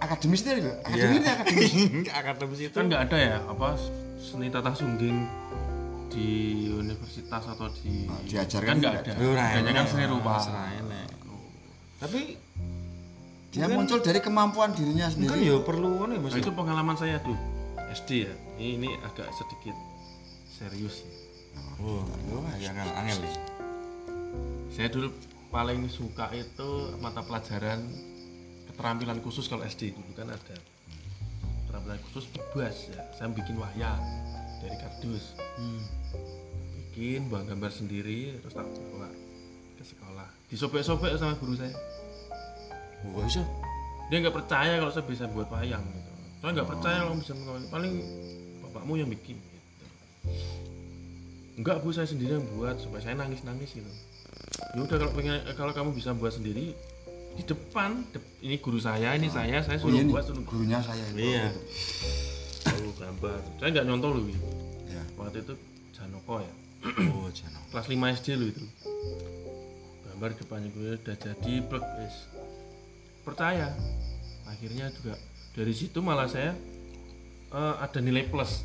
akademis 0.06 0.42
itu 0.42 0.50
loh 0.62 0.76
akademis 0.82 1.18
itu 1.20 1.30
akademis. 1.30 1.72
Akademis 2.10 2.60
itu 2.62 2.74
kan 2.74 2.86
nggak 2.86 3.02
ada 3.04 3.18
ya 3.18 3.38
apa 3.44 3.68
seni 4.18 4.48
tata 4.48 4.72
sungging 4.72 5.18
di 6.08 6.28
universitas 6.72 7.44
atau 7.44 7.68
di 7.74 8.06
Oh, 8.06 8.20
diajarkan 8.24 8.66
kan 8.72 8.76
nggak 8.80 8.94
ada. 9.04 9.12
Hanya 9.52 9.72
kan 9.74 9.86
seni 9.86 10.06
rupa. 10.06 10.40
Tapi 11.98 12.22
dia 13.50 13.66
Mungkin- 13.66 13.78
muncul 13.82 14.00
dari 14.00 14.20
kemampuan 14.20 14.72
dirinya 14.72 15.08
sendiri. 15.08 15.48
Perlu 15.60 15.90
kan 15.98 16.10
ya 16.12 16.20
mas 16.20 16.32
Nah, 16.32 16.40
itu 16.40 16.52
pengalaman 16.52 16.96
saya 16.96 17.18
tuh 17.20 17.36
SD 17.92 18.10
ya. 18.22 18.34
Ini, 18.56 18.68
ini 18.78 18.90
agak 19.02 19.28
sedikit 19.32 19.76
serius 20.50 21.04
ya. 21.04 21.12
oh 21.78 22.04
yo 22.26 22.40
agak 22.46 22.68
angel 22.68 22.90
angel. 22.94 23.18
Nih 23.22 23.36
saya 24.70 24.88
dulu 24.88 25.08
paling 25.48 25.88
suka 25.88 26.28
itu 26.32 26.70
mata 27.00 27.24
pelajaran 27.24 27.80
keterampilan 28.76 29.24
khusus 29.24 29.48
kalau 29.48 29.64
SD 29.64 29.96
dulu 29.96 30.12
kan 30.20 30.28
ada. 30.28 30.56
Keterampilan 31.64 32.00
khusus 32.12 32.28
bebas 32.36 32.76
ya. 32.92 33.00
Saya 33.16 33.32
bikin 33.32 33.56
wayang 33.56 34.04
dari 34.60 34.76
kardus. 34.76 35.40
Bikin 36.92 37.32
buang 37.32 37.48
gambar 37.48 37.72
sendiri 37.72 38.36
terus 38.44 38.52
tak 38.52 38.68
bawa 38.68 39.08
ke 39.80 39.84
sekolah. 39.88 40.28
Disobek-sobek 40.52 41.16
sama 41.16 41.40
guru 41.40 41.56
saya. 41.56 41.72
Oh 43.16 43.24
bisa. 43.24 43.48
Dia 44.12 44.20
nggak 44.20 44.36
percaya 44.36 44.76
kalau 44.84 44.92
saya 44.92 45.08
bisa 45.08 45.26
buat 45.32 45.48
wayang 45.48 45.82
gitu. 45.88 46.12
Saya 46.44 46.52
nggak 46.52 46.70
percaya 46.70 46.98
kalau 47.08 47.16
bisa 47.16 47.32
buat 47.32 47.64
paling 47.72 47.94
bapakmu 48.60 48.94
yang 49.00 49.08
bikin 49.08 49.40
gitu. 49.40 49.60
enggak 51.56 51.80
bu 51.80 51.96
saya 51.96 52.04
sendiri 52.04 52.36
yang 52.36 52.48
buat 52.60 52.76
supaya 52.76 53.00
saya 53.00 53.16
nangis 53.16 53.40
nangis 53.48 53.72
gitu. 53.72 53.88
Ya 54.76 54.80
udah 54.84 54.98
kalau 55.00 55.14
pengen 55.16 55.40
kalau 55.56 55.72
kamu 55.72 55.96
bisa 55.96 56.12
buat 56.12 56.36
sendiri 56.36 56.76
di 57.36 57.44
depan 57.44 58.04
dep- 58.10 58.40
ini 58.40 58.56
guru 58.58 58.80
saya 58.80 59.12
ini 59.14 59.28
saya 59.28 59.60
saya 59.60 59.76
oh 59.76 59.84
suruh 59.84 59.96
iya 59.96 60.04
nih 60.04 60.14
buat 60.16 60.26
suruh 60.26 60.44
gurunya 60.44 60.80
saya 60.80 61.04
itu. 61.12 61.20
Iya. 61.20 61.46
suruh 62.66 62.94
gambar. 62.96 63.40
Saya 63.60 63.70
nggak 63.72 63.86
nyontoh 63.86 64.10
loh 64.12 64.24
Wi. 64.24 64.36
ya 64.88 65.04
waktu 65.16 65.44
itu 65.44 65.54
Janoko 65.92 66.40
ya. 66.40 66.54
Oh 67.18 67.28
jangan 67.34 67.62
kelas 67.70 67.88
5 67.90 68.16
SD 68.18 68.28
loh 68.36 68.48
itu. 68.48 68.66
Gambar 70.06 70.30
depannya 70.34 70.70
gue 70.72 70.96
udah 70.96 71.16
jadi 71.18 71.54
plek 71.66 71.86
wis. 72.00 72.16
Percaya. 73.22 73.74
Akhirnya 74.46 74.88
juga 74.94 75.20
dari 75.52 75.74
situ 75.76 76.00
malah 76.00 76.30
saya 76.30 76.56
eh, 77.52 77.76
ada 77.82 78.00
nilai 78.00 78.30
plus. 78.30 78.64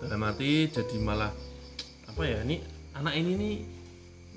Dalam 0.00 0.22
arti 0.24 0.66
jadi 0.66 0.96
malah 0.98 1.30
apa 2.06 2.22
ya 2.22 2.40
ini 2.42 2.60
anak 2.92 3.14
ini 3.14 3.32
nih 3.34 3.54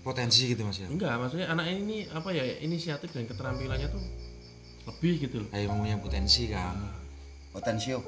potensi 0.05 0.53
gitu 0.53 0.61
mas 0.61 0.77
ya? 0.77 0.85
Enggak 0.85 1.17
maksudnya 1.17 1.49
anak 1.49 1.65
ini 1.65 2.05
apa 2.13 2.29
ya 2.29 2.45
inisiatif 2.61 3.09
dan 3.09 3.25
keterampilannya 3.25 3.89
tuh 3.89 4.03
lebih 4.85 5.25
gitu 5.25 5.41
loh. 5.41 5.49
Kayak 5.49 5.73
mempunyai 5.73 5.97
potensi 5.97 6.45
kan 6.53 6.77
potensio. 7.49 8.05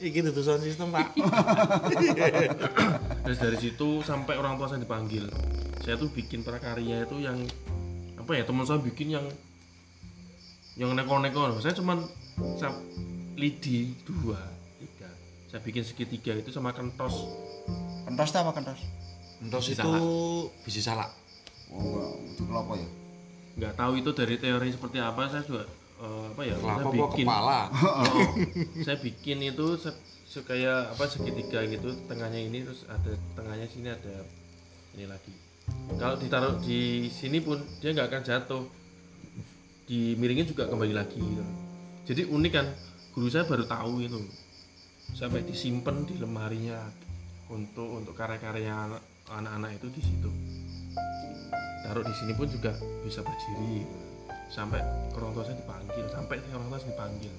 Iki 0.00 0.18
itu 0.32 0.42
sound 0.42 0.64
system 0.64 0.90
pak. 0.90 1.12
Terus 3.28 3.38
dari 3.38 3.58
situ 3.60 4.00
sampai 4.02 4.34
orang 4.40 4.56
tua 4.56 4.66
saya 4.72 4.80
dipanggil. 4.80 5.28
Saya 5.84 6.00
tuh 6.00 6.08
bikin 6.10 6.40
prakarya 6.40 7.04
itu 7.04 7.20
yang 7.20 7.44
apa 8.16 8.32
ya 8.32 8.48
teman 8.48 8.64
saya 8.64 8.80
bikin 8.80 9.12
yang 9.12 9.26
yang 10.78 10.96
neko-neko 10.96 11.60
saya 11.60 11.76
cuman 11.76 12.00
saya 12.56 12.72
lidi 13.36 13.92
dua 14.08 14.40
tiga. 14.80 15.10
Saya 15.52 15.60
bikin 15.60 15.84
segitiga 15.84 16.32
itu 16.32 16.48
sama 16.48 16.72
kentos. 16.72 17.28
Kentos 18.08 18.32
itu 18.32 18.38
apa 18.40 18.56
kentos? 18.56 18.80
Entos 19.42 19.66
itu 19.66 19.76
salak. 19.76 20.02
biji 20.62 20.80
salak 20.80 21.10
Oh, 21.66 21.80
enggak. 21.80 22.10
itu 22.30 22.42
kelapa 22.44 22.72
ya? 22.74 22.88
nggak 23.52 23.74
tahu 23.74 23.92
itu 23.96 24.10
dari 24.12 24.36
teori 24.36 24.68
seperti 24.68 24.96
apa 24.96 25.22
saya 25.26 25.42
juga 25.42 25.64
eh, 25.98 26.24
apa 26.28 26.40
ya 26.42 26.54
kelapa 26.54 26.78
saya 26.80 26.88
apa 26.88 27.06
kepala 27.12 27.60
Oh, 27.70 28.28
saya 28.78 28.96
bikin 28.98 29.38
itu 29.42 29.66
se, 29.76 29.90
se- 30.24 30.40
kayak 30.42 30.90
apa 30.90 31.04
segitiga 31.06 31.60
gitu 31.66 31.92
tengahnya 32.06 32.40
ini 32.40 32.62
terus 32.62 32.86
ada 32.86 33.08
tengahnya 33.32 33.66
sini 33.66 33.88
ada 33.88 34.24
ini 34.92 35.04
lagi 35.04 35.32
kalau 35.94 36.16
ditaruh 36.16 36.58
di 36.58 36.80
sini 37.08 37.38
pun 37.38 37.60
dia 37.78 37.90
nggak 37.90 38.08
akan 38.08 38.22
jatuh 38.22 38.62
dimiringin 39.84 40.46
juga 40.46 40.64
kembali 40.66 40.92
lagi 40.92 41.18
gitu. 41.18 41.44
jadi 42.04 42.22
unik 42.26 42.52
kan 42.52 42.66
guru 43.12 43.28
saya 43.28 43.44
baru 43.44 43.64
tahu 43.64 44.00
itu 44.00 44.18
sampai 45.12 45.42
disimpan 45.42 46.04
di 46.04 46.16
lemarinya 46.16 46.80
untuk 47.46 48.00
untuk 48.00 48.12
karya-karya 48.12 48.72
anak- 48.88 49.04
anak-anak 49.38 49.70
itu 49.80 49.88
di 49.92 50.02
situ. 50.04 50.30
Taruh 51.82 52.04
di 52.04 52.14
sini 52.14 52.32
pun 52.36 52.46
juga 52.46 52.72
bisa 53.02 53.24
berdiri. 53.24 53.84
Sampai 54.52 54.84
orang 55.16 55.32
tua 55.32 55.44
saya 55.48 55.56
dipanggil 55.56 56.04
sampai 56.12 56.36
orang 56.52 56.68
tua 56.68 56.78
saya 56.78 56.90
dipanggil. 56.92 57.34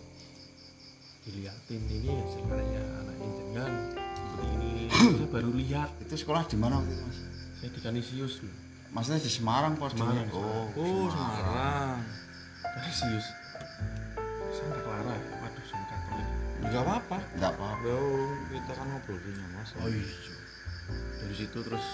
Dilihatin 1.24 1.82
ini 1.88 2.10
hasil 2.12 2.44
karya 2.52 2.84
anak 3.00 3.16
jenengan 3.16 3.74
seperti 3.96 4.46
ini. 4.60 4.72
Saya 4.92 5.28
baru 5.32 5.52
lihat. 5.56 5.90
Itu 6.04 6.16
sekolah 6.20 6.44
di 6.50 6.58
mana 6.60 6.84
waktu 6.84 6.92
itu, 6.92 7.04
Mas? 7.06 7.18
saya 7.64 7.70
di 7.72 7.80
Kanisius 7.80 8.44
loh 8.44 8.56
Maksudnya 8.92 9.24
di 9.24 9.32
Semarang 9.32 9.74
kok? 9.80 9.96
Semarang, 9.96 10.28
Oh, 10.36 10.68
oh 10.76 11.06
Semarang. 11.08 12.04
Kanisius 12.60 13.26
Santa 14.52 14.78
Clara. 14.84 15.16
Ya 15.16 15.36
waduh 15.42 15.64
sama 15.66 15.86
Katolik 15.88 16.30
nggak 16.64 16.84
apa-apa. 16.88 17.18
Enggak 17.36 17.52
apa-apa. 17.60 17.94
Kita 18.52 18.72
kan 18.76 18.86
ngobrolnya 18.88 19.46
mas. 19.52 19.70
Oh 19.80 19.88
iya 19.88 20.43
dari 21.24 21.36
situ 21.38 21.58
terus 21.60 21.86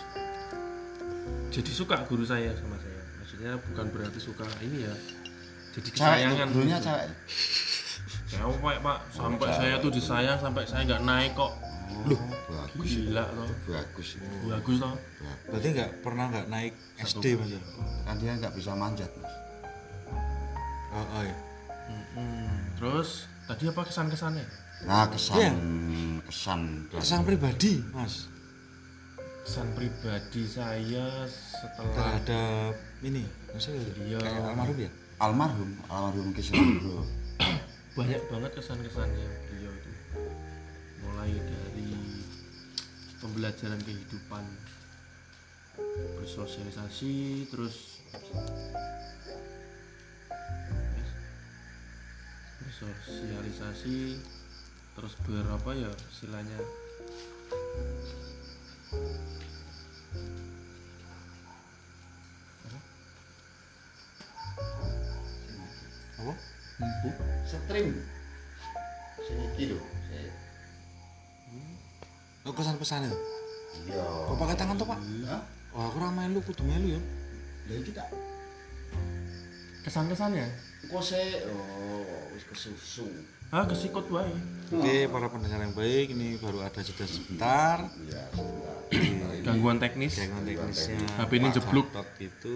jadi 1.50 1.72
suka 1.72 1.96
guru 2.06 2.24
saya 2.24 2.54
sama 2.54 2.78
saya 2.78 3.02
maksudnya 3.16 3.52
bukan 3.64 3.86
berarti 3.90 4.20
suka 4.20 4.46
ini 4.60 4.84
ya 4.84 4.94
jadi 5.70 5.86
Cewek, 5.88 5.96
kesayangan 5.96 6.48
gurunya 6.50 6.78
gitu. 6.78 6.88
cewek. 6.90 7.08
Cewek 8.32 8.78
pak 8.80 9.00
sampai 9.10 9.50
saya 9.52 9.76
tuh 9.78 9.92
disayang 9.92 10.38
sampai 10.38 10.64
saya 10.66 10.82
nggak 10.86 11.04
naik 11.04 11.34
kok 11.34 11.54
Oh, 12.00 12.16
bagus. 12.48 12.86
gila 12.88 13.26
loh 13.34 13.50
Bagus 13.66 14.08
itu. 14.16 14.28
bagus 14.46 14.78
loh 14.78 14.94
berarti 15.44 15.68
nggak 15.74 15.92
pernah 16.00 16.26
nggak 16.28 16.48
naik 16.48 16.74
SD 16.96 17.26
mas 17.36 17.50
ya 17.50 17.62
Kan 18.06 18.16
dia 18.16 18.32
nggak 18.36 18.54
bisa 18.54 18.72
manjat, 18.72 19.10
Mas. 19.12 19.34
oh, 20.92 21.02
oh 21.02 21.22
iya 21.22 21.38
Mm-mm. 21.90 22.50
terus 22.78 23.10
tadi 23.46 23.68
apa 23.68 23.82
kesan-kesannya 23.84 24.46
Nah, 24.80 25.12
kesan 25.12 25.36
Iya. 25.36 25.52
kesan 26.24 26.60
kesan 26.88 27.22
pribadi 27.22 27.84
mas 27.92 28.30
kesan 29.50 29.74
pribadi 29.74 30.46
saya 30.46 31.26
setelah 31.26 32.22
terhadap 32.22 32.78
ini 33.02 33.26
maksudnya 33.50 33.82
Beliau. 33.98 34.22
kayak 34.22 34.46
almarhum 34.46 34.78
ya 34.78 34.92
almarhum, 35.18 35.70
almarhum 35.90 36.28
Kisah 36.38 36.54
Bro. 36.78 37.02
banyak 37.98 38.22
banget 38.30 38.52
kesan-kesannya 38.54 39.26
beliau 39.50 39.74
itu 39.74 39.92
mulai 41.02 41.34
dari 41.34 41.90
pembelajaran 43.18 43.82
kehidupan 43.82 44.46
bersosialisasi 46.22 47.50
terus 47.50 48.06
bersosialisasi 52.62 53.98
terus 54.94 55.14
berapa 55.26 55.70
ya 55.74 55.90
istilahnya 56.14 56.62
apa 66.20 67.14
Setrim. 67.46 67.88
Sini 69.20 69.64
lho. 69.70 69.80
oh 72.50 72.54
kesan 72.58 72.82
pesannya 72.82 73.14
Iya. 73.86 74.02
kok 74.02 74.38
pakai 74.42 74.58
tangan 74.58 74.76
tuh 74.82 74.90
pak 74.90 74.98
Hah? 75.30 75.42
oh 75.78 75.84
aku 75.94 75.98
ramai 76.02 76.26
lu 76.34 76.42
kudu 76.42 76.66
melu 76.66 76.98
ya 76.98 77.02
Lah 77.70 77.76
iki 77.78 77.94
tak 77.94 78.10
kesan-kesannya 79.86 80.50
kok 80.90 81.04
se 81.06 81.46
oh 81.46 82.34
wis 82.34 82.44
kesusu. 82.50 83.06
Ah 83.50 83.66
kesikut 83.66 84.06
wae 84.10 84.30
oke 84.70 84.96
para 85.10 85.28
pendengar 85.28 85.60
yang 85.60 85.74
baik 85.74 86.14
ini 86.14 86.38
baru 86.38 86.62
ada 86.62 86.80
jeda 86.80 87.06
sebentar 87.06 87.90
Iya, 88.00 88.24
sebentar. 88.30 89.42
gangguan 89.42 89.82
teknis 89.82 90.14
jangan 90.14 90.46
teknisnya 90.46 91.02
HP 91.18 91.32
ini 91.36 91.48
jeblok. 91.50 91.88
Gitu 92.18 92.56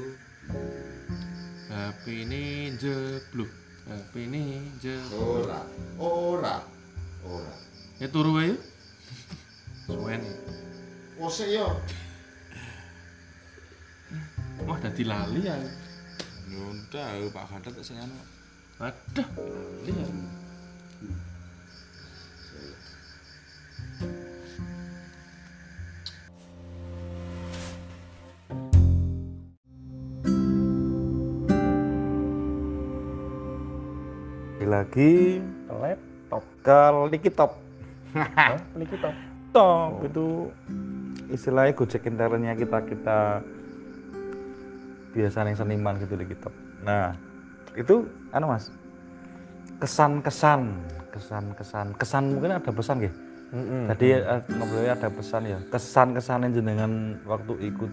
HP 1.68 2.04
ini 2.22 2.44
jeblok 2.78 3.50
HP 3.84 4.14
ini 4.24 4.44
jeblok 4.78 5.50
Ora. 5.50 5.62
Ora. 5.98 6.56
Ora. 7.26 7.54
ya 7.98 8.08
turu 8.08 8.38
wae 8.38 8.54
suwen 9.84 10.22
Oh 11.16 11.30
se 11.30 11.46
yo. 11.50 11.74
wah 14.64 14.78
dadi 14.78 15.04
lali 15.04 15.41
ya 15.41 15.58
Ya 16.46 16.60
udah 16.62 17.34
pak 17.34 17.44
Gatot 17.50 17.82
sing 17.82 17.98
anu 17.98 18.14
Aduh, 18.78 19.26
lali 19.82 19.91
ya. 19.96 20.06
Lagi. 34.74 35.43
Laptop. 35.70 36.43
Ke 36.66 36.80
Likitop 37.12 37.51
Likitop 38.80 39.14
top. 39.54 39.91
Itu 40.06 40.49
istilahnya 41.34 41.74
gojek 41.74 42.06
internetnya 42.06 42.54
kita 42.54 42.78
kita 42.86 43.20
biasa 45.14 45.45
yang 45.45 45.58
seniman 45.58 45.97
gitu 46.01 46.14
di 46.18 46.26
kitab 46.30 46.54
nah 46.86 47.18
itu 47.74 48.06
anu 48.30 48.54
mas 48.54 48.70
kesan 49.84 50.24
kesan 50.24 51.92
kesan 52.00 52.24
mungkin 52.32 52.56
ada 52.56 52.72
pesan 52.72 53.04
ya 53.04 53.12
tadi 53.88 54.18
eh, 54.18 54.42
ngobrolnya 54.50 54.94
ada 54.98 55.10
pesan 55.14 55.42
ya. 55.46 55.60
Kesan 55.70 56.18
kesan 56.18 56.50
jenengan 56.50 57.22
waktu 57.30 57.70
ikut 57.70 57.92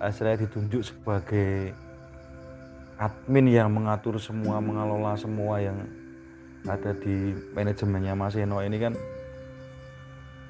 istilahnya 0.00 0.48
ditunjuk 0.48 0.82
sebagai 0.86 1.74
admin 2.96 3.46
yang 3.50 3.68
mengatur 3.68 4.16
semua 4.16 4.62
mengelola 4.62 5.12
semua 5.18 5.60
yang 5.60 5.76
ada 6.66 6.96
di 6.96 7.36
manajemennya 7.52 8.16
Mas 8.16 8.34
Eno 8.38 8.64
ini 8.64 8.78
kan. 8.80 8.94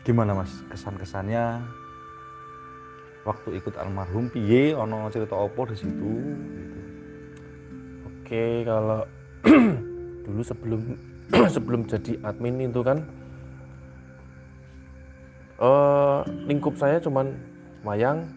Gimana 0.06 0.32
mas 0.32 0.48
kesan 0.72 0.96
kesannya 0.96 1.60
waktu 3.28 3.60
ikut 3.60 3.76
almarhum 3.76 4.30
piye? 4.32 4.72
Ono 4.72 5.10
cerita 5.12 5.36
opo 5.36 5.68
di 5.68 5.76
situ? 5.76 6.12
Gitu. 6.32 6.78
Oke, 8.08 8.44
kalau 8.64 9.04
dulu 10.28 10.42
sebelum 10.44 10.80
sebelum 11.54 11.80
jadi 11.88 12.20
admin 12.20 12.68
itu 12.68 12.84
kan 12.84 13.00
eh 15.58 16.20
lingkup 16.44 16.76
saya 16.76 17.00
cuman 17.00 17.32
wayang 17.82 18.28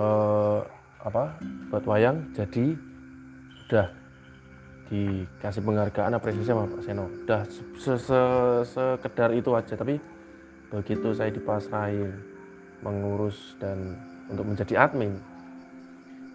eh 0.00 0.60
apa 1.04 1.36
buat 1.68 1.84
wayang 1.84 2.24
jadi 2.32 2.74
udah 3.68 3.86
dikasih 4.88 5.60
penghargaan 5.60 6.16
apresiasi 6.16 6.48
sama 6.48 6.64
Pak 6.64 6.80
Seno. 6.80 7.12
Udah 7.28 7.44
se 7.76 7.92
-se- 8.00 8.64
sekedar 8.64 9.36
itu 9.36 9.52
aja 9.52 9.76
tapi 9.76 10.00
begitu 10.72 11.12
saya 11.12 11.28
dipasrahin 11.28 12.12
mengurus 12.80 13.56
dan 13.60 13.96
untuk 14.28 14.48
menjadi 14.48 14.88
admin 14.88 15.16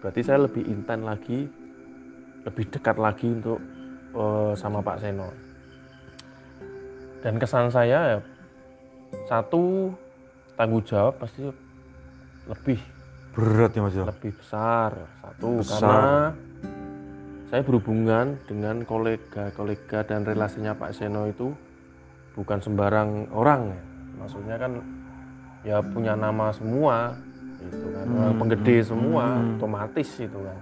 berarti 0.02 0.20
saya 0.20 0.44
lebih 0.44 0.66
intent 0.66 1.06
lagi 1.06 1.48
lebih 2.44 2.64
dekat 2.68 2.96
lagi 3.00 3.30
untuk 3.30 3.62
eh, 4.14 4.52
sama 4.54 4.78
Pak 4.80 4.98
Seno. 5.02 5.28
Dan 7.20 7.40
kesan 7.40 7.72
saya 7.72 7.98
ya, 8.16 8.18
satu 9.26 9.90
tanggung 10.54 10.84
jawab 10.86 11.18
pasti 11.18 11.48
lebih. 12.48 12.80
Berat 13.34 13.74
ya 13.74 13.82
mas 13.82 13.96
ya? 13.98 14.06
Lebih 14.06 14.32
besar 14.38 14.94
satu 15.18 15.58
Besar. 15.58 15.74
karena 15.74 16.14
saya 17.50 17.62
berhubungan 17.66 18.38
dengan 18.46 18.86
kolega-kolega 18.86 20.06
dan 20.06 20.22
relasinya 20.22 20.74
Pak 20.78 20.94
Seno 20.94 21.26
itu 21.26 21.50
bukan 22.38 22.58
sembarang 22.62 23.30
orang 23.34 23.74
ya. 23.74 23.82
Maksudnya 24.22 24.56
kan 24.58 24.72
ya 25.66 25.76
punya 25.82 26.14
nama 26.14 26.54
semua 26.54 27.18
itu 27.58 27.86
kan. 27.90 28.06
Orang 28.06 28.34
penggede 28.38 28.76
semua 28.86 29.24
otomatis 29.58 30.08
itu 30.18 30.38
kan. 30.38 30.58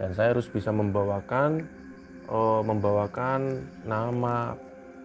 Dan 0.00 0.10
saya 0.16 0.32
harus 0.32 0.48
bisa 0.48 0.72
membawakan 0.72 1.68
eh, 2.28 2.62
membawakan 2.64 3.40
nama 3.84 4.56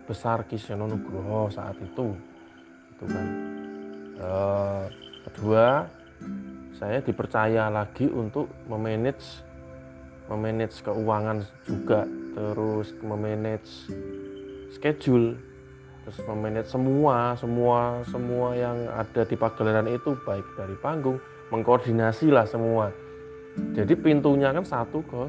besar 0.09 0.43
Kisyono 0.49 0.89
Nugroho 0.89 1.53
saat 1.53 1.77
itu. 1.77 2.15
Itu 2.95 3.05
kan. 3.05 3.27
Eh, 4.19 4.83
kedua 5.29 5.87
saya 6.75 7.03
dipercaya 7.03 7.67
lagi 7.67 8.07
untuk 8.07 8.47
memanage 8.67 9.43
memanage 10.31 10.79
keuangan 10.83 11.43
juga. 11.67 12.07
Terus 12.35 12.95
memanage 13.03 13.91
schedule 14.71 15.35
terus 16.07 16.25
memanage 16.25 16.69
semua 16.71 17.35
semua 17.37 18.01
semua 18.07 18.57
yang 18.57 18.77
ada 18.95 19.21
di 19.27 19.35
pagelaran 19.37 19.85
itu 19.91 20.15
baik 20.25 20.47
dari 20.57 20.73
panggung 20.79 21.21
mengkoordinasi 21.53 22.33
lah 22.33 22.47
semua. 22.47 22.89
Jadi 23.75 23.93
pintunya 23.97 24.53
kan 24.53 24.63
satu 24.63 25.03
ke 25.03 25.23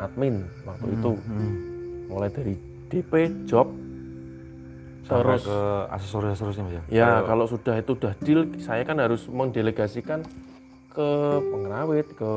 admin 0.00 0.48
waktu 0.64 0.88
itu 0.96 1.10
mulai 2.08 2.28
dari 2.32 2.54
DP 2.90 3.46
job 3.46 3.68
Sampai 5.10 5.42
terus 5.42 5.42
ke 5.42 5.58
aksesoris-aksesorisnya 5.90 6.64
Mas 6.70 6.74
ya. 6.74 6.82
Ya, 6.86 7.10
kalau 7.26 7.44
sudah 7.50 7.74
itu 7.82 7.98
udah 7.98 8.12
deal, 8.22 8.46
saya 8.62 8.86
kan 8.86 9.02
harus 9.02 9.26
mendelegasikan 9.26 10.22
ke 10.86 11.08
pengrawit, 11.50 12.06
ke 12.14 12.32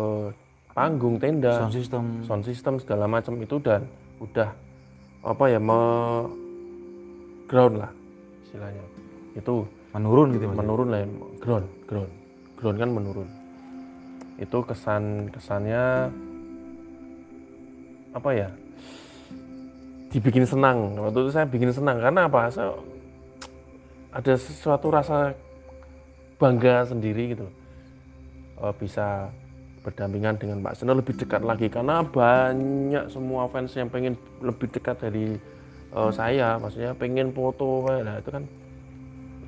panggung, 0.74 1.22
tenda, 1.22 1.54
Sound 1.54 1.74
system. 1.74 2.04
sound 2.26 2.44
system 2.50 2.74
segala 2.82 3.06
macam 3.06 3.38
itu 3.38 3.62
dan 3.62 3.86
udah 4.18 4.50
apa 5.22 5.44
ya 5.54 5.62
me 5.62 5.82
ground 7.46 7.78
lah 7.78 7.92
istilahnya. 8.50 8.82
Itu 9.38 9.70
menurun 9.94 10.34
gitu 10.34 10.50
Mas. 10.50 10.54
ya? 10.54 10.60
menurun 10.66 10.88
lah 10.90 11.00
ya, 11.06 11.08
ground, 11.38 11.68
ground. 11.86 12.12
Ground 12.58 12.78
kan 12.82 12.90
menurun. 12.90 13.30
Itu 14.42 14.66
kesan 14.66 15.30
kesannya 15.30 16.10
apa 18.14 18.32
ya? 18.34 18.50
dibikin 20.14 20.46
senang. 20.46 20.94
Waktu 20.94 21.26
itu 21.26 21.32
saya 21.34 21.50
bikin 21.50 21.74
senang 21.74 21.98
karena 21.98 22.30
apa? 22.30 22.46
Saya 22.54 22.78
ada 24.14 24.38
sesuatu 24.38 24.94
rasa 24.94 25.34
bangga 26.38 26.86
sendiri 26.86 27.34
gitu 27.34 27.50
Eh, 28.64 28.74
bisa 28.80 29.28
berdampingan 29.84 30.40
dengan 30.40 30.64
Pak 30.64 30.80
Seno 30.80 30.96
lebih 30.96 31.20
dekat 31.20 31.44
lagi 31.44 31.68
karena 31.68 32.00
banyak 32.00 33.12
semua 33.12 33.52
fans 33.52 33.76
yang 33.76 33.92
pengen 33.92 34.16
lebih 34.40 34.72
dekat 34.72 35.04
dari 35.04 35.36
eh, 35.92 36.12
saya. 36.16 36.56
Maksudnya 36.56 36.96
pengen 36.96 37.36
foto 37.36 37.84
nah 37.90 38.16
itu 38.22 38.30
kan 38.32 38.44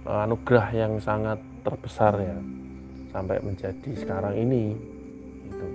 eh, 0.03 0.25
anugerah 0.27 0.67
yang 0.75 0.93
sangat 0.99 1.39
terbesar 1.63 2.19
ya 2.19 2.37
sampai 3.15 3.39
menjadi 3.39 3.91
sekarang 3.95 4.35
ini 4.35 4.75
gitu. 5.47 5.67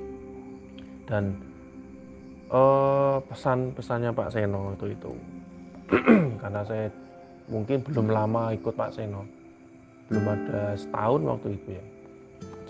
Dan 1.08 1.32
eh, 2.50 3.16
pesan-pesannya 3.30 4.10
Pak 4.10 4.28
Seno 4.34 4.74
itu 4.74 4.86
itu. 4.90 5.12
Karena 6.42 6.62
saya 6.66 6.90
mungkin 7.50 7.82
belum 7.82 8.10
lama 8.10 8.54
ikut 8.54 8.74
Pak 8.74 8.94
Seno. 8.94 9.26
Belum 10.10 10.26
ada 10.26 10.74
setahun 10.74 11.20
waktu 11.22 11.48
itu 11.54 11.68
ya. 11.78 11.84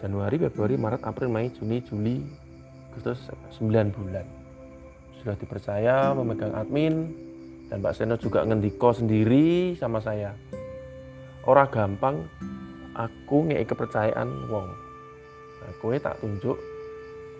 Januari, 0.00 0.40
Februari, 0.40 0.80
Maret, 0.80 1.04
April, 1.04 1.28
Mei, 1.28 1.52
Juni, 1.52 1.84
Juli, 1.84 2.24
Agustus 2.92 3.28
9 3.60 3.92
bulan. 3.92 4.24
Sudah 5.20 5.36
dipercaya 5.36 6.16
memegang 6.16 6.56
admin 6.56 7.12
dan 7.68 7.84
Pak 7.84 7.92
Seno 7.92 8.16
juga 8.16 8.40
ngendiko 8.42 8.96
sendiri 8.96 9.76
sama 9.76 10.00
saya. 10.00 10.32
Ora 11.44 11.68
gampang 11.68 12.24
aku 12.96 13.52
ngei 13.52 13.64
kepercayaan 13.64 14.28
wong. 14.48 14.68
Nah, 15.60 15.72
kowe 15.80 15.96
tak 16.00 16.16
tunjuk 16.24 16.56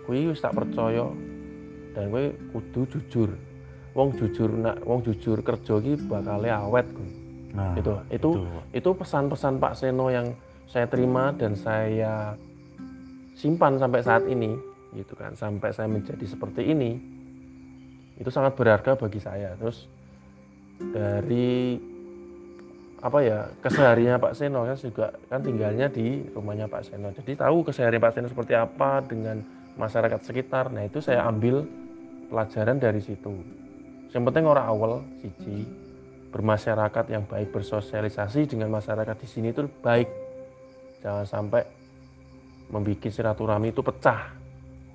wis 0.09 0.43
tak 0.43 0.57
percaya 0.57 1.07
dan 1.91 2.11
kowe 2.11 2.25
kudu 2.55 2.81
jujur. 2.97 3.29
Wong 3.91 4.15
jujur 4.15 4.47
nak 4.55 4.79
wong 4.87 5.03
jujur 5.03 5.43
kerja 5.43 5.75
iki 5.83 5.99
bakal 6.07 6.39
awet 6.43 6.87
kowe 6.91 7.21
Nah, 7.51 7.75
itu 7.75 7.91
itu 8.11 8.29
itu 8.71 8.89
pesan-pesan 8.95 9.59
Pak 9.59 9.73
Seno 9.75 10.07
yang 10.07 10.31
saya 10.71 10.87
terima 10.87 11.35
dan 11.35 11.55
saya 11.59 12.35
simpan 13.35 13.75
sampai 13.75 13.99
saat 14.03 14.23
ini 14.27 14.55
gitu 14.95 15.13
kan. 15.19 15.35
Sampai 15.35 15.75
saya 15.75 15.91
menjadi 15.91 16.23
seperti 16.23 16.71
ini 16.71 16.95
itu 18.15 18.29
sangat 18.31 18.55
berharga 18.55 18.95
bagi 18.95 19.19
saya. 19.19 19.55
Terus 19.59 19.87
dari 20.79 21.77
apa 23.01 23.17
ya 23.25 23.49
kesehariannya 23.65 24.21
Pak 24.21 24.33
Seno 24.37 24.63
kan 24.63 24.77
juga 24.77 25.07
kan 25.27 25.41
tinggalnya 25.41 25.91
di 25.91 26.23
rumahnya 26.31 26.71
Pak 26.71 26.87
Seno. 26.87 27.11
Jadi 27.11 27.35
tahu 27.35 27.67
keseharian 27.67 27.99
Pak 27.99 28.15
Seno 28.15 28.27
seperti 28.31 28.55
apa 28.55 29.03
dengan 29.03 29.43
masyarakat 29.81 30.21
sekitar. 30.21 30.69
Nah 30.69 30.85
itu 30.85 31.01
saya 31.01 31.25
ambil 31.25 31.65
pelajaran 32.29 32.77
dari 32.77 33.01
situ. 33.01 33.33
Yang 34.13 34.23
penting 34.29 34.45
orang 34.45 34.65
awal 34.69 34.91
siji 35.25 35.65
bermasyarakat 36.29 37.05
yang 37.09 37.25
baik 37.25 37.49
bersosialisasi 37.49 38.45
dengan 38.45 38.69
masyarakat 38.69 39.15
di 39.17 39.27
sini 39.27 39.49
itu 39.49 39.65
baik. 39.81 40.07
Jangan 41.01 41.25
sampai 41.25 41.65
membuat 42.69 43.09
silaturahmi 43.09 43.73
itu 43.73 43.81
pecah. 43.81 44.39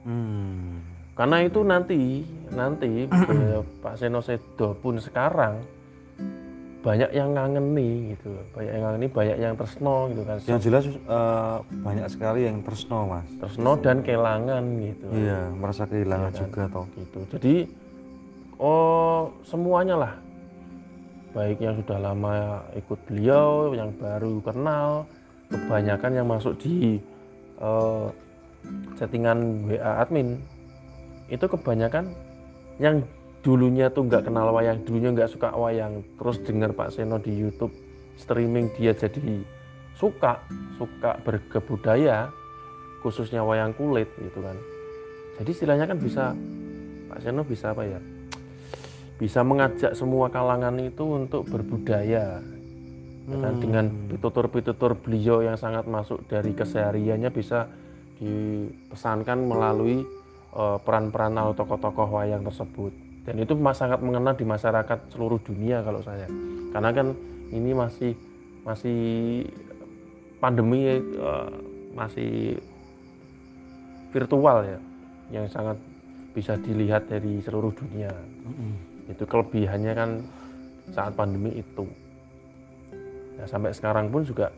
Hmm. 0.06 0.86
karena 1.18 1.42
itu 1.42 1.66
nanti 1.66 2.22
nanti 2.54 3.10
Pak 3.82 3.98
Seno 3.98 4.22
Sedo 4.22 4.78
pun 4.78 5.02
sekarang 5.02 5.58
banyak 6.86 7.10
yang 7.10 7.34
ngangeni 7.34 8.14
gitu 8.14 8.30
banyak 8.54 8.70
yang 8.70 8.82
ngangeni 8.86 9.06
banyak 9.10 9.36
yang 9.42 9.54
tersno 9.58 10.06
gitu 10.06 10.22
kan 10.22 10.36
Yang 10.46 10.60
jelas 10.62 10.84
eh, 10.86 11.56
banyak 11.82 12.06
sekali 12.06 12.40
yang 12.46 12.62
tersno 12.62 12.98
Mas. 13.10 13.26
tersno 13.42 13.74
dan 13.82 14.06
kelangan 14.06 14.62
gitu 14.78 15.06
Iya, 15.10 15.50
merasa 15.50 15.82
kehilangan 15.84 16.30
Iya 16.30 16.38
kan? 16.38 16.42
juga 16.46 16.62
toh. 16.70 16.86
gitu 16.94 17.18
jadi 17.34 17.54
oh 18.56 19.34
semuanya 19.42 19.96
lah 19.98 20.12
baik 21.34 21.58
yang 21.58 21.74
sudah 21.76 21.98
lama 22.00 22.34
ikut 22.72 22.98
beliau 23.04 23.74
yang 23.74 23.90
baru 23.92 24.38
kenal 24.40 25.04
kebanyakan 25.50 26.12
yang 26.14 26.26
masuk 26.30 26.54
di 26.56 27.02
eh, 27.58 28.06
settingan 28.94 29.38
WA 29.66 30.06
admin 30.06 30.38
itu 31.26 31.44
kebanyakan 31.44 32.14
yang 32.78 33.02
dulunya 33.46 33.86
tuh 33.94 34.10
nggak 34.10 34.26
kenal 34.26 34.50
wayang 34.50 34.82
dulunya 34.82 35.14
nggak 35.14 35.30
suka 35.30 35.54
wayang. 35.54 36.02
Terus 36.18 36.42
dengar 36.42 36.74
Pak 36.74 36.90
Seno 36.90 37.22
di 37.22 37.30
YouTube 37.30 37.70
streaming 38.18 38.74
dia 38.74 38.90
jadi 38.90 39.46
suka 39.94 40.42
suka 40.74 41.22
berkebudaya 41.22 42.26
khususnya 43.06 43.46
wayang 43.46 43.70
kulit 43.78 44.10
gitu 44.18 44.42
kan. 44.42 44.58
Jadi 45.38 45.50
istilahnya 45.54 45.86
kan 45.86 46.02
bisa 46.02 46.34
Pak 47.06 47.22
Seno 47.22 47.46
bisa 47.46 47.70
apa 47.70 47.86
ya? 47.86 48.02
Bisa 49.14 49.46
mengajak 49.46 49.94
semua 49.94 50.26
kalangan 50.26 50.74
itu 50.82 51.06
untuk 51.06 51.46
berbudaya. 51.46 52.42
Ya 53.26 53.38
kan? 53.42 53.58
dengan 53.58 53.90
pitutur-pitutur 54.06 54.94
beliau 55.02 55.42
yang 55.42 55.58
sangat 55.58 55.82
masuk 55.90 56.30
dari 56.30 56.54
kesehariannya 56.54 57.26
bisa 57.34 57.66
dipesankan 58.22 59.38
melalui 59.42 60.02
eh, 60.54 60.78
peran-peran 60.82 61.34
atau 61.34 61.58
tokoh-tokoh 61.58 62.06
wayang 62.06 62.46
tersebut 62.46 63.05
dan 63.26 63.42
itu 63.42 63.58
sangat 63.74 63.98
mengena 63.98 64.30
di 64.30 64.46
masyarakat 64.46 65.10
seluruh 65.10 65.42
dunia 65.42 65.82
kalau 65.82 65.98
saya. 66.00 66.30
Karena 66.70 66.90
kan 66.94 67.10
ini 67.50 67.74
masih 67.74 68.14
masih 68.62 68.98
pandemi 70.38 71.02
eh, 71.02 71.50
masih 71.90 72.62
virtual 74.14 74.62
ya 74.62 74.78
yang 75.34 75.50
sangat 75.50 75.74
bisa 76.30 76.54
dilihat 76.54 77.10
dari 77.10 77.42
seluruh 77.42 77.74
dunia. 77.74 78.14
Itu 79.10 79.26
kelebihannya 79.26 79.92
kan 79.92 80.10
saat 80.94 81.18
pandemi 81.18 81.58
itu. 81.58 81.86
Nah 83.36 83.46
sampai 83.50 83.74
sekarang 83.74 84.08
pun 84.14 84.22
juga 84.22 84.54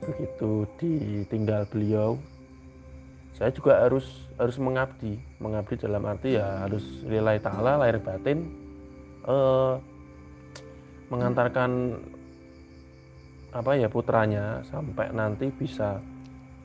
begitu 0.00 0.68
ditinggal 0.80 1.68
beliau 1.68 2.16
saya 3.44 3.52
juga 3.52 3.76
harus 3.76 4.08
harus 4.40 4.56
mengabdi. 4.56 5.20
Mengabdi 5.36 5.76
dalam 5.76 6.00
arti 6.08 6.40
ya 6.40 6.64
harus 6.64 6.80
lillahi 7.04 7.44
ta'ala 7.44 7.76
lahir 7.76 8.00
batin. 8.00 8.40
Eh, 9.20 9.74
mengantarkan 11.12 12.00
apa 13.52 13.76
ya 13.76 13.92
putranya 13.92 14.64
sampai 14.64 15.12
nanti 15.12 15.52
bisa 15.52 16.00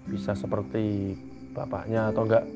bisa 0.07 0.32
seperti 0.32 1.19
bapaknya 1.51 2.15
atau 2.15 2.23
enggak 2.23 2.47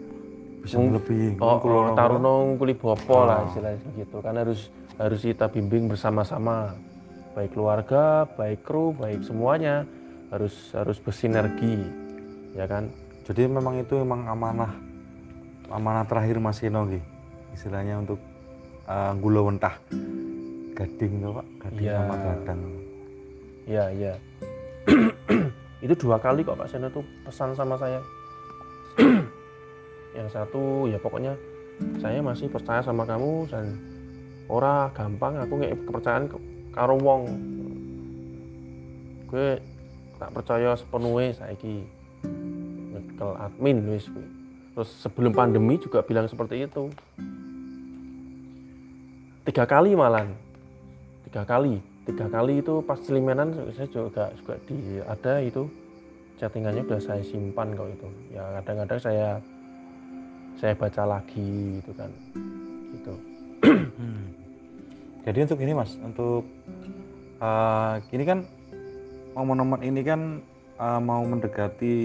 Bisa 0.63 0.79
lebih 0.79 1.35
oh, 1.43 1.59
oh 1.59 1.91
tarunong 1.91 2.55
kuli 2.55 2.79
bopo 2.79 3.27
lah 3.27 3.43
istilahnya 3.51 3.91
gitu. 3.99 4.23
Kan 4.23 4.39
harus 4.39 4.71
harus 4.95 5.19
kita 5.19 5.51
bimbing 5.51 5.91
bersama-sama. 5.91 6.71
Baik 7.35 7.59
keluarga 7.59 8.23
baik 8.39 8.63
kru 8.63 8.95
baik 8.95 9.19
semuanya 9.27 9.83
harus 10.31 10.71
harus 10.71 10.95
bersinergi 11.03 11.83
ya 12.55 12.63
kan 12.71 12.87
Jadi 13.23 13.47
memang 13.47 13.79
itu 13.79 13.95
memang 13.95 14.27
amanah 14.27 14.71
amanah 15.69 16.03
terakhir 16.03 16.37
Mas 16.37 16.59
Kino 16.59 16.83
Ki. 16.85 16.99
Istilahnya 17.53 17.99
untuk 17.99 18.19
uh, 18.85 19.13
gula 19.15 19.41
wentah. 19.43 19.75
gading 20.73 21.21
tuh 21.21 21.37
pak 21.37 21.45
gading 21.61 21.85
Iya. 21.85 21.97
sama 22.01 22.15
gadang 22.17 22.61
Iya, 23.63 23.83
iya. 23.93 24.13
itu 25.85 25.93
dua 25.93 26.17
kali 26.17 26.41
kok 26.41 26.57
Pak 26.57 26.65
Seno 26.65 26.89
tuh 26.89 27.05
pesan 27.23 27.53
sama 27.53 27.77
saya. 27.77 28.01
yang 30.17 30.27
satu 30.27 30.89
ya 30.89 30.97
pokoknya 30.97 31.37
saya 31.97 32.19
masih 32.19 32.49
percaya 32.49 32.81
sama 32.81 33.05
kamu 33.05 33.45
dan 33.47 33.77
ora 34.45 34.89
gampang 34.91 35.37
aku 35.39 35.61
nggak 35.61 35.77
kepercayaan 35.79 36.25
ke- 36.25 36.43
karo 36.73 36.97
wong. 36.97 37.23
Gue 39.29 39.61
tak 40.17 40.29
percaya 40.31 40.73
sepenuhnya 40.73 41.33
saiki 41.33 41.85
admin 43.39 43.77
wis. 43.87 44.11
Terus 44.73 44.89
sebelum 44.99 45.31
pandemi 45.31 45.79
juga 45.79 46.03
bilang 46.03 46.27
seperti 46.27 46.67
itu. 46.67 46.91
Tiga 49.47 49.63
kali 49.63 49.95
malan. 49.95 50.35
Tiga 51.27 51.47
kali 51.47 51.93
tiga 52.03 52.27
kali 52.27 52.59
itu 52.59 52.83
pas 52.83 52.99
celimenan 52.99 53.55
saya 53.71 53.87
juga 53.87 54.27
juga 54.35 54.59
di 54.67 54.99
ada 54.99 55.39
itu 55.39 55.63
chattingannya 56.35 56.83
udah 56.83 56.99
saya 56.99 57.23
simpan 57.23 57.71
kok 57.71 57.87
itu 57.87 58.07
ya 58.35 58.43
kadang-kadang 58.59 58.99
saya 58.99 59.29
saya 60.59 60.75
baca 60.75 61.03
lagi 61.07 61.79
gitu 61.79 61.91
kan 61.95 62.11
gitu 62.91 63.15
Hmm. 63.63 64.27
Jadi 65.23 65.39
untuk 65.47 65.63
ini 65.63 65.71
mas, 65.71 65.95
untuk 66.03 66.43
eh, 67.39 67.95
ini 68.11 68.23
kan 68.27 68.43
momen-momen 69.31 69.79
ini 69.87 70.03
kan 70.03 70.43
eh, 70.75 70.99
mau 70.99 71.23
mendekati 71.23 71.95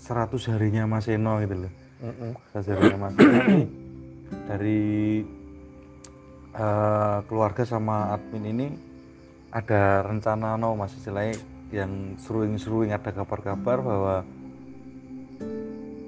100 0.00 0.52
harinya 0.56 0.88
Mas 0.88 1.06
Eno 1.12 1.36
gitu 1.44 1.68
loh. 1.68 1.72
100 2.56 2.72
harinya 2.72 2.98
Mas 3.06 3.14
Eno 3.20 3.40
dari 4.48 4.80
eh, 6.56 7.18
keluarga 7.28 7.62
sama 7.68 8.16
admin 8.16 8.44
ini 8.48 8.66
ada 9.52 10.06
rencana 10.06 10.56
no 10.56 10.78
Mas 10.78 10.96
istilahnya 10.96 11.36
yang 11.70 12.16
seruing-seruing 12.18 12.90
ada 12.90 13.10
kabar-kabar 13.12 13.78
bahwa 13.78 14.16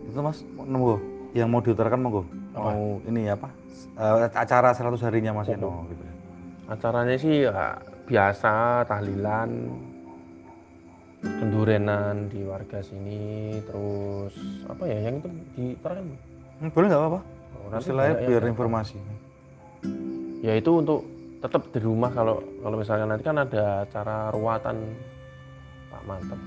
itu 0.08 0.18
Mas 0.18 0.40
monggo 0.56 0.98
yang 1.36 1.52
mau 1.52 1.60
diutarakan 1.60 2.00
monggo. 2.00 2.22
Mau 2.52 3.00
ini 3.08 3.28
apa? 3.28 3.48
Eh, 3.92 4.28
acara 4.32 4.72
100 4.72 5.04
harinya 5.04 5.36
Mas 5.36 5.52
Eno 5.52 5.84
gitu. 5.92 6.04
acaranya 6.62 7.16
sih 7.20 7.44
ya 7.44 7.76
biasa 8.08 8.86
tahlilan 8.88 9.50
kendurenan 11.22 12.26
di 12.26 12.42
warga 12.42 12.82
sini 12.82 13.54
terus 13.64 14.34
apa 14.66 14.82
ya 14.84 14.98
yang 15.06 15.22
itu 15.22 15.28
di 15.54 15.66
kan 15.78 16.02
Hmm, 16.62 16.70
boleh 16.70 16.86
nggak 16.94 17.02
apa-apa? 17.02 17.20
Oh, 17.58 17.66
nanti 17.74 17.82
Istilahnya 17.90 18.14
ya, 18.14 18.26
biar 18.30 18.42
informasi. 18.46 18.98
ya 20.38 20.52
itu 20.54 20.70
untuk 20.70 21.02
tetap 21.42 21.62
di 21.74 21.80
rumah 21.82 22.14
kalau 22.14 22.38
kalau 22.62 22.76
misalkan 22.78 23.10
nanti 23.10 23.24
kan 23.26 23.34
ada 23.34 23.82
acara 23.82 24.30
ruatan 24.30 24.76
Pak 25.90 26.02
Mantep 26.06 26.40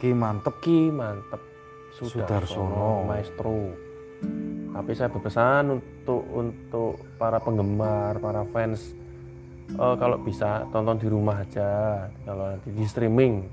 Ki 0.00 0.10
mantep. 0.16 0.54
Ki 0.64 0.88
Mantep 0.88 1.42
Sudarsono. 1.92 2.08
Sudarsono 2.08 2.88
Maestro 3.04 3.56
tapi 4.72 4.90
saya 4.96 5.12
berpesan 5.12 5.64
untuk 5.76 6.24
untuk 6.32 6.92
para 7.20 7.36
penggemar 7.36 8.16
para 8.16 8.48
fans 8.48 8.96
eh, 9.68 9.94
kalau 10.00 10.16
bisa 10.24 10.64
tonton 10.72 10.96
di 10.96 11.08
rumah 11.12 11.44
aja 11.44 12.08
kalau 12.24 12.48
nanti 12.48 12.72
di 12.72 12.84
streaming 12.88 13.44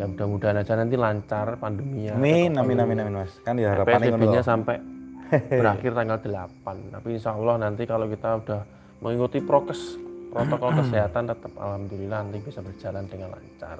ya 0.00 0.04
mudah-mudahan 0.08 0.56
aja 0.64 0.72
nanti 0.80 0.96
lancar 0.96 1.60
pandeminya 1.60 2.16
Amin, 2.16 2.56
amin, 2.56 2.78
amin, 2.80 2.98
amin, 3.04 3.14
Mas. 3.20 3.36
Kan 3.44 3.60
ya 3.60 3.76
harapannya 3.76 4.40
sampai 4.40 4.80
berakhir 5.60 5.92
tanggal 5.94 6.18
8 6.18 6.94
tapi 6.96 7.08
insya 7.14 7.36
Allah 7.36 7.54
nanti 7.60 7.84
kalau 7.86 8.08
kita 8.10 8.40
udah 8.42 8.60
mengikuti 9.04 9.38
prokes 9.44 10.00
protokol 10.30 10.70
kesehatan 10.78 11.26
tetap 11.26 11.52
alhamdulillah 11.58 12.18
nanti 12.22 12.38
bisa 12.38 12.62
berjalan 12.62 13.04
dengan 13.10 13.34
lancar. 13.34 13.78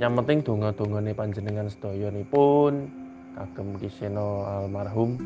Yang 0.00 0.12
penting 0.22 0.38
donga-donga 0.42 0.98
nih 1.04 1.14
panjenengan 1.14 1.68
sedaya 1.68 2.08
nih 2.08 2.26
pun 2.26 2.88
kagem 3.34 3.68
kiseno 3.78 4.46
almarhum 4.46 5.18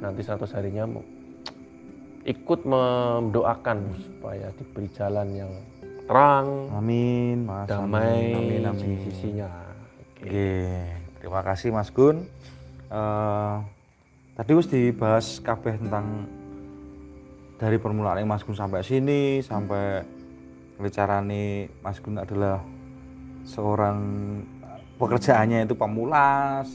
nanti 0.00 0.24
satu 0.24 0.48
harinya 0.50 0.88
ikut 2.24 2.60
mendoakan 2.68 3.78
supaya 3.96 4.52
diberi 4.56 4.88
jalan 4.92 5.28
yang 5.32 5.52
terang 6.10 6.46
Amin, 6.74 7.46
Mas. 7.46 7.70
damai 7.70 8.34
Amin, 8.34 8.66
amin, 8.66 8.82
amin. 8.82 8.98
sisinya 9.06 9.46
Oke, 10.10 10.52
terima 11.16 11.40
kasih 11.40 11.72
Mas 11.72 11.88
Gun. 11.88 12.28
Eh, 12.90 13.56
tadi 14.36 14.50
wis 14.52 14.68
dibahas 14.68 15.40
kabeh 15.40 15.80
tentang 15.80 16.28
dari 17.56 17.78
permulaan 17.78 18.26
Mas 18.26 18.42
Gun 18.42 18.58
sampai 18.58 18.82
sini 18.82 19.38
sampai 19.40 20.02
carane 20.90 21.70
Mas 21.80 22.02
Gun 22.02 22.18
adalah 22.18 22.60
seorang 23.46 23.96
pekerjaannya 25.00 25.64
itu 25.64 25.78
pemulas, 25.78 26.68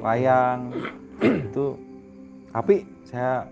wayang 0.00 0.74
itu 1.20 1.76
tapi 2.50 2.88
saya 3.06 3.46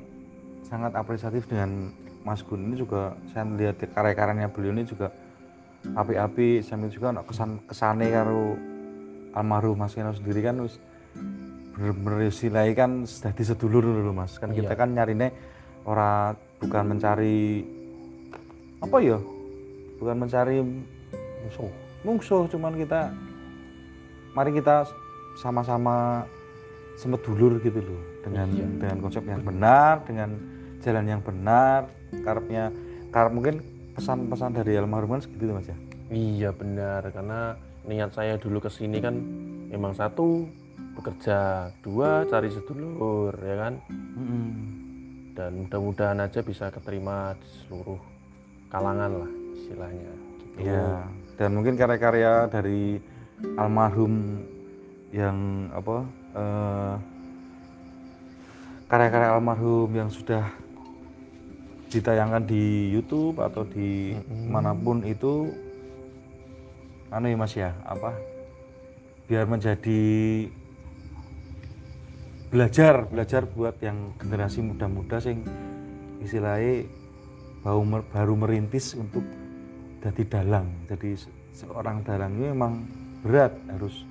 sangat 0.67 0.99
apresiatif 0.99 1.47
dengan 1.47 1.95
Mas 2.29 2.45
Gun 2.45 2.61
ini 2.63 2.77
juga 2.77 3.17
saya 3.33 3.43
melihat 3.43 3.81
karya-karyanya 3.89 4.53
beliau 4.53 4.77
ini 4.77 4.85
juga 4.85 5.09
api-api 5.89 6.61
sambil 6.61 6.93
juga 6.93 7.11
ono 7.11 7.25
kesan 7.25 7.65
kesane 7.65 8.07
karo 8.09 8.53
almarhum 9.33 9.79
Mas 9.79 9.97
Keno 9.97 10.13
sendiri 10.13 10.43
kan 10.43 10.61
wis 10.61 10.77
bener-bener 11.73 12.29
istilahnya 12.29 12.75
kan 12.75 12.91
dadi 13.07 13.43
sedulur 13.43 13.81
dulu 13.81 14.13
Mas 14.13 14.37
kan 14.37 14.51
kita 14.51 14.75
Iya. 14.75 14.77
kan 14.77 14.89
nyarine 14.91 15.29
ora 15.83 16.35
bukan 16.59 16.85
mencari 16.91 17.63
apa 18.79 18.97
ya 18.99 19.17
bukan 19.97 20.17
mencari 20.19 20.59
musuh 21.41 21.71
mungsuh 22.03 22.43
cuman 22.47 22.75
kita 22.75 23.15
mari 24.33 24.51
kita 24.53 24.85
sama-sama 25.35 26.27
sempet 26.95 27.23
dulur 27.23 27.57
gitu 27.59 27.79
loh 27.79 28.03
dengan 28.21 28.47
Iya. 28.51 28.67
dengan 28.77 28.97
konsep 28.99 29.23
yang 29.23 29.41
benar 29.41 30.03
dengan 30.03 30.35
jalan 30.83 31.07
yang 31.07 31.21
benar 31.25 31.91
karepnya 32.25 32.71
karep 33.11 33.33
mungkin 33.33 33.61
pesan-pesan 33.99 34.55
dari 34.55 34.79
almarhum 34.79 35.19
kan 35.19 35.23
segitu 35.27 35.51
mas 35.51 35.67
ya? 35.67 35.79
Iya 36.09 36.51
benar. 36.55 37.03
Karena 37.11 37.59
niat 37.89 38.15
saya 38.15 38.39
dulu 38.39 38.63
ke 38.63 38.71
sini 38.71 39.03
kan 39.03 39.19
memang 39.69 39.93
satu 39.97 40.47
bekerja, 40.99 41.71
dua 41.83 42.27
cari 42.27 42.51
sedulur 42.51 43.35
ya 43.39 43.57
kan? 43.59 43.75
Dan 45.35 45.67
mudah-mudahan 45.67 46.19
aja 46.23 46.43
bisa 46.43 46.71
keterima 46.71 47.35
di 47.39 47.49
seluruh 47.63 47.99
kalangan 48.71 49.25
lah 49.25 49.31
istilahnya. 49.55 50.13
Gitu. 50.59 50.67
Iya, 50.67 51.07
dan 51.39 51.51
mungkin 51.55 51.79
karya-karya 51.79 52.51
dari 52.51 52.99
almarhum 53.55 54.43
yang 55.15 55.71
apa 55.71 55.97
eh, 56.35 56.95
karya-karya 58.91 59.29
almarhum 59.39 59.91
yang 59.95 60.11
sudah 60.11 60.51
ditayangkan 61.89 62.45
di 62.45 62.93
YouTube 62.93 63.41
atau 63.41 63.65
di 63.65 64.13
mana 64.49 64.77
pun 64.77 65.01
itu 65.03 65.49
anu 67.09 67.27
ya 67.27 67.37
Mas 67.37 67.55
ya, 67.57 67.73
apa? 67.85 68.13
Biar 69.25 69.49
menjadi 69.49 70.01
belajar 72.49 73.05
belajar 73.05 73.45
buat 73.45 73.77
yang 73.85 74.17
generasi 74.17 74.65
muda-muda 74.65 75.21
sing 75.21 75.45
istilahnya 76.25 76.89
baru 77.61 77.83
mer- 77.85 78.09
baru 78.09 78.35
merintis 78.37 78.97
untuk 78.97 79.25
jadi 80.01 80.23
dalang. 80.29 80.69
Jadi 80.89 81.17
se- 81.17 81.33
seorang 81.53 82.01
dalang 82.05 82.33
ini 82.37 82.49
memang 82.53 82.73
berat 83.21 83.53
harus 83.69 84.05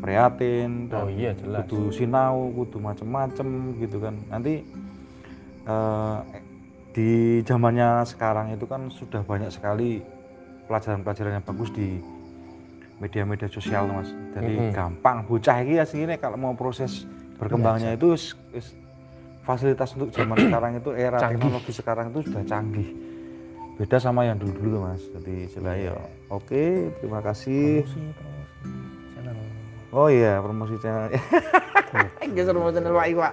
prihatin 0.00 0.88
Oh 0.92 1.08
iya, 1.08 1.32
jelas. 1.32 1.64
kudu 1.64 1.92
sinau 1.92 2.52
kudu 2.52 2.80
macem-macem 2.80 3.48
gitu 3.80 4.00
kan. 4.00 4.16
Nanti 4.32 4.64
eh, 5.68 6.18
di 6.98 7.38
zamannya 7.46 8.02
sekarang 8.02 8.58
itu 8.58 8.66
kan 8.66 8.90
sudah 8.90 9.22
banyak 9.22 9.54
sekali 9.54 10.02
pelajaran-pelajaran 10.66 11.38
yang 11.38 11.46
bagus 11.46 11.70
di 11.70 12.02
media-media 12.98 13.46
sosial 13.46 13.86
mas. 13.86 14.10
Jadi 14.34 14.58
Mm-mm. 14.58 14.74
gampang 14.74 15.22
bocah 15.22 15.62
ini 15.62 15.78
aslinya 15.78 16.18
kalau 16.18 16.34
mau 16.34 16.58
proses 16.58 17.06
berkembangnya 17.38 17.94
itu 17.94 18.18
fasilitas 19.46 19.94
untuk 19.94 20.10
zaman 20.10 20.34
sekarang 20.42 20.82
itu 20.82 20.90
era 20.90 21.22
Canggih. 21.22 21.38
teknologi 21.38 21.70
sekarang 21.70 22.06
itu 22.10 22.20
sudah 22.26 22.42
canggih. 22.42 22.88
Beda 23.78 24.02
sama 24.02 24.26
yang 24.26 24.42
dulu 24.42 24.58
dulu 24.58 24.76
mas. 24.90 25.02
Jadi 25.14 25.46
istilahnya 25.46 25.94
ya 25.94 25.96
oke 26.34 26.98
terima 26.98 27.22
kasih. 27.22 27.86
Promosi 27.86 28.10
terus 28.10 29.14
channel. 29.14 29.36
oh 29.94 30.08
iya 30.10 30.42
promosi 30.42 30.74
channel. 30.82 31.06
Geser 32.34 32.52
promosi 32.58 32.74
channel 32.74 32.90
Pak 32.90 33.06
Iwa 33.06 33.30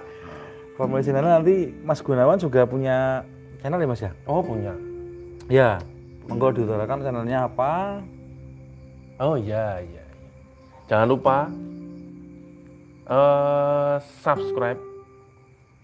promosi 0.76 1.08
channel 1.08 1.32
nanti 1.40 1.72
Mas 1.82 2.04
Gunawan 2.04 2.38
juga 2.38 2.68
punya 2.68 3.24
channel 3.60 3.80
ya 3.80 3.88
mas 3.88 4.02
ya 4.02 4.12
Oh 4.26 4.40
punya. 4.42 4.74
ya 5.46 5.78
monggo 6.26 6.50
diutarakan 6.50 7.02
channelnya 7.02 7.46
apa 7.46 8.02
Oh 9.16 9.32
iya 9.40 9.80
iya. 9.80 10.04
iya. 10.04 10.24
Jangan 10.92 11.08
lupa 11.08 11.48
eh 13.08 13.96
subscribe 14.20 14.76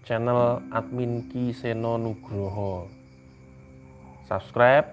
channel 0.03 0.61
admin 0.69 1.25
Ki 1.31 1.55
Seno 1.55 1.95
Nugroho. 1.97 2.85
Subscribe, 4.23 4.87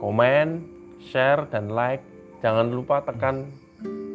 komen, 0.00 0.64
share 1.02 1.44
dan 1.52 1.72
like. 1.72 2.04
Jangan 2.40 2.72
lupa 2.72 3.00
tekan 3.04 3.48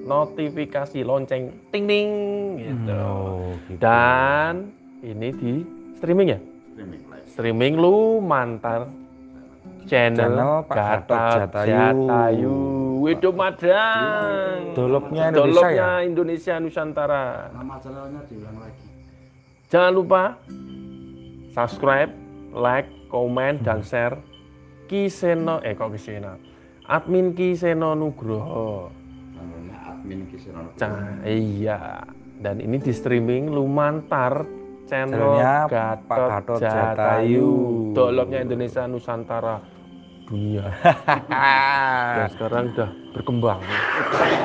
notifikasi 0.05 1.05
lonceng 1.05 1.53
ting 1.69 1.85
ting 1.85 2.09
gitu. 2.57 2.93
Oh, 2.95 3.53
gitu. 3.69 3.77
Dan 3.81 4.73
ini 5.05 5.29
di 5.35 5.53
streaming 5.97 6.29
ya? 6.33 6.39
Streaming 7.31 7.79
lu 7.79 8.19
mantar 8.19 8.91
channel, 9.87 10.19
Channel 10.19 10.53
Pak 10.67 10.75
Gatot 10.75 11.37
Jatayu. 11.39 11.71
Jatayu. 11.71 12.57
Hidup 13.01 13.33
Madang. 13.33 14.57
Dolopnya 14.77 15.23
Indonesia 15.31 15.63
Dolopnya 15.63 15.73
ya? 15.73 16.05
Indonesia 16.05 16.53
Nusantara. 16.59 17.25
nama 17.49 17.75
channelnya 17.81 18.21
diulang 18.29 18.57
lagi 18.61 18.85
Jangan 19.71 19.91
lupa 19.95 20.23
subscribe, 21.51 22.11
like, 22.51 22.87
komen, 23.07 23.63
dan 23.63 23.79
share 23.81 24.19
Kiseno, 24.85 25.63
eh 25.63 25.71
kok 25.71 25.95
Kiseno? 25.95 26.35
Admin 26.83 27.31
Kiseno 27.31 27.95
Nugroho. 27.95 28.91
namanya 29.31 29.95
admin 29.95 30.27
Kisenon 30.27 30.75
Ca- 30.75 31.23
iya. 31.23 32.03
Dan 32.35 32.59
ini 32.59 32.75
di 32.77 32.91
streaming 32.91 33.47
Lumantar 33.47 34.43
channel 34.91 35.39
Gatot, 35.39 35.97
Pak 36.03 36.17
Gatot 36.19 36.59
Jatayu. 36.59 36.75
Jatayu. 36.99 37.47
Dolopnya 37.95 38.39
Indonesia 38.43 38.83
Nusantara 38.91 39.63
dunia. 40.27 40.67
Dan 42.19 42.27
sekarang 42.35 42.63
udah 42.75 42.89
berkembang. 43.15 43.59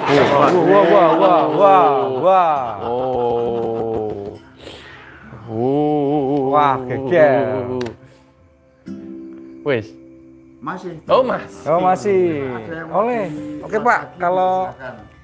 Wah, 0.06 0.26
wah, 0.30 0.82
wah, 0.86 1.10
wah, 1.18 1.42
wah, 1.50 1.90
wah. 2.22 2.66
Oh. 2.86 4.38
Oh. 5.50 6.54
Wah, 6.54 6.78
geger. 6.86 7.66
Wes. 9.66 9.90
masih 10.62 10.98
Oh, 11.06 11.22
Mas. 11.22 11.62
Oh 11.62 11.78
masih. 11.78 12.42
Oleh. 12.90 13.30
Oke 13.62 13.78
Pak, 13.78 14.18
kalau 14.18 14.74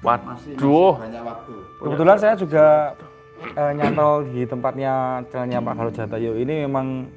Waduh. 0.03 0.99
banyak 0.99 1.23
waktu 1.23 1.53
kebetulan 1.83 2.17
saya 2.19 2.35
juga 2.35 2.95
eh, 3.43 3.71
nyantol 3.75 4.31
di 4.31 4.47
tempatnya 4.47 5.23
channelnya 5.29 5.59
Pak 5.59 5.73
Gatot 5.75 5.95
Jatayu 5.99 6.39
ini 6.39 6.63
memang 6.65 7.07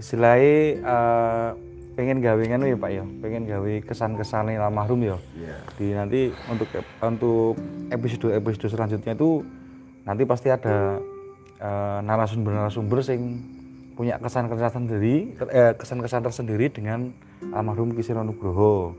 istilahnya 0.00 0.56
eh, 0.80 1.48
pengen 1.94 2.18
gawe 2.18 2.42
nganu 2.42 2.74
ya 2.74 2.76
Pak 2.78 2.90
ya, 2.90 3.04
pengen 3.22 3.42
gawe 3.46 3.72
kesan-kesan 3.86 4.50
almarhum 4.58 5.00
ya. 5.00 5.16
Iya. 5.38 5.56
Di 5.78 5.86
nanti 5.94 6.20
untuk 6.50 6.68
untuk 6.98 7.54
episode 7.94 8.34
episode 8.34 8.74
selanjutnya 8.74 9.14
itu 9.14 9.46
nanti 10.02 10.22
pasti 10.26 10.50
ada 10.50 10.98
eh, 11.62 11.98
narasumber-narasumber 12.02 12.98
sing 13.00 13.20
punya 13.94 14.18
kesan-kesan 14.18 14.90
sendiri, 14.90 15.38
eh, 15.54 15.72
kesan-kesan 15.78 16.26
tersendiri 16.26 16.66
dengan 16.66 17.14
almarhum 17.54 17.94
Kisiro 17.94 18.26
Nugroho. 18.26 18.98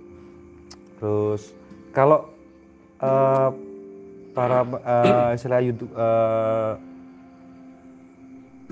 Terus 1.04 1.52
kalau 1.92 2.32
eh, 3.04 3.50
para 4.36 4.68
eh, 4.68 5.36
istilah 5.40 5.62
YouTube 5.64 5.94
eh, 5.96 6.72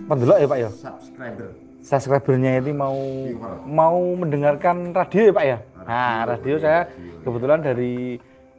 pendelok 0.04 0.38
ya 0.38 0.48
Pak 0.52 0.60
ya, 0.60 0.70
subscriber 0.70 1.50
subscribernya 1.84 2.64
ini 2.64 2.72
mau 2.72 2.96
Viewer. 2.96 3.60
mau 3.68 4.00
mendengarkan 4.16 4.96
radio 4.96 5.30
ya 5.30 5.34
Pak 5.36 5.46
ya. 5.46 5.58
Nah, 5.84 6.20
radio 6.24 6.56
saya 6.56 6.88
radio. 6.88 7.20
kebetulan 7.28 7.60
dari 7.60 7.94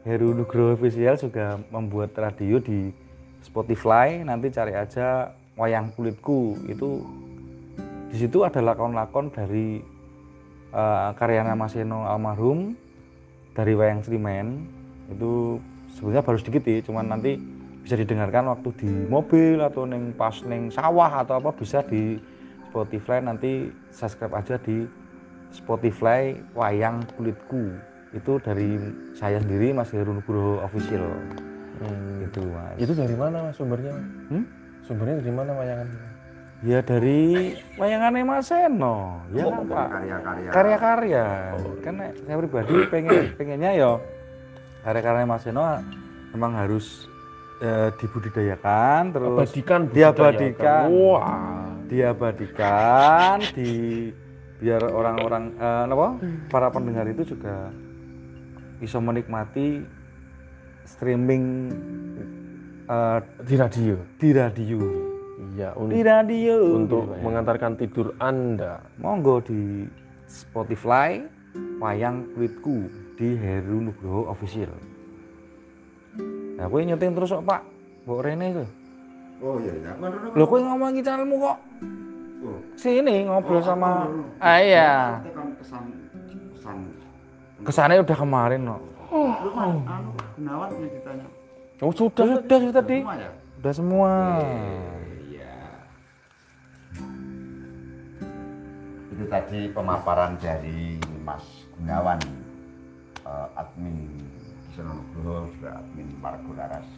Heru 0.04 0.36
Nugroho 0.36 0.76
Official 0.76 1.16
juga 1.16 1.56
membuat 1.72 2.12
radio 2.20 2.60
di 2.60 2.92
Spotify. 3.40 4.20
Nanti 4.20 4.52
cari 4.52 4.76
aja 4.76 5.32
Wayang 5.56 5.96
Kulitku. 5.96 6.60
Itu 6.68 7.00
di 8.12 8.16
situ 8.20 8.44
ada 8.44 8.60
lakon-lakon 8.60 9.32
dari 9.32 9.80
eh, 10.70 11.10
karyanya 11.16 11.56
Mas 11.56 11.72
Eno 11.80 12.04
almarhum 12.04 12.76
dari 13.56 13.72
Wayang 13.72 14.04
Srimen. 14.04 14.68
Itu 15.08 15.64
sebenarnya 15.94 16.22
baru 16.22 16.38
sedikit 16.38 16.62
ya, 16.62 16.82
cuman 16.82 17.06
nanti 17.08 17.38
bisa 17.80 17.94
didengarkan 17.94 18.48
waktu 18.48 18.68
di 18.80 18.90
mobil 19.06 19.60
atau 19.60 19.84
neng 19.84 20.12
pas 20.12 20.34
neng 20.42 20.68
sawah 20.68 21.20
atau 21.20 21.38
apa 21.38 21.52
bisa 21.52 21.84
di 21.84 22.16
Spotify 22.68 23.20
nanti 23.20 23.68
subscribe 23.92 24.34
aja 24.34 24.56
di 24.58 24.88
Spotify 25.52 26.34
Wayang 26.52 27.06
Kulitku 27.14 27.70
itu 28.10 28.32
dari 28.40 28.78
saya 29.12 29.38
sendiri 29.38 29.70
Mas 29.70 29.90
Heru 29.90 30.12
Nugroho 30.12 30.60
official 30.60 31.06
Hmm. 31.74 32.22
gitu 32.22 32.38
mas 32.54 32.78
Itu 32.78 32.94
dari 32.94 33.18
mana 33.18 33.50
Mas 33.50 33.58
sumbernya? 33.58 33.98
Hmm? 34.30 34.46
Sumbernya 34.86 35.18
dari 35.18 35.32
mana 35.34 35.50
wayangan? 35.58 35.88
ya 36.62 36.80
dari 36.80 37.50
wayangannya 37.76 38.24
Mas 38.24 38.48
Eno 38.48 39.20
ya 39.34 39.44
kan 39.44 39.62
Pak 39.68 39.86
karya-karya 39.90 40.48
karya-karya 40.48 41.26
kan 41.82 41.94
saya 42.24 42.36
pribadi 42.40 42.74
pengen 42.88 43.12
pengennya 43.36 43.70
ya 43.74 43.90
karya-karya 44.84 45.24
Mas 45.24 45.44
Eno 45.44 45.64
memang 46.30 46.52
harus 46.54 47.08
eh, 47.58 47.88
dibudidayakan 47.96 49.10
terus 49.10 49.48
Abadikan, 49.48 49.80
diabadikan. 49.88 50.82
Wah. 50.90 51.72
diabadikan 51.84 53.40
di 53.52 54.08
biar 54.56 54.82
orang-orang 54.84 55.52
eh, 55.54 55.84
apa 55.86 56.08
para 56.48 56.68
pendengar 56.68 57.04
itu 57.06 57.24
juga 57.26 57.72
bisa 58.76 58.98
menikmati 58.98 59.80
streaming 60.84 61.44
eh, 62.84 63.18
Di 63.42 63.54
radio. 63.56 63.96
di 64.16 64.28
radio 64.30 64.80
Iya, 65.54 65.70
di 65.78 66.02
radio 66.02 66.56
untuk 66.74 67.06
ya. 67.08 67.22
mengantarkan 67.22 67.78
tidur 67.78 68.10
Anda. 68.18 68.82
monggo 68.98 69.38
di 69.38 69.86
Spotify 70.26 71.22
Wayang 71.78 72.34
Kulitku 72.34 72.90
di 73.14 73.28
Heru 73.34 73.78
Nugroho 73.80 74.26
Official. 74.28 74.74
Nah 76.54 76.66
gue 76.66 76.80
nyeting 76.82 77.12
terus 77.12 77.30
kok 77.30 77.42
pak? 77.42 77.62
Mbok 78.04 78.20
Rene 78.20 78.46
itu 78.50 78.64
oh 79.40 79.56
iya 79.58 79.72
iya. 79.74 79.92
Aku 79.96 80.36
lo 80.36 80.44
gue 80.44 80.58
ngomongin 80.60 81.00
channelmu 81.00 81.36
kok? 81.38 81.58
Oh. 82.44 82.60
sini 82.76 83.24
ngobrol 83.24 83.58
Oh, 83.58 83.64
sama 83.64 84.04
aku 84.04 84.12
dulu. 84.12 84.24
ah 84.38 84.58
iya. 84.58 84.90
Nanti 85.16 85.30
kan 85.32 85.46
kesan 85.56 85.84
kesan. 86.52 86.76
Kesannya 87.64 88.00
udah 88.00 88.18
kemarin 88.18 88.60
kok 88.64 88.80
lu 89.14 89.50
kan 89.50 89.70
anu 89.84 90.10
Gunawan 90.34 90.68
yang 90.74 90.90
ditanya 90.90 91.26
Oh, 91.78 91.90
sudah. 91.90 92.24
sudah 92.24 92.38
sudah 92.40 92.58
sudah 92.60 92.72
tadi. 92.76 92.98
semua 93.00 93.14
ya? 93.16 93.30
Udah 93.58 93.72
semua. 93.74 94.10
Iya. 95.24 95.54
Itu 99.10 99.24
tadi 99.26 99.60
pemaparan 99.68 100.34
dari 100.36 100.96
Mas 101.20 101.44
Gunawan 101.74 102.18
eh, 103.24 103.48
admin 103.60 103.96
Kisono 104.74 104.98
Nugroho 104.98 105.46
juga 105.54 105.78
admin 105.78 106.08
Margo 106.18 106.52
Laras. 106.58 106.88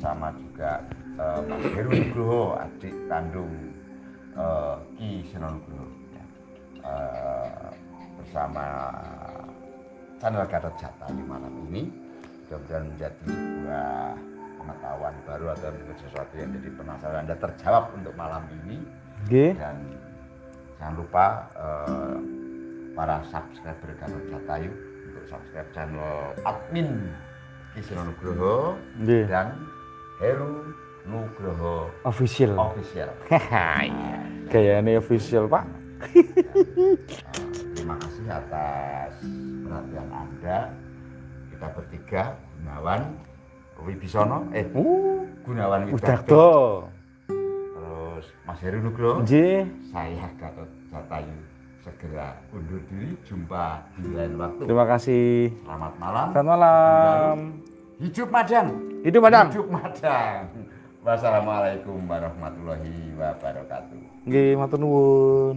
Sama 0.00 0.32
juga 0.36 0.80
Mas 1.20 1.64
Heru 1.76 1.92
Nugroho 1.92 2.56
adik 2.56 2.96
kandung 3.08 3.52
eh, 4.32 4.76
Ki 4.96 5.28
Kisono 5.28 5.60
Nugroho 5.60 5.86
ya. 6.16 6.24
Eh, 6.80 7.68
bersama 8.20 8.64
channel 10.20 10.44
Gatot 10.48 10.74
Jatayu 10.80 11.22
malam 11.28 11.52
ini. 11.68 11.92
Mudah-mudahan 12.48 12.84
menjadi 12.90 13.24
sebuah 13.30 14.18
pengetahuan 14.58 15.14
baru 15.22 15.46
atau 15.54 15.70
mungkin 15.70 15.96
sesuatu 16.02 16.34
yang 16.34 16.50
jadi 16.58 16.68
penasaran 16.74 17.18
Anda 17.22 17.36
terjawab 17.38 17.84
untuk 17.94 18.14
malam 18.18 18.42
ini. 18.64 18.80
Dan 19.28 19.76
jangan 20.80 20.94
lupa 20.96 21.26
eh, 21.60 22.18
para 22.96 23.20
subscriber 23.28 23.92
Gatot 24.00 24.24
Jatayu 24.32 24.89
subscribe 25.30 25.70
channel 25.70 26.34
admin 26.42 26.90
Kisno 27.70 28.02
Nugroho 28.02 28.74
Oke. 28.98 29.30
dan 29.30 29.54
Heru 30.18 30.74
Nugroho 31.06 31.86
official 32.02 32.58
official. 32.58 33.08
Iya. 33.30 34.18
kayaknya 34.50 34.98
official 34.98 35.46
pak 35.46 35.62
terima 37.76 37.94
kasih 38.00 38.24
atas 38.26 39.12
perhatian 39.62 40.08
Anda. 40.10 40.58
Kita 41.52 41.66
bertiga 41.76 42.22
Gunawan 42.56 43.02
Wibisono, 43.84 44.48
eh 44.50 44.64
uh 44.72 45.28
Gunawan 45.44 45.92
tuh 46.24 46.88
terus 47.40 48.26
Mas 48.44 48.60
Heru 48.60 48.80
Nugroho, 48.80 49.20
Nggih. 49.24 49.68
saya 49.92 50.24
Gatot 50.40 50.68
Jatayu 50.88 51.36
segera 51.80 52.36
undur 52.52 52.80
diri 52.92 53.16
jumpa 53.24 53.80
di 53.96 54.12
lain 54.12 54.36
waktu. 54.36 54.62
Terima 54.68 54.86
kasih. 54.88 55.48
Selamat 55.64 55.94
malam. 55.96 56.26
Selamat 56.32 56.48
malam. 56.48 57.36
Hidup 58.00 58.28
Madang. 58.28 58.68
Hidup 59.00 59.22
madam 59.24 59.44
hidup 59.48 59.68
Madang. 59.72 60.44
Wassalamualaikum 61.00 61.96
warahmatullahi 62.04 63.16
wabarakatuh. 63.16 64.28
Nggih, 64.28 64.60
matur 64.60 64.76
nuwun. 64.76 65.56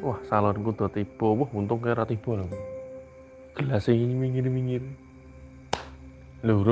Wah, 0.00 0.18
salonku 0.24 0.72
udah 0.72 0.88
tiba. 0.88 1.28
Wah, 1.36 1.50
untung 1.52 1.84
kira 1.84 2.08
tiba 2.08 2.40
loh. 2.40 2.48
Gelasnya 3.52 3.92
ini 3.92 4.16
minggir-minggir. 4.16 4.82
Lho, 6.40 6.71